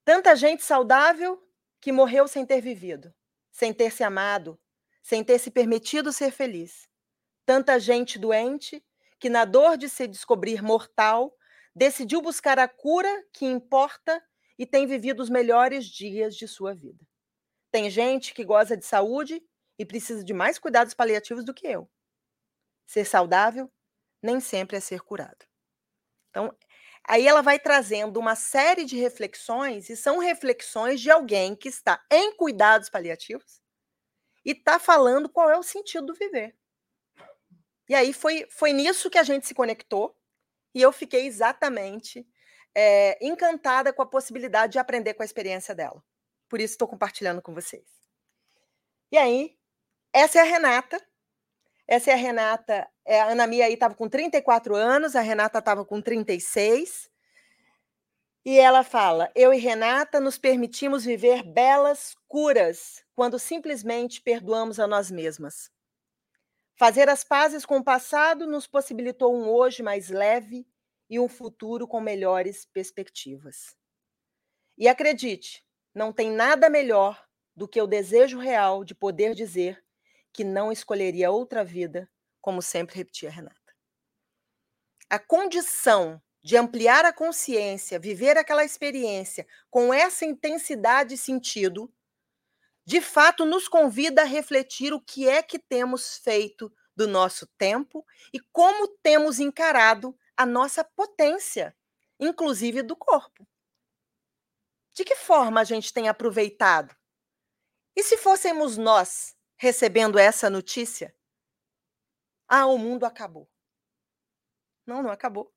Tanta 0.05 0.37
gente 0.37 0.63
saudável 0.63 1.43
que 1.81 1.91
morreu 1.91 2.29
sem 2.29 2.47
ter 2.47 2.61
vivido, 2.61 3.13
sem 3.51 3.73
ter 3.73 3.91
se 3.91 4.05
amado, 4.05 4.57
sem 5.03 5.25
ter 5.25 5.39
se 5.41 5.51
permitido 5.51 6.13
ser 6.13 6.31
feliz. 6.31 6.89
Tanta 7.45 7.81
gente 7.81 8.17
doente 8.17 8.85
que, 9.19 9.29
na 9.29 9.45
dor 9.45 9.77
de 9.77 9.89
se 9.89 10.07
descobrir 10.07 10.63
mortal, 10.63 11.37
decidiu 11.75 12.23
buscar 12.23 12.59
a 12.61 12.69
cura 12.69 13.11
que 13.33 13.45
importa 13.45 14.23
e 14.57 14.65
tem 14.65 14.87
vivido 14.87 15.21
os 15.21 15.29
melhores 15.29 15.87
dias 15.87 16.37
de 16.37 16.47
sua 16.47 16.73
vida. 16.73 17.05
Tem 17.73 17.91
gente 17.91 18.33
que 18.33 18.45
goza 18.45 18.77
de 18.77 18.85
saúde 18.85 19.43
e 19.79 19.85
precisa 19.85 20.25
de 20.25 20.33
mais 20.33 20.59
cuidados 20.59 20.95
paliativos 20.95 21.45
do 21.45 21.55
que 21.55 21.67
eu. 21.67 21.91
Ser 22.87 23.05
saudável 23.05 23.71
nem 24.23 24.41
sempre 24.41 24.77
é 24.77 24.81
ser 24.81 25.01
curado. 25.01 25.47
Então, 26.31 26.57
aí 27.07 27.27
ela 27.27 27.43
vai 27.43 27.59
trazendo 27.59 28.19
uma 28.19 28.35
série 28.35 28.85
de 28.85 28.97
reflexões, 28.97 29.91
e 29.91 29.97
são 29.97 30.19
reflexões 30.19 31.01
de 31.01 31.11
alguém 31.11 31.55
que 31.55 31.69
está 31.69 32.03
em 32.11 32.35
cuidados 32.37 32.89
paliativos 32.89 33.63
e 34.45 34.53
está 34.53 34.79
falando 34.79 35.29
qual 35.29 35.51
é 35.51 35.59
o 35.59 35.63
sentido 35.63 36.07
do 36.07 36.15
viver. 36.15 36.57
E 37.89 37.95
aí 37.95 38.13
foi, 38.13 38.47
foi 38.51 38.73
nisso 38.73 39.11
que 39.11 39.19
a 39.19 39.23
gente 39.23 39.47
se 39.47 39.55
conectou, 39.55 40.17
e 40.75 40.81
eu 40.83 40.91
fiquei 40.91 41.27
exatamente 41.27 42.27
é, 42.75 43.25
encantada 43.25 43.93
com 43.93 44.03
a 44.03 44.07
possibilidade 44.07 44.73
de 44.73 44.79
aprender 44.79 45.15
com 45.15 45.23
a 45.23 45.27
experiência 45.27 45.75
dela. 45.75 46.03
Por 46.49 46.61
isso 46.61 46.75
estou 46.75 46.89
compartilhando 46.89 47.41
com 47.41 47.55
vocês. 47.55 47.87
E 49.13 49.17
aí, 49.17 49.57
essa 50.15 50.39
é 50.39 50.43
a 50.43 50.45
Renata. 50.45 51.05
Essa 51.89 52.13
é 52.13 52.15
a 52.15 52.17
Renata. 52.17 52.89
É, 53.05 53.21
a 53.21 53.27
Ana 53.33 53.49
Mia 53.49 53.67
aí 53.67 53.75
estava 53.75 53.95
com 53.95 54.09
34 54.09 54.77
anos, 54.77 55.17
a 55.17 55.21
Renata 55.21 55.59
estava 55.59 55.85
com 55.85 56.01
36. 56.01 57.11
E 58.45 58.59
ela 58.59 58.85
fala: 58.85 59.31
Eu 59.35 59.53
e 59.53 59.59
Renata 59.59 60.21
nos 60.21 60.39
permitimos 60.39 61.05
viver 61.05 61.43
belas 61.43 62.15
curas 62.29 63.05
quando 63.15 63.39
simplesmente 63.41 64.23
perdoamos 64.23 64.79
a 64.79 64.87
nós 64.87 65.11
mesmas. 65.11 65.69
Fazer 66.77 67.09
as 67.09 67.25
pazes 67.25 67.67
com 67.67 67.79
o 67.79 67.85
passado 67.85 68.47
nos 68.47 68.69
possibilitou 68.69 69.35
um 69.35 69.49
hoje 69.49 69.83
mais 69.83 70.11
leve 70.11 70.67
e 71.11 71.19
um 71.19 71.29
futuro 71.29 71.89
com 71.89 72.01
melhores 72.01 72.67
perspectivas. 72.67 73.77
E 74.79 74.89
acredite, 74.89 75.65
não 75.95 76.13
tem 76.13 76.31
nada 76.31 76.71
melhor 76.71 77.25
do 77.55 77.69
que 77.69 77.81
o 77.81 77.87
desejo 77.87 78.39
real 78.39 78.85
de 78.85 78.95
poder 78.95 79.35
dizer 79.35 79.84
que 80.35 80.43
não 80.43 80.73
escolheria 80.73 81.31
outra 81.31 81.65
vida, 81.65 82.11
como 82.41 82.61
sempre 82.61 82.97
repetia 82.97 83.31
Renata. 83.31 83.73
A 85.09 85.19
condição 85.19 86.21
de 86.43 86.57
ampliar 86.57 87.05
a 87.05 87.13
consciência, 87.13 87.99
viver 87.99 88.37
aquela 88.37 88.65
experiência 88.65 89.47
com 89.71 89.95
essa 89.95 90.27
intensidade 90.27 91.15
e 91.15 91.19
sentido, 91.19 91.91
de 92.85 93.01
fato 93.01 93.47
nos 93.47 93.69
convida 93.69 94.23
a 94.23 94.27
refletir 94.27 94.93
o 94.93 95.01
que 95.01 95.29
é 95.29 95.43
que 95.43 95.59
temos 95.59 96.19
feito 96.19 96.71
do 96.97 97.07
nosso 97.07 97.47
tempo 97.57 98.05
e 98.33 98.41
como 98.53 98.89
temos 98.89 99.39
encarado 99.39 100.15
a 100.37 100.45
nossa 100.45 100.85
potência, 100.85 101.75
inclusive 102.19 102.83
do 102.83 102.97
corpo. 102.97 103.47
De 104.93 105.05
que 105.05 105.17
forma 105.17 105.61
a 105.61 105.65
gente 105.65 105.93
tem 105.93 106.09
aproveitado? 106.09 106.95
E 107.97 108.03
se 108.03 108.17
fôssemos 108.17 108.77
nós 108.77 109.34
recebendo 109.65 110.19
essa 110.19 110.51
notícia? 110.51 111.17
Ah, 112.47 112.67
o 112.67 112.77
mundo 112.77 113.07
acabou. 113.07 113.51
Não, 114.87 115.03
não 115.03 115.11
acabou. 115.11 115.55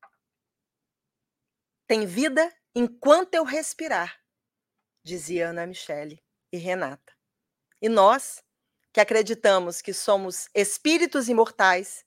Tem 1.86 2.06
vida 2.06 2.50
enquanto 2.74 3.34
eu 3.34 3.44
respirar, 3.44 4.18
dizia 5.04 5.50
Ana 5.50 5.66
Michele 5.66 6.24
e 6.50 6.56
Renata. 6.56 7.12
E 7.82 7.88
nós, 7.90 8.42
que 8.94 9.00
acreditamos 9.00 9.82
que 9.82 9.92
somos 9.92 10.48
espíritos 10.54 11.28
imortais, 11.28 12.02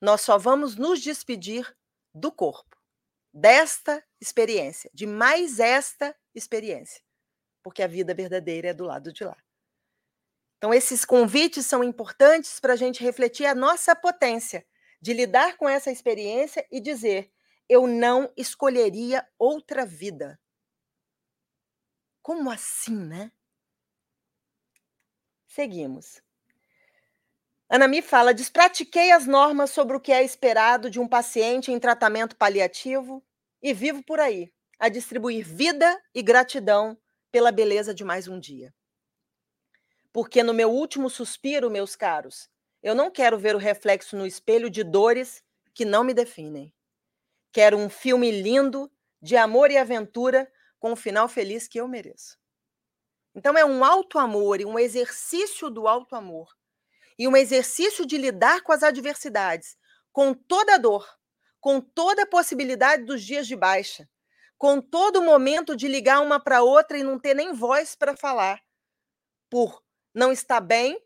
nós 0.00 0.22
só 0.22 0.36
vamos 0.36 0.74
nos 0.74 1.00
despedir 1.00 1.76
do 2.12 2.32
corpo, 2.32 2.76
desta 3.32 4.04
experiência, 4.20 4.90
de 4.92 5.06
mais 5.06 5.60
esta 5.60 6.12
experiência, 6.34 7.00
porque 7.62 7.84
a 7.84 7.86
vida 7.86 8.12
verdadeira 8.14 8.70
é 8.70 8.74
do 8.74 8.84
lado 8.84 9.12
de 9.12 9.22
lá. 9.22 9.40
Então, 10.60 10.74
esses 10.74 11.06
convites 11.06 11.64
são 11.64 11.82
importantes 11.82 12.60
para 12.60 12.74
a 12.74 12.76
gente 12.76 13.02
refletir 13.02 13.46
a 13.46 13.54
nossa 13.54 13.96
potência 13.96 14.62
de 15.00 15.14
lidar 15.14 15.56
com 15.56 15.66
essa 15.66 15.90
experiência 15.90 16.66
e 16.70 16.78
dizer: 16.78 17.32
eu 17.66 17.86
não 17.86 18.30
escolheria 18.36 19.26
outra 19.38 19.86
vida. 19.86 20.38
Como 22.20 22.50
assim, 22.50 22.94
né? 22.94 23.32
Seguimos. 25.48 26.20
Anami 27.66 28.02
fala: 28.02 28.34
despratiquei 28.34 29.12
as 29.12 29.26
normas 29.26 29.70
sobre 29.70 29.96
o 29.96 30.00
que 30.00 30.12
é 30.12 30.22
esperado 30.22 30.90
de 30.90 31.00
um 31.00 31.08
paciente 31.08 31.72
em 31.72 31.80
tratamento 31.80 32.36
paliativo 32.36 33.24
e 33.62 33.72
vivo 33.72 34.02
por 34.02 34.20
aí, 34.20 34.52
a 34.78 34.90
distribuir 34.90 35.42
vida 35.42 35.98
e 36.14 36.20
gratidão 36.20 37.00
pela 37.32 37.50
beleza 37.50 37.94
de 37.94 38.04
mais 38.04 38.28
um 38.28 38.38
dia 38.38 38.74
porque 40.12 40.42
no 40.42 40.52
meu 40.52 40.70
último 40.70 41.08
suspiro, 41.08 41.70
meus 41.70 41.94
caros, 41.94 42.48
eu 42.82 42.94
não 42.94 43.10
quero 43.10 43.38
ver 43.38 43.54
o 43.54 43.58
reflexo 43.58 44.16
no 44.16 44.26
espelho 44.26 44.70
de 44.70 44.82
dores 44.82 45.42
que 45.74 45.84
não 45.84 46.02
me 46.02 46.14
definem. 46.14 46.72
Quero 47.52 47.76
um 47.76 47.88
filme 47.88 48.30
lindo 48.30 48.90
de 49.20 49.36
amor 49.36 49.70
e 49.70 49.76
aventura 49.76 50.50
com 50.78 50.92
o 50.92 50.96
final 50.96 51.28
feliz 51.28 51.68
que 51.68 51.78
eu 51.78 51.86
mereço. 51.86 52.38
Então 53.34 53.56
é 53.56 53.64
um 53.64 53.84
alto 53.84 54.18
amor 54.18 54.60
e 54.60 54.64
um 54.64 54.78
exercício 54.78 55.70
do 55.70 55.86
alto 55.86 56.16
amor 56.16 56.48
e 57.18 57.28
um 57.28 57.36
exercício 57.36 58.06
de 58.06 58.16
lidar 58.16 58.62
com 58.62 58.72
as 58.72 58.82
adversidades, 58.82 59.76
com 60.10 60.32
toda 60.32 60.74
a 60.74 60.78
dor, 60.78 61.06
com 61.60 61.80
toda 61.80 62.22
a 62.22 62.26
possibilidade 62.26 63.04
dos 63.04 63.22
dias 63.22 63.46
de 63.46 63.54
baixa, 63.54 64.08
com 64.56 64.80
todo 64.80 65.20
o 65.20 65.24
momento 65.24 65.76
de 65.76 65.86
ligar 65.86 66.20
uma 66.20 66.42
para 66.42 66.62
outra 66.62 66.96
e 66.98 67.02
não 67.02 67.18
ter 67.18 67.34
nem 67.34 67.52
voz 67.52 67.94
para 67.94 68.16
falar, 68.16 68.60
por 69.50 69.82
não 70.14 70.32
está 70.32 70.60
bem 70.60 71.00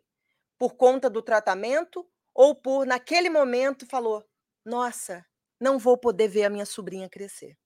por 0.59 0.74
conta 0.74 1.11
do 1.11 1.22
tratamento 1.22 2.09
ou 2.32 2.55
por, 2.55 2.86
naquele 2.86 3.30
momento, 3.30 3.86
falou: 3.86 4.24
nossa, 4.64 5.24
não 5.61 5.78
vou 5.78 5.96
poder 5.96 6.28
ver 6.28 6.44
a 6.44 6.50
minha 6.50 6.66
sobrinha 6.66 7.09
crescer. 7.09 7.59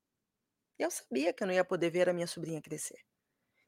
Eu 0.78 0.90
sabia 0.90 1.32
que 1.32 1.42
eu 1.42 1.46
não 1.46 1.54
ia 1.54 1.64
poder 1.64 1.90
ver 1.90 2.08
a 2.08 2.12
minha 2.12 2.26
sobrinha 2.26 2.62
crescer. 2.62 3.00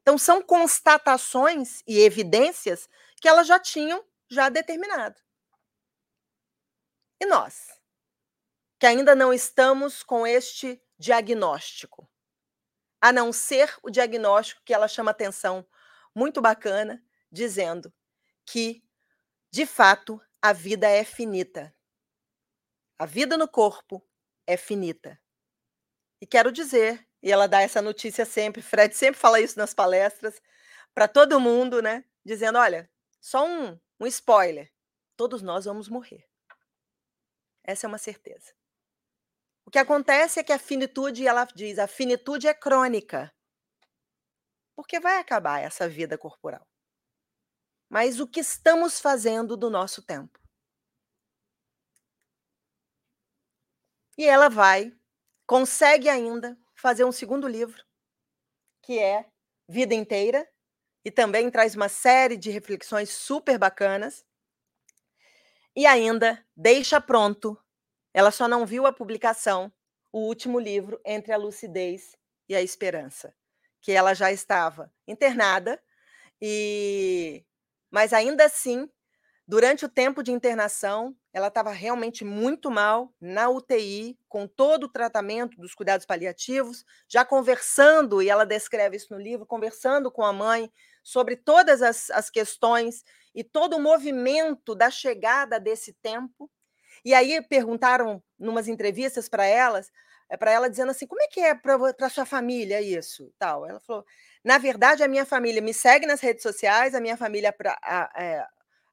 Então 0.02 0.16
são 0.16 0.42
constatações 0.42 1.82
e 1.86 1.98
evidências 2.00 2.88
que 3.20 3.28
elas 3.28 3.46
já 3.46 3.58
tinham 3.58 4.04
já 4.28 4.48
determinado. 4.48 5.20
E 7.20 7.26
nós, 7.26 7.66
que 8.78 8.86
ainda 8.86 9.14
não 9.14 9.32
estamos 9.32 10.02
com 10.02 10.26
este 10.26 10.82
diagnóstico, 10.98 12.08
a 13.00 13.12
não 13.12 13.32
ser 13.32 13.76
o 13.82 13.90
diagnóstico 13.90 14.62
que 14.64 14.72
ela 14.72 14.88
chama 14.88 15.10
atenção 15.10 15.66
muito 16.14 16.40
bacana, 16.40 17.02
dizendo 17.30 17.92
que, 18.46 18.82
de 19.50 19.66
fato, 19.66 20.20
a 20.42 20.52
vida 20.52 20.88
é 20.88 21.04
finita. 21.04 21.74
A 22.98 23.06
vida 23.06 23.36
no 23.36 23.48
corpo 23.48 24.06
é 24.46 24.56
finita. 24.56 25.20
E 26.20 26.26
quero 26.26 26.52
dizer, 26.52 27.06
e 27.22 27.30
ela 27.30 27.46
dá 27.46 27.62
essa 27.62 27.80
notícia 27.80 28.24
sempre, 28.24 28.62
Fred 28.62 28.94
sempre 28.94 29.20
fala 29.20 29.40
isso 29.40 29.58
nas 29.58 29.72
palestras, 29.72 30.40
para 30.94 31.08
todo 31.08 31.40
mundo, 31.40 31.80
né? 31.80 32.04
Dizendo: 32.24 32.58
olha, 32.58 32.90
só 33.20 33.46
um, 33.46 33.78
um 33.98 34.06
spoiler: 34.06 34.72
todos 35.16 35.42
nós 35.42 35.64
vamos 35.64 35.88
morrer. 35.88 36.28
Essa 37.62 37.86
é 37.86 37.88
uma 37.88 37.98
certeza. 37.98 38.52
O 39.64 39.70
que 39.70 39.78
acontece 39.78 40.40
é 40.40 40.42
que 40.44 40.52
a 40.52 40.58
finitude, 40.58 41.26
ela 41.26 41.44
diz, 41.44 41.78
a 41.78 41.86
finitude 41.86 42.48
é 42.48 42.54
crônica. 42.54 43.32
Porque 44.74 44.98
vai 44.98 45.18
acabar 45.18 45.60
essa 45.60 45.88
vida 45.88 46.18
corporal. 46.18 46.66
Mas 47.90 48.20
o 48.20 48.26
que 48.26 48.38
estamos 48.38 49.00
fazendo 49.00 49.56
do 49.56 49.68
nosso 49.68 50.00
tempo? 50.00 50.38
E 54.16 54.24
ela 54.24 54.48
vai, 54.48 54.94
consegue 55.44 56.08
ainda 56.08 56.56
fazer 56.74 57.04
um 57.04 57.10
segundo 57.10 57.48
livro, 57.48 57.82
que 58.82 58.98
é 59.00 59.26
Vida 59.68 59.94
Inteira, 59.94 60.48
e 61.04 61.10
também 61.10 61.50
traz 61.50 61.74
uma 61.74 61.88
série 61.88 62.36
de 62.36 62.50
reflexões 62.50 63.10
super 63.10 63.58
bacanas. 63.58 64.24
E 65.74 65.84
ainda 65.86 66.44
deixa 66.56 67.00
pronto 67.00 67.58
ela 68.12 68.30
só 68.30 68.48
não 68.48 68.66
viu 68.66 68.86
a 68.86 68.92
publicação, 68.92 69.72
o 70.12 70.26
último 70.26 70.58
livro, 70.58 71.00
Entre 71.04 71.32
a 71.32 71.36
Lucidez 71.36 72.16
e 72.48 72.54
a 72.56 72.62
Esperança, 72.62 73.34
que 73.80 73.92
ela 73.92 74.14
já 74.14 74.32
estava 74.32 74.92
internada, 75.06 75.80
e 76.40 77.44
mas 77.90 78.12
ainda 78.12 78.44
assim, 78.44 78.88
durante 79.46 79.84
o 79.84 79.88
tempo 79.88 80.22
de 80.22 80.30
internação, 80.32 81.16
ela 81.32 81.48
estava 81.48 81.72
realmente 81.72 82.24
muito 82.24 82.70
mal 82.70 83.12
na 83.20 83.48
UTI, 83.48 84.18
com 84.28 84.46
todo 84.46 84.84
o 84.84 84.88
tratamento 84.88 85.58
dos 85.58 85.74
cuidados 85.74 86.06
paliativos, 86.06 86.84
já 87.08 87.24
conversando, 87.24 88.22
e 88.22 88.28
ela 88.28 88.44
descreve 88.44 88.96
isso 88.96 89.12
no 89.12 89.20
livro, 89.20 89.46
conversando 89.46 90.10
com 90.10 90.24
a 90.24 90.32
mãe 90.32 90.70
sobre 91.02 91.36
todas 91.36 91.82
as, 91.82 92.10
as 92.10 92.30
questões 92.30 93.02
e 93.34 93.42
todo 93.42 93.76
o 93.76 93.80
movimento 93.80 94.74
da 94.74 94.90
chegada 94.90 95.58
desse 95.58 95.92
tempo. 95.94 96.50
E 97.04 97.14
aí 97.14 97.40
perguntaram 97.42 98.22
numas 98.38 98.68
entrevistas 98.68 99.28
para 99.28 99.46
elas, 99.46 99.90
eh, 100.28 100.36
para 100.36 100.50
ela 100.50 100.68
dizendo 100.68 100.90
assim, 100.90 101.06
como 101.06 101.22
é 101.22 101.26
que 101.28 101.40
é 101.40 101.54
para 101.54 102.08
sua 102.10 102.26
família 102.26 102.80
isso, 102.80 103.32
tal. 103.38 103.66
Ela 103.66 103.80
falou, 103.80 104.04
na 104.44 104.58
verdade 104.58 105.02
a 105.02 105.08
minha 105.08 105.24
família 105.24 105.62
me 105.62 105.74
segue 105.74 106.06
nas 106.06 106.20
redes 106.20 106.42
sociais, 106.42 106.94
a 106.94 107.00
minha 107.00 107.16
família 107.16 107.52
pra, 107.52 107.78
a, 107.82 108.10
é, 108.16 108.46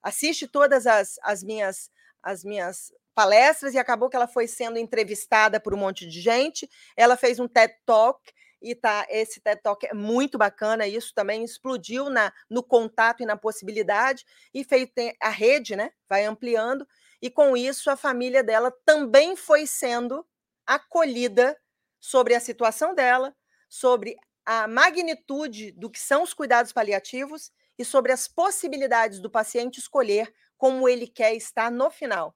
assiste 0.04 0.48
todas 0.48 0.88
as, 0.88 1.16
as 1.24 1.44
minhas 1.44 1.90
as 2.24 2.44
minhas 2.44 2.92
palestras 3.16 3.74
e 3.74 3.80
acabou 3.80 4.10
que 4.10 4.16
ela 4.16 4.28
foi 4.28 4.48
sendo 4.48 4.78
entrevistada 4.78 5.60
por 5.60 5.74
um 5.74 5.78
monte 5.78 6.06
de 6.08 6.20
gente. 6.20 6.70
Ela 6.96 7.16
fez 7.16 7.40
um 7.40 7.48
TED 7.48 7.74
Talk 7.86 8.20
e 8.62 8.76
tá 8.76 9.06
esse 9.10 9.40
TED 9.40 9.62
Talk 9.62 9.86
é 9.88 9.94
muito 9.94 10.38
bacana, 10.38 10.88
isso 10.88 11.14
também 11.16 11.44
explodiu 11.44 12.10
na 12.10 12.34
no 12.50 12.62
contato 12.62 13.22
e 13.24 13.26
na 13.26 13.38
possibilidade 13.38 14.26
e 14.54 14.64
fez 14.64 14.90
a 15.22 15.30
rede, 15.30 15.76
né? 15.76 15.92
Vai 16.10 16.26
ampliando 16.26 16.88
e 17.22 17.30
com 17.30 17.56
isso 17.58 17.90
a 17.90 17.96
família 17.96 18.44
dela 18.44 18.72
também 18.86 19.36
foi 19.36 19.66
sendo 19.66 20.26
acolhida 20.66 21.58
sobre 22.00 22.36
a 22.36 22.40
situação 22.40 22.94
dela, 22.94 23.36
sobre 23.70 24.16
a 24.48 24.66
magnitude 24.66 25.74
do 25.74 25.90
que 25.90 26.00
são 26.00 26.24
os 26.24 26.34
cuidados 26.34 26.72
paliativos 26.72 27.52
e 27.78 27.84
sobre 27.84 28.14
as 28.14 28.30
possibilidades 28.30 29.20
do 29.20 29.30
paciente 29.30 29.78
escolher 29.78 30.34
como 30.58 30.88
ele 30.88 31.06
quer 31.06 31.36
estar 31.36 31.70
no 31.70 31.92
final. 31.92 32.34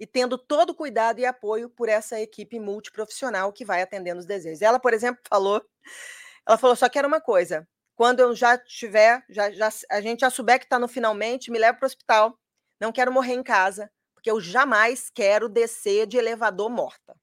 E 0.00 0.08
tendo 0.08 0.36
todo 0.36 0.70
o 0.70 0.74
cuidado 0.74 1.20
e 1.20 1.24
apoio 1.24 1.70
por 1.70 1.88
essa 1.88 2.20
equipe 2.20 2.58
multiprofissional 2.58 3.52
que 3.52 3.64
vai 3.64 3.80
atendendo 3.80 4.18
os 4.18 4.26
desejos. 4.26 4.60
Ela, 4.60 4.80
por 4.80 4.92
exemplo, 4.92 5.22
falou, 5.30 5.64
ela 6.44 6.58
falou, 6.58 6.74
só 6.74 6.88
quero 6.88 7.06
uma 7.06 7.20
coisa, 7.20 7.66
quando 7.94 8.18
eu 8.18 8.34
já 8.34 8.58
tiver, 8.58 9.22
já, 9.30 9.52
já, 9.52 9.68
a 9.92 10.00
gente 10.00 10.20
já 10.20 10.30
souber 10.30 10.58
que 10.58 10.64
está 10.64 10.80
no 10.80 10.88
finalmente, 10.88 11.48
me 11.48 11.60
leva 11.60 11.78
para 11.78 11.86
o 11.86 11.86
hospital, 11.86 12.36
não 12.80 12.90
quero 12.90 13.12
morrer 13.12 13.34
em 13.34 13.42
casa, 13.44 13.88
porque 14.14 14.30
eu 14.30 14.40
jamais 14.40 15.10
quero 15.10 15.48
descer 15.48 16.08
de 16.08 16.16
elevador 16.16 16.68
morta. 16.68 17.14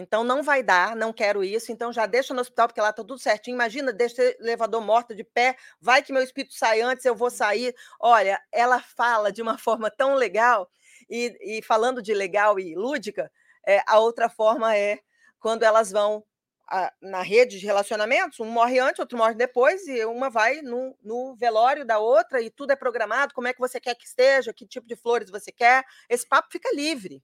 Então 0.00 0.22
não 0.22 0.44
vai 0.44 0.62
dar, 0.62 0.94
não 0.94 1.12
quero 1.12 1.42
isso, 1.42 1.72
então 1.72 1.92
já 1.92 2.06
deixa 2.06 2.32
no 2.32 2.40
hospital, 2.40 2.68
porque 2.68 2.80
lá 2.80 2.90
está 2.90 3.02
tudo 3.02 3.18
certinho. 3.18 3.56
Imagina, 3.56 3.92
deixa 3.92 4.22
o 4.22 4.44
elevador 4.44 4.80
morta 4.80 5.12
de 5.12 5.24
pé, 5.24 5.56
vai 5.80 6.04
que 6.04 6.12
meu 6.12 6.22
espírito 6.22 6.54
sai 6.54 6.80
antes, 6.80 7.04
eu 7.04 7.16
vou 7.16 7.30
sair. 7.30 7.74
Olha, 7.98 8.40
ela 8.52 8.80
fala 8.80 9.32
de 9.32 9.42
uma 9.42 9.58
forma 9.58 9.90
tão 9.90 10.14
legal, 10.14 10.70
e, 11.10 11.58
e 11.58 11.62
falando 11.62 12.00
de 12.00 12.14
legal 12.14 12.60
e 12.60 12.76
lúdica, 12.76 13.28
é, 13.66 13.82
a 13.88 13.98
outra 13.98 14.28
forma 14.28 14.76
é 14.76 15.00
quando 15.40 15.64
elas 15.64 15.90
vão 15.90 16.24
a, 16.70 16.92
na 17.02 17.22
rede 17.22 17.58
de 17.58 17.66
relacionamentos, 17.66 18.38
um 18.38 18.44
morre 18.44 18.78
antes, 18.78 19.00
outro 19.00 19.18
morre 19.18 19.34
depois, 19.34 19.84
e 19.88 20.04
uma 20.04 20.30
vai 20.30 20.62
no, 20.62 20.96
no, 21.02 21.34
velório 21.34 21.84
da 21.84 21.98
outra, 21.98 22.40
e 22.40 22.50
tudo 22.50 22.70
é 22.70 22.76
programado, 22.76 23.34
como 23.34 23.48
é 23.48 23.52
que 23.52 23.58
você 23.58 23.80
quer 23.80 23.96
que 23.96 24.06
esteja, 24.06 24.52
que 24.52 24.64
tipo 24.64 24.86
de 24.86 24.94
flores 24.94 25.28
você 25.28 25.50
quer. 25.50 25.84
Esse 26.08 26.28
papo 26.28 26.48
fica 26.52 26.70
livre, 26.72 27.20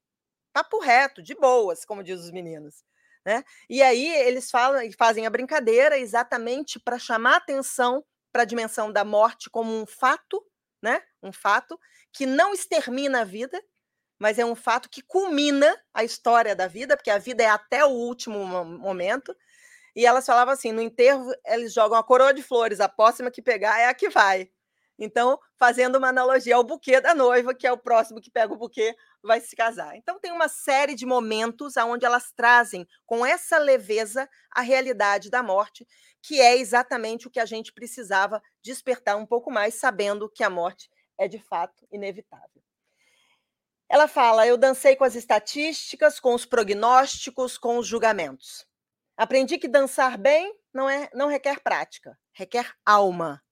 papo 0.54 0.78
reto, 0.78 1.20
de 1.20 1.34
boas, 1.34 1.84
como 1.84 2.04
diz 2.04 2.20
os 2.20 2.30
meninos. 2.30 2.84
Né? 3.26 3.42
E 3.68 3.82
aí 3.82 4.06
eles 4.06 4.50
falam 4.50 4.82
e 4.82 4.92
fazem 4.92 5.26
a 5.26 5.30
brincadeira 5.30 5.98
exatamente 5.98 6.78
para 6.78 6.98
chamar 6.98 7.36
atenção 7.36 8.04
para 8.32 8.42
a 8.42 8.46
dimensão 8.46 8.92
da 8.92 9.04
morte 9.04 9.50
como 9.50 9.72
um 9.72 9.86
fato, 9.86 10.44
né? 10.82 11.00
Um 11.22 11.32
fato 11.32 11.78
que 12.12 12.26
não 12.26 12.52
extermina 12.52 13.20
a 13.20 13.24
vida, 13.24 13.62
mas 14.18 14.38
é 14.38 14.44
um 14.44 14.56
fato 14.56 14.90
que 14.90 15.02
culmina 15.02 15.74
a 15.94 16.02
história 16.02 16.54
da 16.54 16.66
vida, 16.66 16.96
porque 16.96 17.10
a 17.10 17.18
vida 17.18 17.42
é 17.42 17.48
até 17.48 17.84
o 17.84 17.90
último 17.90 18.44
momento. 18.44 19.34
E 19.94 20.04
elas 20.04 20.26
falavam 20.26 20.52
assim: 20.52 20.72
no 20.72 20.82
enterro, 20.82 21.32
eles 21.46 21.72
jogam 21.72 21.96
a 21.96 22.02
coroa 22.02 22.34
de 22.34 22.42
flores, 22.42 22.80
a 22.80 22.88
próxima 22.88 23.30
que 23.30 23.40
pegar 23.40 23.78
é 23.78 23.86
a 23.86 23.94
que 23.94 24.08
vai. 24.10 24.50
Então, 24.98 25.38
fazendo 25.58 25.96
uma 25.96 26.08
analogia 26.08 26.54
ao 26.56 26.62
buquê 26.62 27.00
da 27.00 27.14
noiva, 27.14 27.54
que 27.54 27.66
é 27.66 27.72
o 27.72 27.78
próximo 27.78 28.20
que 28.20 28.30
pega 28.30 28.52
o 28.52 28.56
buquê, 28.56 28.94
vai 29.22 29.40
se 29.40 29.56
casar. 29.56 29.96
Então, 29.96 30.20
tem 30.20 30.30
uma 30.30 30.48
série 30.48 30.94
de 30.94 31.04
momentos 31.04 31.76
onde 31.76 32.06
elas 32.06 32.32
trazem 32.32 32.86
com 33.04 33.26
essa 33.26 33.58
leveza 33.58 34.28
a 34.52 34.60
realidade 34.60 35.30
da 35.30 35.42
morte, 35.42 35.86
que 36.22 36.40
é 36.40 36.56
exatamente 36.56 37.26
o 37.26 37.30
que 37.30 37.40
a 37.40 37.44
gente 37.44 37.72
precisava 37.72 38.40
despertar 38.62 39.16
um 39.16 39.26
pouco 39.26 39.50
mais, 39.50 39.74
sabendo 39.74 40.30
que 40.30 40.44
a 40.44 40.50
morte 40.50 40.88
é 41.18 41.26
de 41.26 41.38
fato 41.38 41.86
inevitável. 41.90 42.62
Ela 43.88 44.08
fala: 44.08 44.46
eu 44.46 44.56
dancei 44.56 44.96
com 44.96 45.04
as 45.04 45.14
estatísticas, 45.14 46.18
com 46.18 46.34
os 46.34 46.46
prognósticos, 46.46 47.58
com 47.58 47.78
os 47.78 47.86
julgamentos. 47.86 48.66
Aprendi 49.16 49.58
que 49.58 49.68
dançar 49.68 50.18
bem 50.18 50.52
não, 50.72 50.90
é, 50.90 51.08
não 51.14 51.28
requer 51.28 51.60
prática, 51.60 52.18
requer 52.32 52.72
alma. 52.84 53.43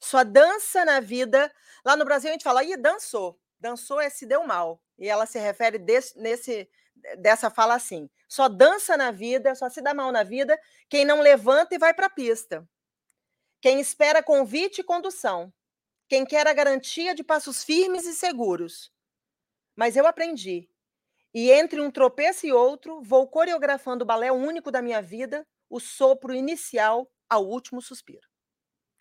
Só 0.00 0.24
dança 0.24 0.84
na 0.84 1.00
vida. 1.00 1.52
Lá 1.84 1.96
no 1.96 2.04
Brasil 2.04 2.30
a 2.30 2.32
gente 2.32 2.44
fala, 2.44 2.64
ih, 2.64 2.76
dançou. 2.76 3.38
Dançou 3.58 4.00
é 4.00 4.10
se 4.10 4.26
deu 4.26 4.46
mal. 4.46 4.82
E 4.98 5.08
ela 5.08 5.26
se 5.26 5.38
refere 5.38 5.78
desse, 5.78 6.18
nesse, 6.18 6.68
dessa 7.18 7.50
fala 7.50 7.74
assim: 7.74 8.08
só 8.28 8.48
dança 8.48 8.96
na 8.96 9.10
vida, 9.10 9.54
só 9.54 9.68
se 9.68 9.80
dá 9.82 9.94
mal 9.94 10.12
na 10.12 10.22
vida 10.22 10.58
quem 10.88 11.04
não 11.04 11.20
levanta 11.20 11.74
e 11.74 11.78
vai 11.78 11.94
para 11.94 12.06
a 12.06 12.10
pista. 12.10 12.66
Quem 13.60 13.80
espera 13.80 14.22
convite 14.22 14.80
e 14.80 14.84
condução. 14.84 15.52
Quem 16.08 16.24
quer 16.24 16.46
a 16.46 16.52
garantia 16.52 17.14
de 17.14 17.24
passos 17.24 17.64
firmes 17.64 18.06
e 18.06 18.14
seguros 18.14 18.92
mas 19.76 19.94
eu 19.94 20.06
aprendi. 20.06 20.68
E 21.34 21.50
entre 21.50 21.80
um 21.82 21.90
tropeço 21.90 22.46
e 22.46 22.52
outro, 22.52 23.02
vou 23.02 23.28
coreografando 23.28 24.02
o 24.02 24.06
balé 24.06 24.32
único 24.32 24.70
da 24.70 24.80
minha 24.80 25.02
vida, 25.02 25.46
o 25.68 25.78
sopro 25.78 26.34
inicial 26.34 27.08
ao 27.28 27.46
último 27.46 27.82
suspiro. 27.82 28.26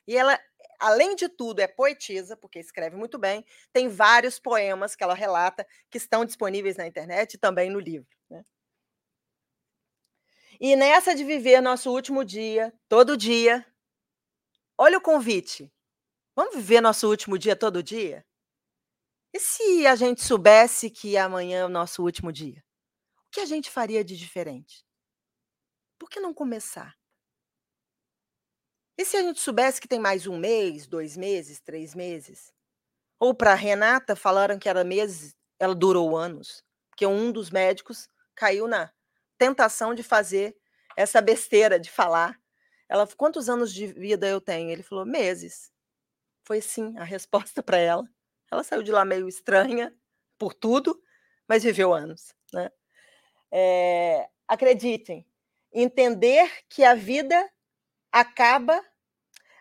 E 0.08 0.16
ela, 0.16 0.40
além 0.80 1.16
de 1.16 1.28
tudo, 1.28 1.60
é 1.60 1.68
poetisa, 1.68 2.38
porque 2.38 2.60
escreve 2.60 2.96
muito 2.96 3.18
bem, 3.18 3.46
tem 3.74 3.88
vários 3.88 4.40
poemas 4.40 4.96
que 4.96 5.04
ela 5.04 5.14
relata 5.14 5.66
que 5.90 5.98
estão 5.98 6.26
disponíveis 6.26 6.78
na 6.78 6.88
internet 6.88 7.34
e 7.34 7.38
também 7.38 7.70
no 7.70 7.80
livro. 7.80 8.08
Né? 8.30 8.44
E 10.60 10.76
nessa 10.76 11.16
de 11.16 11.24
viver 11.24 11.62
nosso 11.62 11.92
último 11.92 12.24
dia, 12.24 12.74
todo 12.88 13.18
dia, 13.18 13.66
olha 14.78 14.98
o 14.98 15.02
convite. 15.02 15.72
Vamos 16.36 16.56
viver 16.56 16.82
nosso 16.82 17.10
último 17.10 17.38
dia 17.38 17.56
todo 17.56 17.82
dia? 17.82 18.26
E 19.34 19.40
se 19.40 19.86
a 19.86 19.96
gente 19.96 20.24
soubesse 20.24 20.90
que 20.90 21.18
amanhã 21.18 21.60
é 21.60 21.66
o 21.66 21.70
nosso 21.70 22.04
último 22.04 22.32
dia? 22.32 22.64
O 23.28 23.32
que 23.32 23.42
a 23.42 23.46
gente 23.46 23.70
faria 23.70 24.04
de 24.04 24.16
diferente? 24.16 24.86
Por 25.98 26.10
que 26.10 26.20
não 26.20 26.34
começar? 26.34 26.96
E 28.98 29.04
se 29.04 29.18
a 29.18 29.22
gente 29.22 29.42
soubesse 29.42 29.82
que 29.82 29.88
tem 29.88 30.00
mais 30.00 30.26
um 30.26 30.38
mês, 30.38 30.88
dois 30.88 31.18
meses, 31.18 31.60
três 31.60 31.94
meses? 31.94 32.54
Ou 33.20 33.34
para 33.34 33.54
Renata, 33.54 34.16
falaram 34.16 34.58
que 34.58 34.70
era 34.70 34.84
meses, 34.84 35.36
ela 35.60 35.76
durou 35.76 36.16
anos, 36.16 36.64
porque 36.90 37.06
um 37.06 37.32
dos 37.32 37.50
médicos 37.50 38.08
caiu 38.34 38.68
na 38.68 38.90
tentação 39.38 39.94
de 39.94 40.02
fazer 40.02 40.56
essa 40.96 41.22
besteira 41.22 41.78
de 41.78 41.92
falar. 41.92 42.40
Ela, 42.88 43.06
quantos 43.18 43.50
anos 43.50 43.74
de 43.74 43.88
vida 43.88 44.28
eu 44.28 44.40
tenho? 44.40 44.70
Ele 44.70 44.84
falou, 44.84 45.06
meses. 45.06 45.72
Foi 46.46 46.62
sim 46.62 46.98
a 46.98 47.04
resposta 47.04 47.62
para 47.62 47.78
ela. 47.78 48.08
Ela 48.50 48.64
saiu 48.64 48.84
de 48.84 48.92
lá 48.92 49.04
meio 49.04 49.28
estranha 49.28 49.94
por 50.38 50.54
tudo, 50.54 51.02
mas 51.48 51.64
viveu 51.64 51.94
anos. 51.94 52.34
Né? 52.54 52.72
É, 53.52 54.30
acreditem, 54.48 55.26
entender 55.74 56.50
que 56.70 56.84
a 56.84 56.96
vida 56.96 57.50
acaba, 58.16 58.82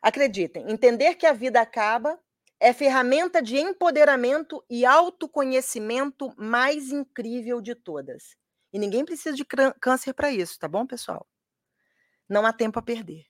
acreditem, 0.00 0.70
entender 0.70 1.16
que 1.16 1.26
a 1.26 1.32
vida 1.32 1.60
acaba 1.60 2.16
é 2.60 2.72
ferramenta 2.72 3.42
de 3.42 3.58
empoderamento 3.58 4.64
e 4.70 4.86
autoconhecimento 4.86 6.32
mais 6.38 6.92
incrível 6.92 7.60
de 7.60 7.74
todas. 7.74 8.36
E 8.72 8.78
ninguém 8.78 9.04
precisa 9.04 9.34
de 9.34 9.44
câncer 9.44 10.14
para 10.14 10.30
isso, 10.30 10.56
tá 10.56 10.68
bom, 10.68 10.86
pessoal? 10.86 11.28
Não 12.28 12.46
há 12.46 12.52
tempo 12.52 12.78
a 12.78 12.82
perder. 12.82 13.26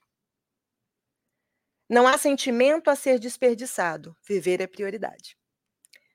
Não 1.89 2.07
há 2.07 2.19
sentimento 2.19 2.91
a 2.91 2.95
ser 2.95 3.19
desperdiçado. 3.19 4.15
Viver 4.29 4.61
é 4.61 4.67
prioridade. 4.67 5.39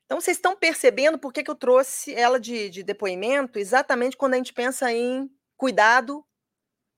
Então, 0.05 0.21
vocês 0.21 0.37
estão 0.37 0.55
percebendo 0.55 1.17
por 1.17 1.33
que, 1.33 1.43
que 1.43 1.49
eu 1.49 1.55
trouxe 1.55 2.13
ela 2.13 2.39
de, 2.39 2.69
de 2.69 2.83
depoimento 2.83 3.57
exatamente 3.57 4.15
quando 4.15 4.35
a 4.35 4.37
gente 4.37 4.53
pensa 4.53 4.91
em 4.93 5.29
cuidado 5.57 6.23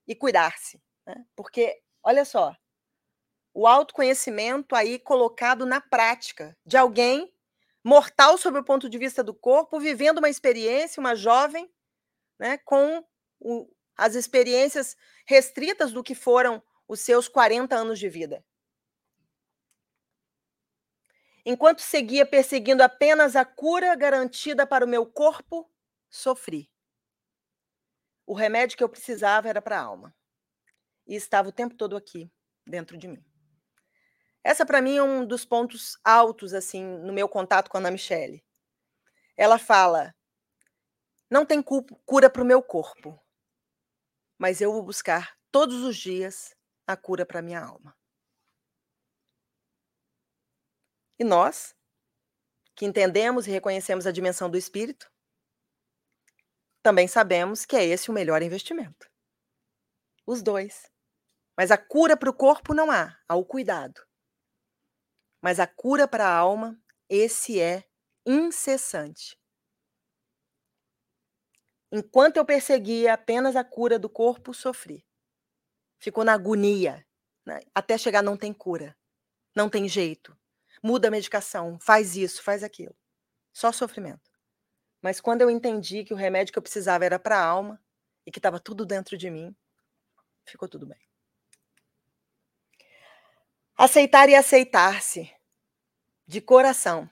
e 0.05 0.13
cuidar-se. 0.13 0.81
Né? 1.05 1.25
Porque 1.35 1.81
Olha 2.03 2.25
só, 2.25 2.55
o 3.53 3.67
autoconhecimento 3.67 4.75
aí 4.75 4.97
colocado 4.97 5.65
na 5.65 5.79
prática 5.79 6.57
de 6.65 6.77
alguém 6.77 7.31
mortal 7.83 8.37
sob 8.37 8.59
o 8.59 8.63
ponto 8.63 8.89
de 8.89 8.97
vista 8.97 9.23
do 9.23 9.33
corpo, 9.33 9.79
vivendo 9.79 10.19
uma 10.19 10.29
experiência, 10.29 10.99
uma 10.99 11.15
jovem, 11.15 11.71
né, 12.39 12.57
com 12.59 13.05
o, 13.39 13.67
as 13.95 14.15
experiências 14.15 14.95
restritas 15.25 15.91
do 15.91 16.03
que 16.03 16.15
foram 16.15 16.61
os 16.87 16.99
seus 17.01 17.27
40 17.27 17.75
anos 17.75 17.99
de 17.99 18.09
vida. 18.09 18.43
Enquanto 21.45 21.81
seguia 21.81 22.25
perseguindo 22.25 22.83
apenas 22.83 23.35
a 23.35 23.43
cura 23.43 23.95
garantida 23.95 24.65
para 24.65 24.85
o 24.85 24.87
meu 24.87 25.05
corpo, 25.05 25.69
sofri. 26.09 26.69
O 28.27 28.33
remédio 28.33 28.77
que 28.77 28.83
eu 28.83 28.89
precisava 28.89 29.49
era 29.49 29.61
para 29.61 29.79
a 29.79 29.83
alma 29.83 30.15
e 31.11 31.15
estava 31.15 31.49
o 31.49 31.51
tempo 31.51 31.75
todo 31.75 31.97
aqui, 31.97 32.31
dentro 32.65 32.97
de 32.97 33.05
mim. 33.05 33.21
Essa, 34.41 34.65
para 34.65 34.81
mim, 34.81 34.95
é 34.95 35.03
um 35.03 35.25
dos 35.25 35.43
pontos 35.43 35.99
altos, 36.05 36.53
assim, 36.53 36.81
no 36.83 37.11
meu 37.11 37.27
contato 37.27 37.69
com 37.69 37.75
a 37.75 37.81
Ana 37.81 37.91
Michele. 37.91 38.41
Ela 39.35 39.59
fala: 39.59 40.15
não 41.29 41.45
tem 41.45 41.61
cura 41.61 42.29
para 42.29 42.41
o 42.41 42.45
meu 42.45 42.63
corpo, 42.63 43.21
mas 44.39 44.61
eu 44.61 44.71
vou 44.71 44.81
buscar 44.81 45.37
todos 45.51 45.83
os 45.83 45.97
dias 45.97 46.55
a 46.87 46.95
cura 46.95 47.25
para 47.25 47.41
minha 47.41 47.59
alma. 47.59 47.93
E 51.19 51.25
nós, 51.25 51.75
que 52.73 52.85
entendemos 52.85 53.47
e 53.47 53.51
reconhecemos 53.51 54.07
a 54.07 54.13
dimensão 54.13 54.49
do 54.49 54.57
espírito, 54.57 55.11
também 56.81 57.07
sabemos 57.07 57.65
que 57.65 57.75
é 57.75 57.85
esse 57.85 58.09
o 58.09 58.13
melhor 58.13 58.41
investimento. 58.41 59.11
Os 60.25 60.41
dois. 60.41 60.90
Mas 61.61 61.69
a 61.69 61.77
cura 61.77 62.17
para 62.17 62.27
o 62.27 62.33
corpo 62.33 62.73
não 62.73 62.89
há, 62.89 63.15
há 63.29 63.35
o 63.35 63.45
cuidado. 63.45 64.01
Mas 65.39 65.59
a 65.59 65.67
cura 65.67 66.07
para 66.07 66.25
a 66.25 66.35
alma, 66.35 66.75
esse 67.07 67.61
é 67.61 67.87
incessante. 68.25 69.39
Enquanto 71.91 72.37
eu 72.37 72.45
perseguia 72.45 73.13
apenas 73.13 73.55
a 73.55 73.63
cura 73.63 73.99
do 73.99 74.09
corpo, 74.09 74.55
sofri. 74.55 75.05
Ficou 75.99 76.23
na 76.23 76.33
agonia, 76.33 77.05
né? 77.45 77.59
até 77.75 77.95
chegar 77.95 78.23
não 78.23 78.35
tem 78.35 78.51
cura, 78.51 78.97
não 79.55 79.69
tem 79.69 79.87
jeito. 79.87 80.35
Muda 80.81 81.09
a 81.09 81.11
medicação, 81.11 81.77
faz 81.79 82.15
isso, 82.15 82.41
faz 82.41 82.63
aquilo. 82.63 82.97
Só 83.53 83.71
sofrimento. 83.71 84.31
Mas 84.99 85.21
quando 85.21 85.43
eu 85.43 85.49
entendi 85.51 86.03
que 86.03 86.13
o 86.15 86.17
remédio 86.17 86.53
que 86.53 86.57
eu 86.57 86.63
precisava 86.63 87.05
era 87.05 87.19
para 87.19 87.37
a 87.37 87.45
alma 87.45 87.79
e 88.25 88.31
que 88.31 88.39
estava 88.39 88.59
tudo 88.59 88.83
dentro 88.83 89.15
de 89.15 89.29
mim, 89.29 89.55
ficou 90.43 90.67
tudo 90.67 90.87
bem. 90.87 91.10
Aceitar 93.83 94.29
e 94.29 94.35
aceitar-se, 94.35 95.35
de 96.27 96.39
coração. 96.39 97.09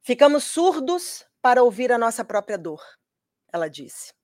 Ficamos 0.00 0.44
surdos 0.44 1.26
para 1.40 1.60
ouvir 1.60 1.90
a 1.90 1.98
nossa 1.98 2.24
própria 2.24 2.56
dor, 2.56 2.80
ela 3.52 3.68
disse. 3.68 4.14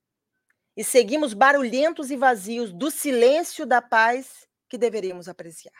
E 0.76 0.85
seguimos 0.85 1.35
barulhentos 1.35 2.12
e 2.12 2.16
vazios 2.16 2.72
do 2.72 2.93
silêncio 2.93 3.66
da 3.66 3.83
paz 3.83 4.49
que 4.68 4.79
deveríamos 4.79 5.29
apreciar. 5.29 5.74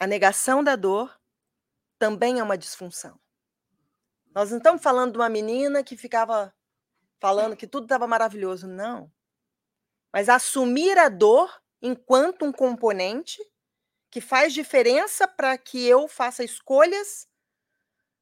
A 0.00 0.04
negação 0.08 0.64
da 0.64 0.74
dor 0.74 1.16
também 2.00 2.40
é 2.40 2.42
uma 2.42 2.58
disfunção. 2.58 3.16
Nós 4.34 4.50
não 4.50 4.58
estamos 4.58 4.82
falando 4.82 5.12
de 5.12 5.18
uma 5.18 5.28
menina 5.28 5.84
que 5.84 5.96
ficava 5.96 6.52
falando 7.20 7.56
que 7.56 7.68
tudo 7.68 7.84
estava 7.84 8.08
maravilhoso, 8.08 8.66
não. 8.66 9.08
Mas 10.12 10.28
assumir 10.28 10.98
a 10.98 11.08
dor 11.08 11.48
enquanto 11.80 12.44
um 12.44 12.52
componente 12.52 13.38
que 14.10 14.20
faz 14.20 14.52
diferença 14.52 15.26
para 15.26 15.56
que 15.56 15.86
eu 15.86 16.08
faça 16.08 16.42
escolhas 16.44 17.28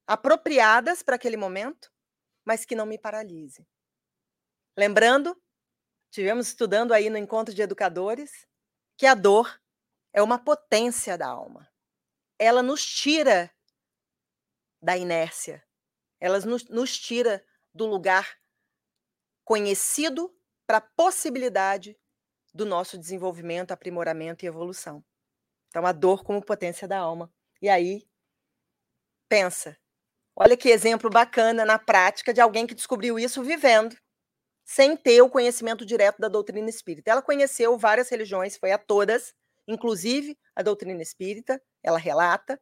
apropriadas 0.06 1.02
para 1.02 1.16
aquele 1.16 1.36
momento, 1.36 1.92
mas 2.44 2.64
que 2.64 2.74
não 2.74 2.86
me 2.86 2.98
paralise. 2.98 3.66
Lembrando, 4.76 5.40
tivemos 6.10 6.48
estudando 6.48 6.92
aí 6.92 7.10
no 7.10 7.18
encontro 7.18 7.54
de 7.54 7.62
educadores 7.62 8.46
que 8.96 9.06
a 9.06 9.14
dor 9.14 9.60
é 10.12 10.22
uma 10.22 10.38
potência 10.38 11.16
da 11.16 11.26
alma. 11.26 11.70
Ela 12.38 12.62
nos 12.62 12.84
tira 12.84 13.54
da 14.80 14.96
inércia. 14.96 15.64
Ela 16.20 16.40
nos, 16.40 16.68
nos 16.68 16.98
tira 16.98 17.44
do 17.74 17.86
lugar 17.86 18.38
conhecido 19.44 20.34
para 20.66 20.78
a 20.78 20.82
possibilidade 20.82 21.98
do 22.58 22.66
nosso 22.66 22.98
desenvolvimento, 22.98 23.70
aprimoramento 23.70 24.44
e 24.44 24.48
evolução. 24.48 25.02
Então, 25.68 25.86
a 25.86 25.92
dor 25.92 26.24
como 26.24 26.44
potência 26.44 26.88
da 26.88 26.98
alma. 26.98 27.32
E 27.62 27.68
aí, 27.68 28.04
pensa. 29.28 29.78
Olha 30.34 30.56
que 30.56 30.68
exemplo 30.68 31.08
bacana 31.08 31.64
na 31.64 31.78
prática 31.78 32.34
de 32.34 32.40
alguém 32.40 32.66
que 32.66 32.74
descobriu 32.74 33.16
isso 33.16 33.44
vivendo, 33.44 33.96
sem 34.64 34.96
ter 34.96 35.22
o 35.22 35.30
conhecimento 35.30 35.86
direto 35.86 36.18
da 36.18 36.26
doutrina 36.26 36.68
espírita. 36.68 37.12
Ela 37.12 37.22
conheceu 37.22 37.78
várias 37.78 38.08
religiões, 38.08 38.56
foi 38.56 38.72
a 38.72 38.78
todas, 38.78 39.32
inclusive 39.68 40.36
a 40.56 40.60
doutrina 40.60 41.00
espírita, 41.00 41.62
ela 41.80 41.98
relata, 41.98 42.60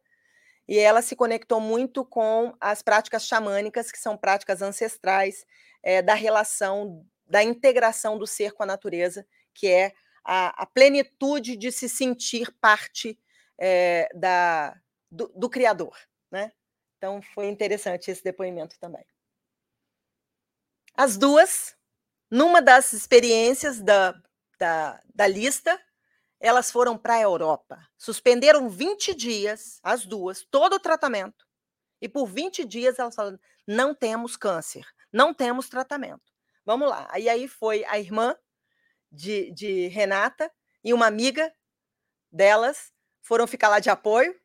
e 0.67 0.77
ela 0.77 1.01
se 1.01 1.15
conectou 1.15 1.59
muito 1.59 2.05
com 2.05 2.55
as 2.61 2.83
práticas 2.83 3.25
xamânicas, 3.25 3.91
que 3.91 3.97
são 3.97 4.15
práticas 4.15 4.61
ancestrais 4.61 5.43
é, 5.81 6.03
da 6.03 6.13
relação, 6.13 7.03
da 7.25 7.41
integração 7.41 8.15
do 8.15 8.27
ser 8.27 8.51
com 8.51 8.61
a 8.61 8.67
natureza 8.67 9.25
que 9.57 9.67
é 9.67 9.91
a, 10.23 10.63
a 10.63 10.65
plenitude 10.67 11.57
de 11.57 11.71
se 11.71 11.89
sentir 11.89 12.53
parte 12.61 13.19
é, 13.57 14.07
da, 14.13 14.79
do, 15.09 15.27
do 15.35 15.49
Criador. 15.49 15.97
Né? 16.29 16.51
Então, 16.97 17.21
foi 17.33 17.47
interessante 17.47 18.11
esse 18.11 18.23
depoimento 18.23 18.77
também. 18.79 19.05
As 20.93 21.17
duas, 21.17 21.75
numa 22.29 22.61
das 22.61 22.93
experiências 22.93 23.81
da, 23.81 24.13
da, 24.59 25.01
da 25.13 25.27
lista, 25.27 25.79
elas 26.39 26.71
foram 26.71 26.97
para 26.97 27.15
a 27.15 27.21
Europa. 27.21 27.79
Suspenderam 27.97 28.69
20 28.69 29.15
dias, 29.15 29.79
as 29.81 30.05
duas, 30.05 30.45
todo 30.51 30.73
o 30.73 30.79
tratamento. 30.79 31.47
E 31.99 32.07
por 32.07 32.27
20 32.27 32.63
dias 32.63 32.99
elas 32.99 33.15
falaram: 33.15 33.39
não 33.67 33.95
temos 33.95 34.37
câncer, 34.37 34.85
não 35.11 35.33
temos 35.33 35.67
tratamento. 35.67 36.31
Vamos 36.65 36.89
lá. 36.89 37.07
E 37.17 37.27
aí 37.29 37.47
foi 37.47 37.83
a 37.85 37.97
irmã 37.97 38.35
de, 39.17 39.51
de 39.51 39.87
Renata 39.87 40.51
e 40.83 40.93
uma 40.93 41.07
amiga 41.07 41.51
delas 42.31 42.93
foram 43.21 43.47
ficar 43.47 43.67
lá 43.67 43.79
de 43.79 43.89
apoio 43.89 44.39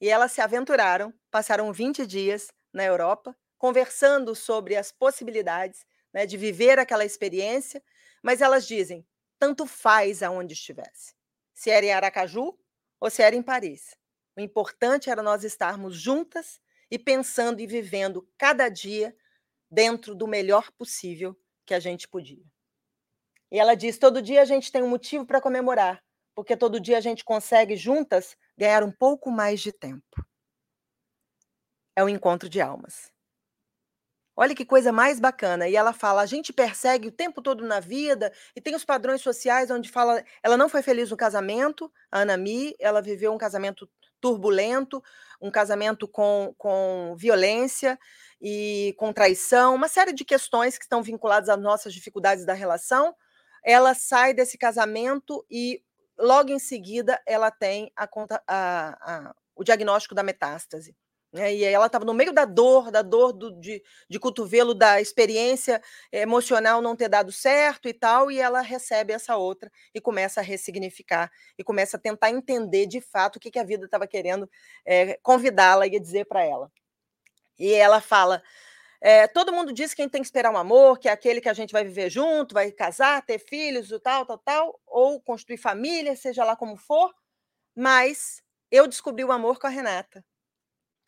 e 0.00 0.08
elas 0.08 0.30
se 0.30 0.40
aventuraram, 0.40 1.12
passaram 1.30 1.72
20 1.72 2.06
dias 2.06 2.52
na 2.72 2.84
Europa, 2.84 3.36
conversando 3.58 4.34
sobre 4.34 4.76
as 4.76 4.92
possibilidades 4.92 5.84
né, 6.12 6.24
de 6.24 6.36
viver 6.36 6.78
aquela 6.78 7.04
experiência, 7.04 7.82
mas 8.22 8.40
elas 8.40 8.66
dizem: 8.66 9.04
tanto 9.38 9.66
faz 9.66 10.22
aonde 10.22 10.54
estivesse, 10.54 11.14
se 11.52 11.70
era 11.70 11.84
em 11.84 11.92
Aracaju 11.92 12.56
ou 13.00 13.10
se 13.10 13.22
era 13.22 13.34
em 13.34 13.42
Paris. 13.42 13.96
O 14.36 14.40
importante 14.40 15.10
era 15.10 15.22
nós 15.22 15.42
estarmos 15.42 15.96
juntas 15.96 16.60
e 16.90 16.98
pensando 16.98 17.60
e 17.60 17.66
vivendo 17.66 18.26
cada 18.38 18.68
dia 18.68 19.14
dentro 19.70 20.14
do 20.14 20.28
melhor 20.28 20.70
possível 20.72 21.36
que 21.66 21.74
a 21.74 21.80
gente 21.80 22.06
podia. 22.06 22.51
E 23.52 23.58
ela 23.58 23.74
diz: 23.74 23.98
todo 23.98 24.22
dia 24.22 24.40
a 24.40 24.46
gente 24.46 24.72
tem 24.72 24.82
um 24.82 24.88
motivo 24.88 25.26
para 25.26 25.40
comemorar, 25.40 26.02
porque 26.34 26.56
todo 26.56 26.80
dia 26.80 26.96
a 26.96 27.02
gente 27.02 27.22
consegue 27.22 27.76
juntas 27.76 28.34
ganhar 28.56 28.82
um 28.82 28.90
pouco 28.90 29.30
mais 29.30 29.60
de 29.60 29.70
tempo. 29.70 30.26
É 31.94 32.02
o 32.02 32.08
encontro 32.08 32.48
de 32.48 32.62
almas. 32.62 33.12
Olha 34.34 34.54
que 34.54 34.64
coisa 34.64 34.90
mais 34.90 35.20
bacana. 35.20 35.68
E 35.68 35.76
ela 35.76 35.92
fala: 35.92 36.22
a 36.22 36.26
gente 36.26 36.50
persegue 36.50 37.08
o 37.08 37.12
tempo 37.12 37.42
todo 37.42 37.62
na 37.62 37.78
vida 37.78 38.32
e 38.56 38.60
tem 38.60 38.74
os 38.74 38.86
padrões 38.86 39.20
sociais 39.20 39.70
onde 39.70 39.90
fala. 39.90 40.24
Ela 40.42 40.56
não 40.56 40.70
foi 40.70 40.80
feliz 40.80 41.10
no 41.10 41.16
casamento, 41.16 41.92
a 42.10 42.20
Ana 42.20 42.38
Mi, 42.38 42.74
ela 42.80 43.02
viveu 43.02 43.34
um 43.34 43.38
casamento 43.38 43.86
turbulento, 44.18 45.02
um 45.42 45.50
casamento 45.50 46.08
com, 46.08 46.54
com 46.56 47.14
violência 47.18 47.98
e 48.40 48.94
com 48.96 49.12
traição, 49.12 49.74
uma 49.74 49.88
série 49.88 50.14
de 50.14 50.24
questões 50.24 50.78
que 50.78 50.84
estão 50.84 51.02
vinculadas 51.02 51.50
às 51.50 51.60
nossas 51.60 51.92
dificuldades 51.92 52.46
da 52.46 52.54
relação. 52.54 53.14
Ela 53.62 53.94
sai 53.94 54.34
desse 54.34 54.58
casamento 54.58 55.44
e 55.50 55.82
logo 56.18 56.50
em 56.50 56.58
seguida 56.58 57.20
ela 57.26 57.50
tem 57.50 57.92
a, 57.96 58.08
a, 58.46 58.48
a, 58.48 59.34
o 59.54 59.64
diagnóstico 59.64 60.14
da 60.14 60.22
metástase. 60.22 60.96
Né, 61.32 61.54
e 61.54 61.64
ela 61.64 61.86
estava 61.86 62.04
no 62.04 62.12
meio 62.12 62.30
da 62.30 62.44
dor, 62.44 62.90
da 62.90 63.00
dor 63.00 63.32
do, 63.32 63.58
de, 63.58 63.82
de 64.06 64.20
cotovelo, 64.20 64.74
da 64.74 65.00
experiência 65.00 65.80
emocional 66.12 66.82
não 66.82 66.94
ter 66.94 67.08
dado 67.08 67.32
certo 67.32 67.88
e 67.88 67.94
tal, 67.94 68.30
e 68.30 68.38
ela 68.38 68.60
recebe 68.60 69.14
essa 69.14 69.34
outra 69.38 69.72
e 69.94 70.00
começa 70.00 70.40
a 70.40 70.42
ressignificar 70.42 71.32
e 71.56 71.64
começa 71.64 71.96
a 71.96 72.00
tentar 72.00 72.28
entender 72.28 72.84
de 72.84 73.00
fato 73.00 73.36
o 73.36 73.40
que, 73.40 73.50
que 73.50 73.58
a 73.58 73.64
vida 73.64 73.86
estava 73.86 74.06
querendo 74.06 74.46
é, 74.84 75.18
convidá-la 75.22 75.86
e 75.86 75.98
dizer 75.98 76.26
para 76.26 76.44
ela. 76.44 76.70
E 77.58 77.72
ela 77.72 78.02
fala: 78.02 78.42
é, 79.02 79.26
todo 79.26 79.52
mundo 79.52 79.72
diz 79.72 79.92
que 79.92 80.02
a 80.02 80.04
gente 80.04 80.12
tem 80.12 80.22
que 80.22 80.26
esperar 80.26 80.52
um 80.52 80.56
amor, 80.56 80.98
que 80.98 81.08
é 81.08 81.12
aquele 81.12 81.40
que 81.40 81.48
a 81.48 81.54
gente 81.54 81.72
vai 81.72 81.84
viver 81.84 82.08
junto, 82.08 82.54
vai 82.54 82.70
casar, 82.72 83.24
ter 83.26 83.38
filhos, 83.38 83.90
tal, 84.02 84.24
tal, 84.24 84.38
tal, 84.38 84.80
ou 84.86 85.20
construir 85.20 85.58
família, 85.58 86.16
seja 86.16 86.44
lá 86.44 86.56
como 86.56 86.76
for, 86.76 87.12
mas 87.76 88.42
eu 88.70 88.86
descobri 88.86 89.24
o 89.24 89.32
amor 89.32 89.58
com 89.58 89.66
a 89.66 89.70
Renata 89.70 90.24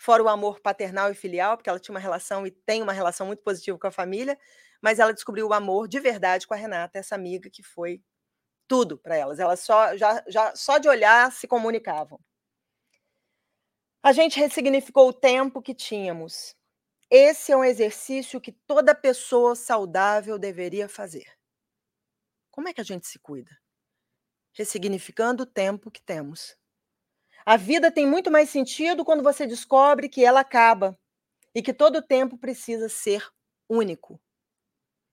fora 0.05 0.23
o 0.23 0.29
amor 0.29 0.61
paternal 0.61 1.11
e 1.11 1.15
filial, 1.15 1.57
porque 1.57 1.71
ela 1.71 1.79
tinha 1.79 1.95
uma 1.95 2.01
relação 2.01 2.47
e 2.47 2.51
tem 2.51 2.83
uma 2.83 2.93
relação 2.93 3.27
muito 3.27 3.43
positiva 3.43 3.79
com 3.79 3.87
a 3.87 3.91
família, 3.91 4.39
mas 4.83 4.99
ela 4.99 5.15
descobriu 5.15 5.49
o 5.49 5.55
amor 5.55 5.89
de 5.89 5.99
verdade 5.99 6.47
com 6.47 6.53
a 6.53 6.57
Renata, 6.57 6.99
essa 6.99 7.15
amiga 7.15 7.49
que 7.51 7.63
foi 7.63 8.03
tudo 8.69 8.99
para 8.99 9.17
elas. 9.17 9.39
Elas 9.39 9.61
só, 9.61 9.97
já, 9.97 10.23
já, 10.29 10.55
só 10.55 10.77
de 10.79 10.89
olhar 10.89 11.33
se 11.33 11.47
comunicavam. 11.49 12.21
A 14.03 14.13
gente 14.13 14.39
ressignificou 14.39 15.09
o 15.09 15.13
tempo 15.13 15.63
que 15.63 15.75
tínhamos. 15.75 16.55
Esse 17.11 17.53
é 17.53 17.57
um 17.57 17.65
exercício 17.65 18.41
que 18.41 18.53
toda 18.53 18.95
pessoa 18.95 19.55
saudável 19.55 20.39
deveria 20.39 20.89
fazer. 20.89 21.27
Como 22.51 22.69
é 22.69 22.73
que 22.73 22.81
a 22.81 22.85
gente 22.85 23.07
se 23.07 23.19
cuida? 23.19 23.51
Ressignificando 24.53 25.43
o 25.43 25.47
tempo 25.47 25.91
que 25.91 26.01
temos. 26.01 26.57
A 27.45 27.57
vida 27.57 27.93
tem 27.93 28.07
muito 28.07 28.31
mais 28.31 28.49
sentido 28.49 29.05
quando 29.05 29.23
você 29.23 29.47
descobre 29.47 30.09
que 30.09 30.25
ela 30.25 30.41
acaba 30.41 30.99
e 31.55 31.63
que 31.63 31.75
todo 31.75 32.01
tempo 32.01 32.39
precisa 32.39 32.89
ser 32.89 33.27
único. 33.69 34.21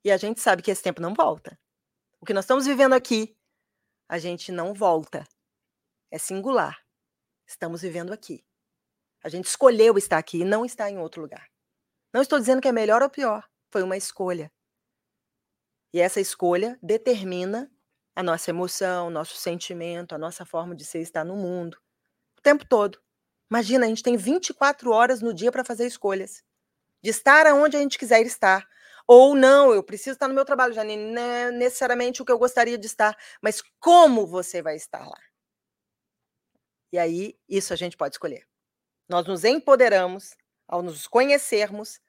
E 0.03 0.11
a 0.11 0.17
gente 0.17 0.39
sabe 0.39 0.61
que 0.61 0.71
esse 0.71 0.81
tempo 0.81 1.01
não 1.01 1.13
volta. 1.13 1.59
O 2.21 2.25
que 2.25 2.33
nós 2.33 2.45
estamos 2.45 2.65
vivendo 2.65 2.93
aqui, 2.93 3.35
a 4.07 4.17
gente 4.17 4.51
não 4.51 4.73
volta. 4.73 5.27
É 6.09 6.17
singular. 6.17 6.79
Estamos 7.45 7.81
vivendo 7.81 8.13
aqui. 8.13 8.45
A 9.23 9.29
gente 9.29 9.45
escolheu 9.45 9.97
estar 9.97 10.17
aqui 10.17 10.39
e 10.39 10.45
não 10.45 10.65
estar 10.65 10.89
em 10.89 10.97
outro 10.97 11.21
lugar. 11.21 11.50
Não 12.13 12.21
estou 12.21 12.39
dizendo 12.39 12.61
que 12.61 12.67
é 12.67 12.71
melhor 12.71 13.01
ou 13.01 13.09
pior. 13.09 13.47
Foi 13.71 13.83
uma 13.83 13.97
escolha. 13.97 14.51
E 15.93 15.99
essa 15.99 16.19
escolha 16.19 16.79
determina 16.81 17.71
a 18.15 18.23
nossa 18.23 18.49
emoção, 18.49 19.09
nosso 19.09 19.35
sentimento, 19.35 20.15
a 20.15 20.17
nossa 20.17 20.45
forma 20.45 20.75
de 20.75 20.85
ser 20.85 20.99
e 20.99 21.03
estar 21.03 21.23
no 21.23 21.35
mundo 21.35 21.77
o 22.37 22.43
tempo 22.43 22.65
todo. 22.65 22.99
Imagina, 23.49 23.85
a 23.85 23.89
gente 23.89 24.01
tem 24.01 24.17
24 24.17 24.91
horas 24.91 25.21
no 25.21 25.33
dia 25.33 25.51
para 25.51 25.63
fazer 25.63 25.85
escolhas. 25.85 26.43
De 27.03 27.11
estar 27.11 27.45
aonde 27.45 27.77
a 27.77 27.79
gente 27.79 27.99
quiser 27.99 28.21
estar. 28.25 28.67
Ou 29.07 29.35
não, 29.35 29.73
eu 29.73 29.83
preciso 29.83 30.13
estar 30.13 30.27
no 30.27 30.33
meu 30.33 30.45
trabalho, 30.45 30.73
Janine, 30.73 31.11
não 31.11 31.21
é 31.21 31.51
necessariamente 31.51 32.21
o 32.21 32.25
que 32.25 32.31
eu 32.31 32.39
gostaria 32.39 32.77
de 32.77 32.87
estar, 32.87 33.17
mas 33.41 33.61
como 33.79 34.25
você 34.25 34.61
vai 34.61 34.75
estar 34.75 35.05
lá? 35.05 35.19
E 36.93 36.97
aí, 36.97 37.37
isso 37.47 37.73
a 37.73 37.75
gente 37.75 37.97
pode 37.97 38.15
escolher. 38.15 38.45
Nós 39.09 39.25
nos 39.25 39.43
empoderamos 39.43 40.35
ao 40.71 40.81
nos 40.81 41.05
conhecermos 41.05 41.99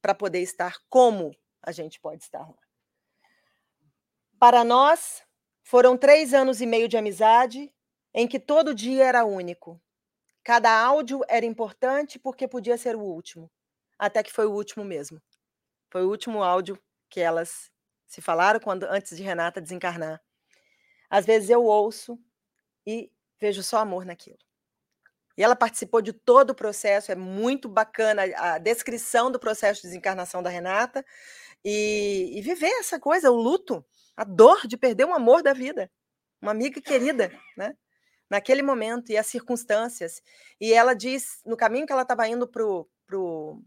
para 0.00 0.14
poder 0.14 0.40
estar 0.40 0.78
como 0.88 1.36
a 1.60 1.72
gente 1.72 2.00
pode 2.00 2.22
estar 2.22 2.48
lá. 2.48 2.58
Para 4.38 4.64
nós, 4.64 5.22
foram 5.62 5.96
três 5.96 6.32
anos 6.32 6.60
e 6.60 6.66
meio 6.66 6.88
de 6.88 6.96
amizade 6.96 7.74
em 8.14 8.26
que 8.26 8.38
todo 8.38 8.74
dia 8.74 9.04
era 9.04 9.24
único. 9.24 9.80
Cada 10.44 10.70
áudio 10.70 11.22
era 11.28 11.44
importante 11.44 12.18
porque 12.18 12.48
podia 12.48 12.76
ser 12.78 12.96
o 12.96 13.00
último, 13.00 13.50
até 13.98 14.22
que 14.22 14.32
foi 14.32 14.46
o 14.46 14.52
último 14.52 14.84
mesmo. 14.84 15.20
Foi 15.90 16.04
o 16.04 16.08
último 16.08 16.42
áudio 16.42 16.78
que 17.08 17.20
elas 17.20 17.70
se 18.06 18.20
falaram 18.20 18.60
quando 18.60 18.84
antes 18.84 19.16
de 19.16 19.22
Renata 19.22 19.60
desencarnar. 19.60 20.20
Às 21.08 21.26
vezes 21.26 21.50
eu 21.50 21.64
ouço 21.64 22.18
e 22.86 23.12
vejo 23.40 23.62
só 23.62 23.78
amor 23.78 24.04
naquilo. 24.04 24.38
E 25.36 25.42
ela 25.42 25.56
participou 25.56 26.02
de 26.02 26.12
todo 26.12 26.50
o 26.50 26.54
processo, 26.54 27.10
é 27.10 27.14
muito 27.14 27.68
bacana 27.68 28.22
a 28.36 28.58
descrição 28.58 29.30
do 29.30 29.38
processo 29.38 29.82
de 29.82 29.88
desencarnação 29.88 30.42
da 30.42 30.50
Renata 30.50 31.04
e, 31.64 32.38
e 32.38 32.42
viver 32.42 32.70
essa 32.80 33.00
coisa, 33.00 33.30
o 33.30 33.36
luto, 33.36 33.84
a 34.16 34.24
dor 34.24 34.66
de 34.66 34.76
perder 34.76 35.06
um 35.06 35.14
amor 35.14 35.42
da 35.42 35.52
vida, 35.52 35.90
uma 36.40 36.50
amiga 36.50 36.80
querida, 36.80 37.32
né? 37.56 37.74
naquele 38.32 38.62
momento 38.62 39.12
e 39.12 39.18
as 39.18 39.26
circunstâncias. 39.26 40.22
E 40.58 40.72
ela 40.72 40.94
diz, 40.94 41.42
no 41.44 41.54
caminho 41.54 41.86
que 41.86 41.92
ela 41.92 42.00
estava 42.00 42.26
indo 42.26 42.48
para 42.48 42.64
o 42.64 42.88
pro, 43.06 43.62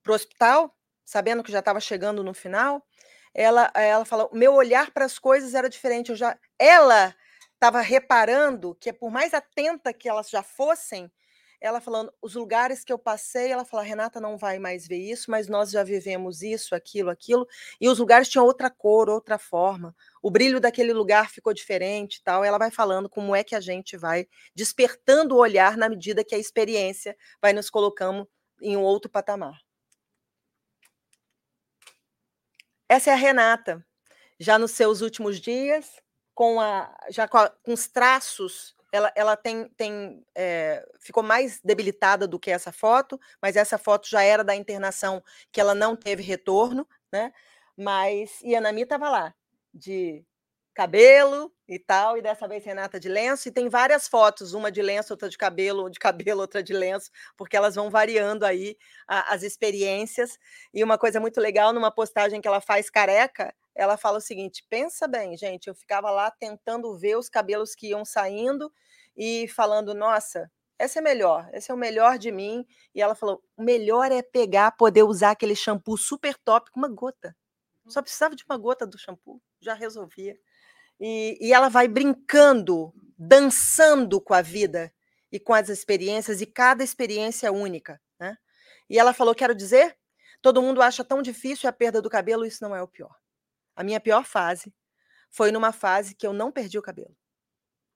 pro 0.00 0.14
hospital, 0.14 0.72
sabendo 1.04 1.42
que 1.42 1.50
já 1.50 1.58
estava 1.58 1.80
chegando 1.80 2.22
no 2.22 2.32
final, 2.32 2.86
ela, 3.34 3.68
ela 3.74 4.04
falou: 4.04 4.30
meu 4.32 4.54
olhar 4.54 4.92
para 4.92 5.04
as 5.04 5.18
coisas 5.18 5.54
era 5.54 5.68
diferente. 5.68 6.10
Eu 6.10 6.16
já, 6.16 6.38
ela 6.56 7.12
estava 7.60 7.82
reparando 7.82 8.74
que, 8.74 8.90
por 8.90 9.10
mais 9.10 9.34
atenta 9.34 9.92
que 9.92 10.08
elas 10.08 10.30
já 10.30 10.42
fossem, 10.42 11.12
ela 11.60 11.78
falando, 11.78 12.10
os 12.22 12.34
lugares 12.34 12.82
que 12.82 12.90
eu 12.90 12.98
passei, 12.98 13.52
ela 13.52 13.66
falou, 13.66 13.84
Renata 13.84 14.18
não 14.18 14.38
vai 14.38 14.58
mais 14.58 14.88
ver 14.88 14.96
isso, 14.96 15.30
mas 15.30 15.46
nós 15.46 15.70
já 15.70 15.84
vivemos 15.84 16.40
isso, 16.40 16.74
aquilo, 16.74 17.10
aquilo, 17.10 17.46
e 17.78 17.86
os 17.86 17.98
lugares 17.98 18.30
tinham 18.30 18.46
outra 18.46 18.70
cor, 18.70 19.10
outra 19.10 19.36
forma, 19.36 19.94
o 20.22 20.30
brilho 20.30 20.58
daquele 20.58 20.94
lugar 20.94 21.28
ficou 21.28 21.52
diferente 21.52 22.22
tal, 22.24 22.42
ela 22.42 22.56
vai 22.56 22.70
falando 22.70 23.10
como 23.10 23.36
é 23.36 23.44
que 23.44 23.54
a 23.54 23.60
gente 23.60 23.94
vai 23.94 24.26
despertando 24.54 25.34
o 25.34 25.38
olhar 25.38 25.76
na 25.76 25.90
medida 25.90 26.24
que 26.24 26.34
a 26.34 26.38
experiência 26.38 27.14
vai 27.42 27.52
nos 27.52 27.68
colocando 27.68 28.26
em 28.62 28.74
um 28.74 28.82
outro 28.82 29.10
patamar. 29.10 29.60
Essa 32.88 33.10
é 33.10 33.12
a 33.12 33.16
Renata, 33.16 33.86
já 34.38 34.58
nos 34.58 34.70
seus 34.70 35.02
últimos 35.02 35.38
dias, 35.38 36.00
com 36.34 36.60
a, 36.60 36.94
já 37.10 37.28
com, 37.28 37.38
a, 37.38 37.50
com 37.50 37.72
os 37.72 37.88
traços 37.88 38.74
ela, 38.92 39.12
ela 39.14 39.36
tem, 39.36 39.68
tem 39.76 40.24
é, 40.34 40.84
ficou 40.98 41.22
mais 41.22 41.60
debilitada 41.62 42.26
do 42.26 42.38
que 42.38 42.50
essa 42.50 42.72
foto, 42.72 43.20
mas 43.40 43.56
essa 43.56 43.78
foto 43.78 44.08
já 44.08 44.22
era 44.22 44.42
da 44.42 44.54
internação 44.54 45.22
que 45.52 45.60
ela 45.60 45.74
não 45.74 45.94
teve 45.94 46.22
retorno, 46.22 46.86
né? 47.12 47.32
Mas 47.76 48.40
e 48.42 48.54
a 48.54 48.60
Nami 48.60 48.82
estava 48.82 49.08
lá 49.08 49.34
de 49.72 50.24
cabelo 50.74 51.52
e 51.68 51.78
tal, 51.78 52.16
e 52.16 52.22
dessa 52.22 52.48
vez 52.48 52.64
Renata 52.64 52.98
de 52.98 53.08
lenço, 53.08 53.48
e 53.48 53.52
tem 53.52 53.68
várias 53.68 54.08
fotos, 54.08 54.54
uma 54.54 54.72
de 54.72 54.82
lenço, 54.82 55.12
outra 55.12 55.28
de 55.28 55.36
cabelo, 55.36 55.90
de 55.90 55.98
cabelo, 55.98 56.40
outra 56.40 56.62
de 56.62 56.72
lenço, 56.72 57.10
porque 57.36 57.56
elas 57.56 57.74
vão 57.74 57.90
variando 57.90 58.44
aí 58.44 58.76
a, 59.06 59.34
as 59.34 59.42
experiências. 59.42 60.38
E 60.72 60.82
uma 60.82 60.98
coisa 60.98 61.20
muito 61.20 61.40
legal, 61.40 61.72
numa 61.72 61.90
postagem 61.90 62.40
que 62.40 62.48
ela 62.48 62.60
faz 62.60 62.88
careca, 62.90 63.54
ela 63.74 63.96
fala 63.96 64.18
o 64.18 64.20
seguinte: 64.20 64.64
pensa 64.68 65.06
bem, 65.08 65.36
gente, 65.36 65.68
eu 65.68 65.74
ficava 65.74 66.10
lá 66.10 66.30
tentando 66.30 66.96
ver 66.98 67.16
os 67.16 67.28
cabelos 67.28 67.74
que 67.74 67.88
iam 67.88 68.04
saindo 68.04 68.72
e 69.16 69.48
falando, 69.48 69.94
nossa, 69.94 70.50
essa 70.78 70.98
é 70.98 71.02
melhor, 71.02 71.48
esse 71.52 71.70
é 71.70 71.74
o 71.74 71.76
melhor 71.76 72.18
de 72.18 72.32
mim. 72.32 72.66
E 72.94 73.02
ela 73.02 73.14
falou: 73.14 73.42
o 73.56 73.62
melhor 73.62 74.10
é 74.10 74.22
pegar, 74.22 74.72
poder 74.72 75.02
usar 75.02 75.32
aquele 75.32 75.54
shampoo 75.54 75.98
super 75.98 76.34
top 76.38 76.70
com 76.70 76.80
uma 76.80 76.88
gota. 76.88 77.36
Só 77.86 78.00
precisava 78.00 78.34
de 78.34 78.44
uma 78.48 78.56
gota 78.56 78.86
do 78.86 78.98
shampoo, 78.98 79.42
já 79.60 79.74
resolvia. 79.74 80.38
E, 80.98 81.36
e 81.40 81.52
ela 81.52 81.68
vai 81.68 81.86
brincando, 81.88 82.92
dançando 83.18 84.20
com 84.20 84.32
a 84.32 84.40
vida 84.40 84.92
e 85.30 85.38
com 85.38 85.52
as 85.52 85.68
experiências, 85.68 86.40
e 86.40 86.46
cada 86.46 86.82
experiência 86.82 87.48
é 87.48 87.50
única. 87.50 88.00
Né? 88.18 88.36
E 88.88 88.98
ela 88.98 89.12
falou: 89.12 89.34
quero 89.34 89.54
dizer, 89.54 89.98
todo 90.40 90.62
mundo 90.62 90.80
acha 90.80 91.04
tão 91.04 91.20
difícil 91.20 91.68
a 91.68 91.72
perda 91.72 92.00
do 92.00 92.08
cabelo, 92.08 92.46
isso 92.46 92.64
não 92.64 92.74
é 92.74 92.82
o 92.82 92.88
pior. 92.88 93.19
A 93.80 93.82
minha 93.82 93.98
pior 93.98 94.26
fase 94.26 94.74
foi 95.30 95.50
numa 95.50 95.72
fase 95.72 96.14
que 96.14 96.26
eu 96.26 96.34
não 96.34 96.52
perdi 96.52 96.78
o 96.78 96.82
cabelo. 96.82 97.16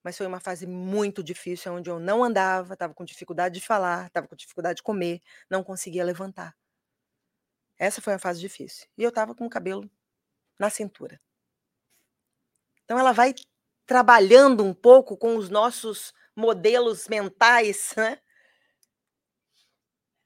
mas 0.03 0.16
foi 0.16 0.26
uma 0.26 0.41
fase 0.41 0.66
muito 0.66 1.22
difícil, 1.22 1.74
onde 1.74 1.91
eu 1.91 2.01
não 2.01 2.24
andava, 2.24 2.72
estava 2.72 2.95
com 2.95 3.05
dificuldade 3.05 3.61
de 3.61 3.66
falar, 3.66 4.07
estava 4.07 4.26
com 4.26 4.35
dificuldade 4.35 4.78
de 4.78 4.82
comer, 4.82 5.20
não 5.51 5.62
conseguia 5.62 6.03
levantar. 6.03 6.57
Essa 7.78 8.01
foi 8.01 8.14
uma 8.14 8.18
fase 8.18 8.41
difícil. 8.41 8.87
E 8.97 9.03
eu 9.03 9.11
estava 9.11 9.35
com 9.35 9.45
o 9.45 9.51
cabelo 9.51 9.91
na 10.59 10.70
cintura. 10.70 11.20
Então 12.85 12.99
ela 12.99 13.12
vai 13.12 13.35
trabalhando 13.85 14.64
um 14.64 14.72
pouco 14.72 15.18
com 15.18 15.37
os 15.37 15.51
nossos 15.51 16.14
modelos 16.35 17.09
mentais, 17.09 17.93
né? 17.97 18.18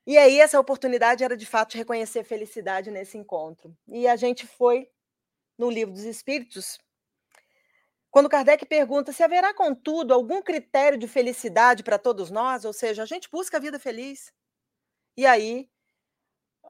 E 0.06 0.16
aí 0.16 0.38
essa 0.38 0.60
oportunidade 0.60 1.24
era 1.24 1.36
de 1.36 1.46
fato 1.46 1.76
reconhecer 1.76 2.22
felicidade 2.22 2.92
nesse 2.92 3.18
encontro. 3.18 3.76
E 3.88 4.06
a 4.06 4.14
gente 4.14 4.46
foi 4.46 4.88
no 5.58 5.68
Livro 5.68 5.92
dos 5.92 6.04
Espíritos, 6.04 6.78
quando 8.10 8.28
Kardec 8.28 8.64
pergunta 8.64 9.12
se 9.12 9.22
haverá, 9.22 9.52
contudo, 9.52 10.14
algum 10.14 10.40
critério 10.40 10.98
de 10.98 11.06
felicidade 11.06 11.82
para 11.82 11.98
todos 11.98 12.30
nós, 12.30 12.64
ou 12.64 12.72
seja, 12.72 13.02
a 13.02 13.06
gente 13.06 13.28
busca 13.30 13.58
a 13.58 13.60
vida 13.60 13.78
feliz. 13.78 14.32
E 15.16 15.26
aí 15.26 15.68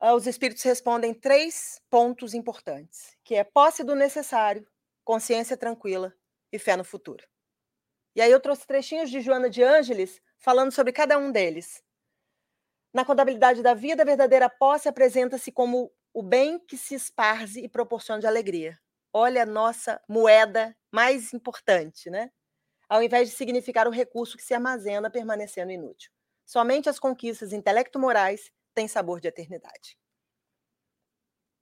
ah, 0.01 0.15
os 0.15 0.27
espíritos 0.27 0.63
respondem 0.63 1.15
três 1.15 1.81
pontos 1.91 2.35
importantes, 2.35 3.17
que 3.25 3.35
é 3.35 3.45
posse 3.45 3.85
do 3.85 3.95
necessário, 3.95 4.67
consciência 5.05 5.57
tranquila 5.57 6.15
e 6.53 6.59
fé 6.59 6.77
no 6.77 6.85
futuro. 6.85 7.27
E 8.15 8.21
aí 8.21 8.31
eu 8.31 8.41
trouxe 8.41 8.67
trechinhos 8.67 9.11
de 9.11 9.21
Joana 9.21 9.49
de 9.49 9.63
Ângeles 9.63 10.21
falando 10.39 10.73
sobre 10.73 10.93
cada 10.93 11.19
um 11.19 11.31
deles. 11.31 11.83
Na 12.93 13.05
contabilidade 13.05 13.63
da 13.63 13.75
vida, 13.75 14.03
a 14.03 14.07
verdadeira 14.07 14.49
posse 14.49 14.89
apresenta-se 14.89 15.53
como 15.53 15.93
o 16.13 16.23
bem 16.23 16.59
que 16.59 16.77
se 16.77 16.95
esparze 16.95 17.61
e 17.61 17.69
proporciona 17.69 18.21
de 18.21 18.27
alegria. 18.27 18.79
Olha 19.13 19.43
a 19.43 19.47
nossa 19.47 20.01
moeda 20.09 20.77
mais 20.93 21.33
importante, 21.33 22.11
né? 22.11 22.31
Ao 22.89 23.03
invés 23.03 23.31
de 23.31 23.37
significar 23.37 23.89
o 23.89 23.93
recurso 23.93 24.37
que 24.37 24.43
se 24.45 24.55
armazena 24.55 25.11
permanecendo 25.11 25.73
inútil. 25.73 26.11
Somente 26.47 26.89
as 26.89 26.99
conquistas 26.99 27.53
intelecto-morais 27.53 28.51
têm 28.75 28.89
sabor 28.89 29.21
de 29.21 29.29
eternidade. 29.29 29.99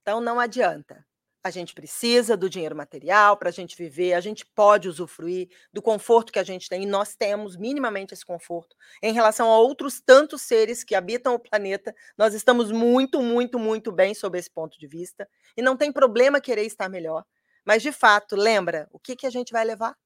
Então 0.02 0.20
não 0.20 0.40
adianta. 0.40 1.04
A 1.46 1.50
gente 1.50 1.74
precisa 1.74 2.36
do 2.36 2.50
dinheiro 2.50 2.74
material 2.74 3.36
para 3.36 3.50
a 3.50 3.52
gente 3.52 3.76
viver, 3.76 4.14
a 4.14 4.20
gente 4.20 4.44
pode 4.44 4.88
usufruir 4.88 5.48
do 5.72 5.80
conforto 5.80 6.32
que 6.32 6.40
a 6.40 6.42
gente 6.42 6.68
tem, 6.68 6.82
e 6.82 6.86
nós 6.86 7.14
temos 7.14 7.56
minimamente 7.56 8.12
esse 8.12 8.26
conforto. 8.26 8.74
Em 9.00 9.12
relação 9.12 9.48
a 9.48 9.56
outros 9.56 10.00
tantos 10.00 10.42
seres 10.42 10.82
que 10.82 10.92
habitam 10.92 11.36
o 11.36 11.38
planeta, 11.38 11.94
nós 12.18 12.34
estamos 12.34 12.72
muito, 12.72 13.22
muito, 13.22 13.60
muito 13.60 13.92
bem 13.92 14.12
sob 14.12 14.36
esse 14.36 14.50
ponto 14.50 14.76
de 14.76 14.88
vista, 14.88 15.28
e 15.56 15.62
não 15.62 15.76
tem 15.76 15.92
problema 15.92 16.40
querer 16.40 16.64
estar 16.64 16.88
melhor. 16.88 17.24
Mas, 17.64 17.80
de 17.80 17.92
fato, 17.92 18.34
lembra, 18.34 18.88
o 18.90 18.98
que, 18.98 19.14
que 19.14 19.24
a 19.24 19.30
gente 19.30 19.52
vai 19.52 19.64
levar? 19.64 19.96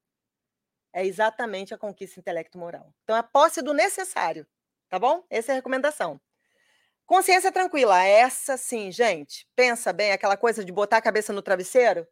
É 0.92 1.06
exatamente 1.06 1.72
a 1.72 1.78
conquista 1.78 2.20
intelecto-moral. 2.20 2.92
Então, 3.02 3.16
a 3.16 3.22
posse 3.22 3.62
do 3.62 3.72
necessário, 3.72 4.46
tá 4.90 4.98
bom? 4.98 5.24
Essa 5.30 5.52
é 5.52 5.54
a 5.54 5.56
recomendação. 5.56 6.20
Consciência 7.10 7.50
tranquila, 7.50 8.04
essa 8.04 8.56
sim, 8.56 8.92
gente. 8.92 9.44
Pensa 9.56 9.92
bem, 9.92 10.12
aquela 10.12 10.36
coisa 10.36 10.64
de 10.64 10.70
botar 10.70 10.98
a 10.98 11.02
cabeça 11.02 11.32
no 11.32 11.42
travesseiro. 11.42 12.06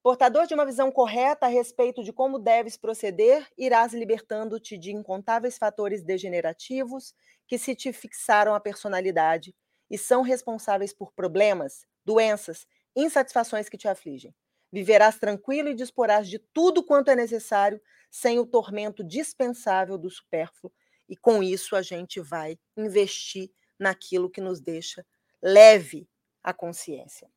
Portador 0.00 0.46
de 0.46 0.54
uma 0.54 0.64
visão 0.64 0.92
correta 0.92 1.46
a 1.46 1.48
respeito 1.48 2.04
de 2.04 2.12
como 2.12 2.38
deves 2.38 2.76
proceder, 2.76 3.48
irás 3.58 3.92
libertando-te 3.92 4.78
de 4.78 4.92
incontáveis 4.92 5.58
fatores 5.58 6.04
degenerativos 6.04 7.16
que 7.48 7.58
se 7.58 7.74
te 7.74 7.92
fixaram 7.92 8.54
a 8.54 8.60
personalidade 8.60 9.56
e 9.90 9.98
são 9.98 10.22
responsáveis 10.22 10.94
por 10.94 11.12
problemas, 11.12 11.84
doenças, 12.04 12.64
insatisfações 12.94 13.68
que 13.68 13.76
te 13.76 13.88
afligem. 13.88 14.32
Viverás 14.72 15.18
tranquilo 15.18 15.68
e 15.68 15.74
disporás 15.74 16.28
de 16.28 16.38
tudo 16.54 16.84
quanto 16.84 17.10
é 17.10 17.16
necessário, 17.16 17.82
sem 18.08 18.38
o 18.38 18.46
tormento 18.46 19.02
dispensável 19.02 19.98
do 19.98 20.08
supérfluo, 20.08 20.72
e 21.08 21.16
com 21.16 21.42
isso 21.42 21.74
a 21.74 21.82
gente 21.82 22.20
vai 22.20 22.56
investir 22.76 23.50
naquilo 23.78 24.30
que 24.30 24.40
nos 24.40 24.60
deixa 24.60 25.04
leve 25.40 26.08
a 26.42 26.52
consciência. 26.52 27.30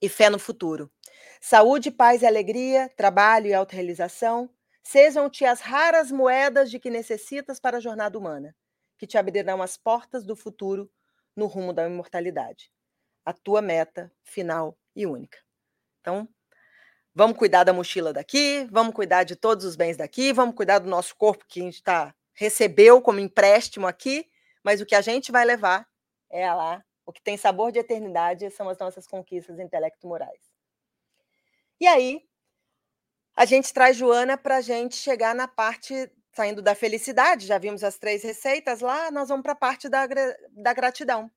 E 0.00 0.08
fé 0.08 0.30
no 0.30 0.38
futuro. 0.38 0.90
Saúde, 1.40 1.90
paz 1.90 2.22
e 2.22 2.26
alegria, 2.26 2.90
trabalho 2.96 3.46
e 3.48 3.54
autorrealização 3.54 4.50
sejam-te 4.82 5.44
as 5.44 5.60
raras 5.60 6.10
moedas 6.10 6.70
de 6.70 6.78
que 6.78 6.90
necessitas 6.90 7.60
para 7.60 7.76
a 7.76 7.80
jornada 7.80 8.18
humana, 8.18 8.56
que 8.98 9.06
te 9.06 9.18
abrirão 9.18 9.62
as 9.62 9.76
portas 9.76 10.24
do 10.24 10.34
futuro 10.34 10.90
no 11.36 11.46
rumo 11.46 11.72
da 11.72 11.86
imortalidade. 11.86 12.72
A 13.24 13.32
tua 13.32 13.60
meta 13.60 14.10
final 14.22 14.78
e 14.96 15.06
única. 15.06 15.38
Então, 16.00 16.28
vamos 17.14 17.36
cuidar 17.36 17.64
da 17.64 17.72
mochila 17.72 18.12
daqui, 18.12 18.66
vamos 18.70 18.94
cuidar 18.94 19.24
de 19.24 19.36
todos 19.36 19.64
os 19.64 19.76
bens 19.76 19.96
daqui, 19.96 20.32
vamos 20.32 20.54
cuidar 20.54 20.78
do 20.78 20.88
nosso 20.88 21.14
corpo 21.14 21.44
que 21.46 21.60
a 21.60 21.64
gente 21.64 21.82
tá, 21.82 22.14
recebeu 22.32 23.02
como 23.02 23.20
empréstimo 23.20 23.86
aqui 23.86 24.29
mas 24.62 24.80
o 24.80 24.86
que 24.86 24.94
a 24.94 25.00
gente 25.00 25.32
vai 25.32 25.44
levar 25.44 25.88
é 26.30 26.52
lá, 26.52 26.84
o 27.04 27.12
que 27.12 27.22
tem 27.22 27.36
sabor 27.36 27.72
de 27.72 27.78
eternidade 27.78 28.50
são 28.50 28.68
as 28.68 28.78
nossas 28.78 29.06
conquistas 29.06 29.58
intelecto-morais. 29.58 30.40
E 31.80 31.86
aí, 31.86 32.22
a 33.34 33.44
gente 33.44 33.72
traz 33.72 33.96
Joana 33.96 34.36
para 34.36 34.58
a 34.58 34.60
gente 34.60 34.96
chegar 34.96 35.34
na 35.34 35.48
parte, 35.48 36.10
saindo 36.32 36.62
da 36.62 36.74
felicidade, 36.74 37.46
já 37.46 37.58
vimos 37.58 37.82
as 37.82 37.98
três 37.98 38.22
receitas 38.22 38.80
lá, 38.80 39.10
nós 39.10 39.28
vamos 39.28 39.42
para 39.42 39.52
a 39.52 39.56
parte 39.56 39.88
da, 39.88 40.06
da 40.06 40.72
gratidão. 40.72 41.30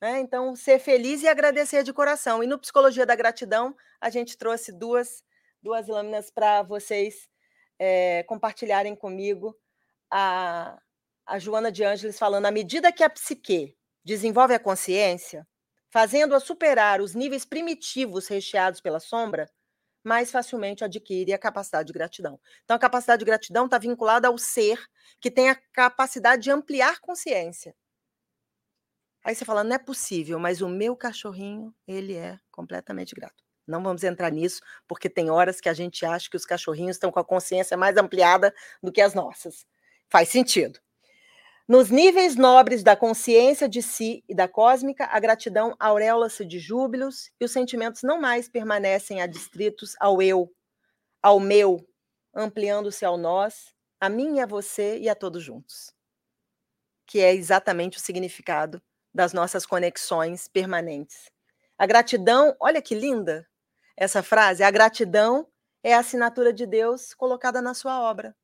Né? 0.00 0.20
Então, 0.20 0.54
ser 0.54 0.78
feliz 0.78 1.22
e 1.22 1.28
agradecer 1.28 1.82
de 1.82 1.92
coração. 1.92 2.42
E 2.42 2.46
no 2.46 2.58
Psicologia 2.58 3.06
da 3.06 3.14
Gratidão, 3.16 3.74
a 4.00 4.10
gente 4.10 4.36
trouxe 4.36 4.72
duas, 4.72 5.24
duas 5.62 5.86
lâminas 5.86 6.30
para 6.30 6.62
vocês 6.62 7.28
é, 7.78 8.22
compartilharem 8.24 8.94
comigo 8.94 9.56
a, 10.10 10.78
a 11.26 11.38
Joana 11.38 11.72
de 11.72 11.82
Ângeles 11.82 12.18
falando, 12.18 12.46
à 12.46 12.50
medida 12.50 12.92
que 12.92 13.02
a 13.02 13.10
psique 13.10 13.76
desenvolve 14.04 14.54
a 14.54 14.60
consciência, 14.60 15.46
fazendo-a 15.90 16.38
superar 16.38 17.00
os 17.00 17.14
níveis 17.14 17.44
primitivos 17.44 18.28
recheados 18.28 18.80
pela 18.80 19.00
sombra, 19.00 19.50
mais 20.04 20.30
facilmente 20.30 20.84
adquire 20.84 21.32
a 21.32 21.38
capacidade 21.38 21.88
de 21.88 21.92
gratidão. 21.92 22.38
Então, 22.64 22.76
a 22.76 22.78
capacidade 22.78 23.18
de 23.18 23.24
gratidão 23.24 23.64
está 23.64 23.76
vinculada 23.76 24.28
ao 24.28 24.38
ser 24.38 24.78
que 25.20 25.30
tem 25.30 25.50
a 25.50 25.60
capacidade 25.72 26.44
de 26.44 26.50
ampliar 26.50 27.00
consciência. 27.00 27.74
Aí 29.24 29.34
você 29.34 29.44
fala, 29.44 29.64
não 29.64 29.74
é 29.74 29.78
possível, 29.78 30.38
mas 30.38 30.60
o 30.62 30.68
meu 30.68 30.94
cachorrinho, 30.94 31.74
ele 31.88 32.14
é 32.14 32.38
completamente 32.52 33.12
grato. 33.12 33.42
Não 33.66 33.82
vamos 33.82 34.04
entrar 34.04 34.30
nisso, 34.30 34.62
porque 34.86 35.10
tem 35.10 35.28
horas 35.28 35.60
que 35.60 35.68
a 35.68 35.74
gente 35.74 36.06
acha 36.06 36.30
que 36.30 36.36
os 36.36 36.44
cachorrinhos 36.44 36.94
estão 36.94 37.10
com 37.10 37.18
a 37.18 37.24
consciência 37.24 37.76
mais 37.76 37.96
ampliada 37.96 38.54
do 38.80 38.92
que 38.92 39.00
as 39.00 39.12
nossas. 39.12 39.66
Faz 40.08 40.28
sentido. 40.28 40.78
Nos 41.68 41.90
níveis 41.90 42.36
nobres 42.36 42.84
da 42.84 42.94
consciência 42.94 43.68
de 43.68 43.82
si 43.82 44.22
e 44.28 44.34
da 44.36 44.46
cósmica, 44.46 45.04
a 45.06 45.18
gratidão 45.18 45.74
aureola-se 45.80 46.44
de 46.44 46.60
júbilos 46.60 47.28
e 47.40 47.44
os 47.44 47.50
sentimentos 47.50 48.04
não 48.04 48.20
mais 48.20 48.48
permanecem 48.48 49.20
adstritos 49.20 49.96
ao 49.98 50.22
eu, 50.22 50.48
ao 51.20 51.40
meu, 51.40 51.84
ampliando-se 52.32 53.04
ao 53.04 53.16
nós, 53.16 53.74
a 54.00 54.08
mim 54.08 54.36
e 54.36 54.40
a 54.40 54.46
você 54.46 54.96
e 54.98 55.08
a 55.08 55.14
todos 55.16 55.42
juntos. 55.42 55.92
Que 57.04 57.18
é 57.18 57.34
exatamente 57.34 57.98
o 57.98 58.00
significado 58.00 58.80
das 59.12 59.32
nossas 59.32 59.66
conexões 59.66 60.46
permanentes. 60.46 61.28
A 61.76 61.84
gratidão, 61.84 62.54
olha 62.60 62.80
que 62.80 62.94
linda 62.94 63.44
essa 63.96 64.22
frase, 64.22 64.62
a 64.62 64.70
gratidão 64.70 65.48
é 65.82 65.94
a 65.94 65.98
assinatura 65.98 66.52
de 66.52 66.64
Deus 66.64 67.12
colocada 67.12 67.60
na 67.60 67.74
sua 67.74 68.00
obra. 68.08 68.36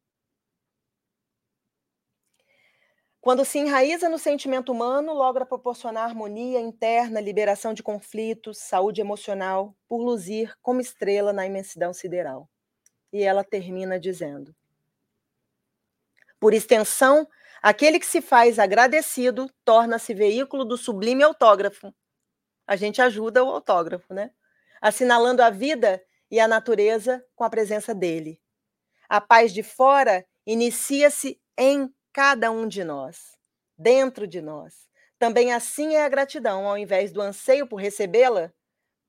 Quando 3.22 3.44
se 3.44 3.56
enraiza 3.56 4.08
no 4.08 4.18
sentimento 4.18 4.72
humano, 4.72 5.12
logra 5.12 5.46
proporcionar 5.46 6.02
harmonia 6.02 6.58
interna, 6.58 7.20
liberação 7.20 7.72
de 7.72 7.80
conflitos, 7.80 8.58
saúde 8.58 9.00
emocional, 9.00 9.76
por 9.86 10.02
luzir 10.02 10.52
como 10.60 10.80
estrela 10.80 11.32
na 11.32 11.46
imensidão 11.46 11.94
sideral. 11.94 12.50
E 13.12 13.22
ela 13.22 13.44
termina 13.44 13.96
dizendo: 13.96 14.52
Por 16.40 16.52
extensão, 16.52 17.24
aquele 17.62 18.00
que 18.00 18.06
se 18.06 18.20
faz 18.20 18.58
agradecido 18.58 19.48
torna-se 19.64 20.12
veículo 20.12 20.64
do 20.64 20.76
sublime 20.76 21.22
autógrafo. 21.22 21.94
A 22.66 22.74
gente 22.74 23.00
ajuda 23.00 23.44
o 23.44 23.50
autógrafo, 23.50 24.12
né? 24.12 24.32
Assinalando 24.80 25.44
a 25.44 25.50
vida 25.50 26.02
e 26.28 26.40
a 26.40 26.48
natureza 26.48 27.24
com 27.36 27.44
a 27.44 27.50
presença 27.50 27.94
dele. 27.94 28.42
A 29.08 29.20
paz 29.20 29.54
de 29.54 29.62
fora 29.62 30.26
inicia-se 30.44 31.40
em 31.56 31.88
cada 32.12 32.50
um 32.50 32.68
de 32.68 32.84
nós, 32.84 33.36
dentro 33.76 34.26
de 34.26 34.40
nós. 34.40 34.88
Também 35.18 35.52
assim 35.52 35.94
é 35.94 36.04
a 36.04 36.08
gratidão, 36.08 36.66
ao 36.66 36.76
invés 36.76 37.12
do 37.12 37.20
anseio 37.20 37.66
por 37.66 37.76
recebê-la, 37.76 38.52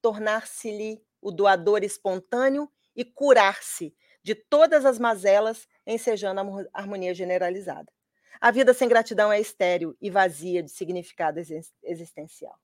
tornar-se-lhe 0.01 1.03
o 1.21 1.31
doador 1.31 1.83
espontâneo 1.83 2.71
e 2.95 3.03
curar-se 3.03 3.95
de 4.21 4.35
todas 4.35 4.85
as 4.85 4.99
mazelas, 4.99 5.67
ensejando 5.85 6.39
a 6.39 6.79
harmonia 6.79 7.13
generalizada. 7.13 7.91
A 8.39 8.51
vida 8.51 8.73
sem 8.73 8.87
gratidão 8.87 9.31
é 9.31 9.39
estéril 9.39 9.95
e 10.01 10.09
vazia 10.09 10.61
de 10.61 10.69
significado 10.69 11.39
existencial. 11.81 12.57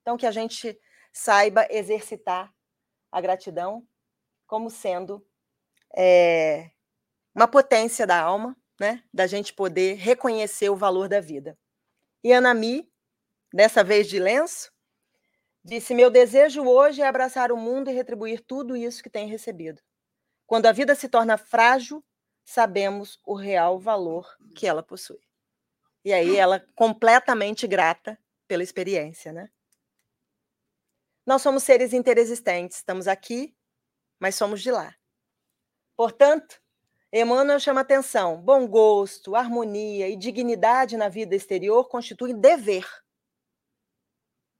Então, 0.00 0.16
que 0.16 0.26
a 0.26 0.30
gente 0.30 0.78
saiba 1.12 1.66
exercitar 1.70 2.52
a 3.12 3.20
gratidão 3.20 3.86
como 4.46 4.70
sendo 4.70 5.24
é, 5.96 6.70
uma 7.34 7.46
potência 7.46 8.06
da 8.06 8.20
alma, 8.20 8.56
né? 8.80 9.04
Da 9.12 9.26
gente 9.26 9.52
poder 9.52 9.96
reconhecer 9.96 10.70
o 10.70 10.76
valor 10.76 11.06
da 11.06 11.20
vida. 11.20 11.56
E 12.24 12.32
Anami, 12.32 12.90
dessa 13.52 13.84
vez 13.84 14.08
de 14.08 14.18
lenço, 14.18 14.72
disse: 15.62 15.94
Meu 15.94 16.10
desejo 16.10 16.64
hoje 16.64 17.02
é 17.02 17.06
abraçar 17.06 17.52
o 17.52 17.58
mundo 17.58 17.90
e 17.90 17.92
retribuir 17.92 18.40
tudo 18.40 18.74
isso 18.74 19.02
que 19.02 19.10
tem 19.10 19.28
recebido. 19.28 19.82
Quando 20.46 20.64
a 20.64 20.72
vida 20.72 20.94
se 20.94 21.10
torna 21.10 21.36
frágil, 21.36 22.02
sabemos 22.42 23.20
o 23.24 23.34
real 23.34 23.78
valor 23.78 24.34
que 24.56 24.66
ela 24.66 24.82
possui. 24.82 25.20
E 26.02 26.14
aí 26.14 26.36
ela 26.36 26.66
completamente 26.74 27.66
grata 27.66 28.18
pela 28.48 28.62
experiência, 28.62 29.30
né? 29.30 29.50
Nós 31.26 31.42
somos 31.42 31.62
seres 31.62 31.92
interexistentes, 31.92 32.78
estamos 32.78 33.06
aqui, 33.06 33.54
mas 34.18 34.34
somos 34.34 34.62
de 34.62 34.70
lá. 34.70 34.96
Portanto, 35.94 36.60
Emmanuel 37.12 37.58
chama 37.58 37.80
atenção: 37.80 38.40
bom 38.40 38.66
gosto, 38.66 39.34
harmonia 39.34 40.08
e 40.08 40.16
dignidade 40.16 40.96
na 40.96 41.08
vida 41.08 41.34
exterior 41.34 41.88
constituem 41.88 42.38
dever 42.38 42.86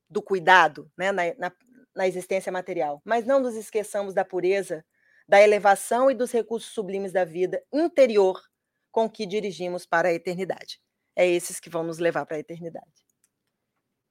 do 0.09 0.21
cuidado 0.21 0.91
né, 0.99 1.13
na, 1.13 1.23
na, 1.39 1.53
na 1.95 2.09
existência 2.09 2.51
material. 2.51 3.01
Mas 3.05 3.25
não 3.25 3.39
nos 3.39 3.55
esqueçamos 3.55 4.13
da 4.13 4.25
pureza, 4.25 4.85
da 5.29 5.41
elevação 5.41 6.11
e 6.11 6.15
dos 6.15 6.33
recursos 6.33 6.73
sublimes 6.73 7.13
da 7.13 7.25
vida 7.25 7.63
interior 7.73 8.43
com 8.91 9.09
que 9.09 9.25
dirigimos 9.25 9.87
para 9.87 10.09
a 10.09 10.13
eternidade. 10.13 10.81
É 11.15 11.27
esses 11.27 11.61
que 11.61 11.71
vão 11.71 11.85
nos 11.85 11.99
levar 11.99 12.27
para 12.27 12.37
a 12.37 12.41
eternidade. 12.41 13.05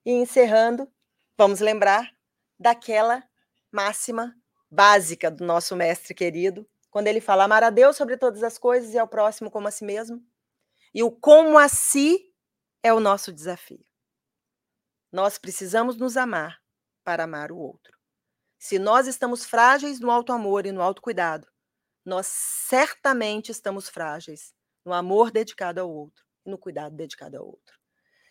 E 0.06 0.12
encerrando, 0.14 0.90
vamos 1.38 1.60
lembrar 1.60 2.10
daquela 2.58 3.22
máxima 3.70 4.34
básica 4.72 5.30
do 5.30 5.46
nosso 5.46 5.76
mestre 5.76 6.14
querido, 6.14 6.66
quando 6.90 7.08
ele 7.08 7.22
fala 7.22 7.44
amar 7.44 7.64
a 7.64 7.70
Deus 7.70 7.96
sobre 7.96 8.18
todas 8.18 8.44
as 8.44 8.58
coisas 8.58 8.94
e 8.94 9.00
ao 9.00 9.08
próximo 9.08 9.52
como 9.52 9.68
a 9.68 9.72
si 9.72 9.84
mesmo. 9.84 10.24
E 10.94 11.04
o 11.04 11.12
como 11.12 11.58
a 11.58 11.70
si 11.70 12.34
é 12.82 12.94
o 12.94 13.00
nosso 13.00 13.32
desafio. 13.32 13.84
Nós 15.12 15.38
precisamos 15.38 15.98
nos 15.98 16.18
amar 16.18 16.60
para 17.04 17.24
amar 17.24 17.52
o 17.52 17.58
outro. 17.58 17.98
Se 18.58 18.78
nós 18.78 19.08
estamos 19.08 19.46
frágeis 19.46 20.00
no 20.00 20.12
alto 20.12 20.32
amor 20.34 20.66
e 20.66 20.72
no 20.72 20.82
alto 20.82 21.02
cuidado, 21.02 21.48
nós 22.06 22.28
certamente 22.28 23.52
estamos 23.52 23.88
frágeis 23.88 24.54
no 24.84 24.94
amor 24.94 25.32
dedicado 25.32 25.80
ao 25.80 25.90
outro 25.90 26.26
e 26.46 26.50
no 26.50 26.58
cuidado 26.58 26.96
dedicado 26.96 27.38
ao 27.38 27.46
outro. 27.46 27.80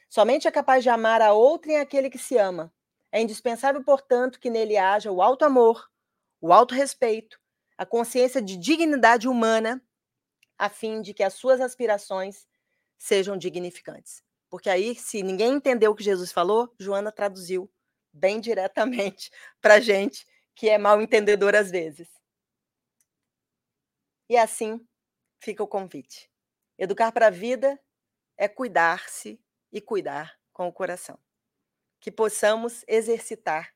Somente 0.09 0.49
é 0.49 0.51
capaz 0.51 0.83
de 0.83 0.91
amar 0.91 1.21
a 1.21 1.33
outrem 1.33 1.79
aquele 1.79 2.11
que 2.11 2.19
se 2.19 2.37
ama. 2.37 2.73
É 3.13 3.21
indispensável, 3.21 3.83
portanto, 3.83 4.41
que 4.41 4.51
nele 4.51 4.77
haja 4.77 5.11
o 5.11 5.23
alto 5.23 5.45
amor, 5.45 5.89
o 6.41 6.53
alto 6.53 6.75
respeito, 6.75 7.39
a 7.79 7.87
consciência 7.87 8.43
de 8.43 8.57
dignidade 8.57 9.29
humana, 9.29 9.81
a 10.59 10.69
fim 10.69 11.01
de 11.01 11.15
que 11.15 11.23
as 11.23 11.35
suas 11.35 11.61
aspirações 11.61 12.45
sejam 12.99 13.37
dignificantes. 13.37 14.21
Porque 14.51 14.69
aí, 14.69 14.97
se 14.97 15.23
ninguém 15.23 15.55
entendeu 15.55 15.93
o 15.93 15.95
que 15.95 16.03
Jesus 16.03 16.33
falou, 16.33 16.75
Joana 16.79 17.13
traduziu 17.13 17.71
bem 18.13 18.41
diretamente 18.43 19.31
para 19.61 19.79
gente, 19.79 20.27
que 20.57 20.69
é 20.69 20.77
mal 20.77 21.01
entendedor 21.01 21.55
às 21.55 21.71
vezes. 21.71 22.09
E 24.29 24.37
assim 24.37 24.85
fica 25.41 25.63
o 25.63 25.69
convite. 25.69 26.29
Educar 26.77 27.13
para 27.13 27.29
a 27.29 27.31
vida 27.31 27.81
é 28.37 28.49
cuidar-se 28.49 29.41
e 29.71 29.81
cuidar 29.81 30.37
com 30.53 30.67
o 30.67 30.73
coração. 30.73 31.19
Que 32.01 32.11
possamos 32.11 32.85
exercitar 32.89 33.73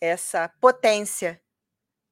essa 0.00 0.48
potência 0.60 1.40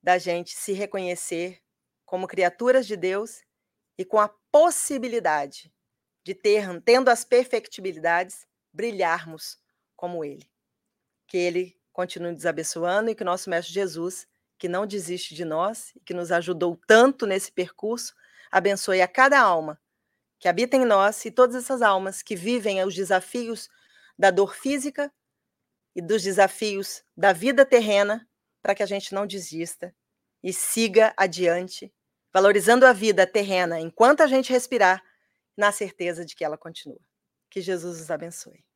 da 0.03 0.19
gente 0.19 0.57
se 0.57 0.73
reconhecer 0.73 1.61
como 2.05 2.27
criaturas 2.27 2.87
de 2.87 2.97
Deus 2.97 3.43
e 3.97 4.05
com 4.05 4.19
a 4.19 4.29
possibilidade 4.51 5.73
de 6.25 6.35
ter, 6.35 6.65
tendo 6.83 7.09
as 7.09 7.25
perfectibilidades, 7.25 8.47
brilharmos 8.73 9.59
como 9.97 10.25
Ele. 10.25 10.49
Que 11.27 11.37
Ele 11.37 11.81
continue 11.93 12.33
nos 12.33 12.47
abençoando 12.47 13.11
e 13.11 13.15
que 13.15 13.25
nosso 13.25 13.51
Mestre 13.51 13.75
Jesus, 13.75 14.27
que 14.59 14.69
não 14.69 14.87
desiste 14.87 15.35
de 15.35 15.45
nós 15.45 15.93
e 15.97 16.01
que 16.01 16.15
nos 16.15 16.31
ajudou 16.31 16.79
tanto 16.87 17.27
nesse 17.27 17.51
percurso, 17.51 18.15
abençoe 18.51 19.03
a 19.03 19.09
cada 19.09 19.41
alma 19.41 19.81
que 20.39 20.49
habita 20.49 20.77
em 20.77 20.85
nós 20.85 21.25
e 21.25 21.31
todas 21.31 21.57
essas 21.57 21.83
almas 21.83 22.23
que 22.23 22.37
vivem 22.37 22.85
os 22.85 22.95
desafios 22.95 23.69
da 24.19 24.31
dor 24.31 24.55
física 24.55 25.13
e 25.95 26.03
dos 26.03 26.23
desafios 26.23 27.03
da 27.17 27.33
vida 27.33 27.65
terrena 27.65 28.28
para 28.63 28.75
que 28.75 28.83
a 28.83 28.87
gente 28.87 29.15
não 29.15 29.27
desista 29.27 29.95
e 30.43 30.53
siga 30.53 31.13
adiante, 31.17 31.93
valorizando 32.33 32.87
a 32.87 32.93
vida 32.93 33.27
terrena 33.27 33.81
enquanto 33.81 34.23
a 34.23 34.27
gente 34.27 34.53
respirar, 34.53 35.03
na 35.57 35.73
certeza 35.73 36.25
de 36.25 36.37
que 36.37 36.45
ela 36.45 36.57
continua. 36.57 37.01
Que 37.51 37.61
Jesus 37.61 38.01
os 38.01 38.11
abençoe. 38.11 38.68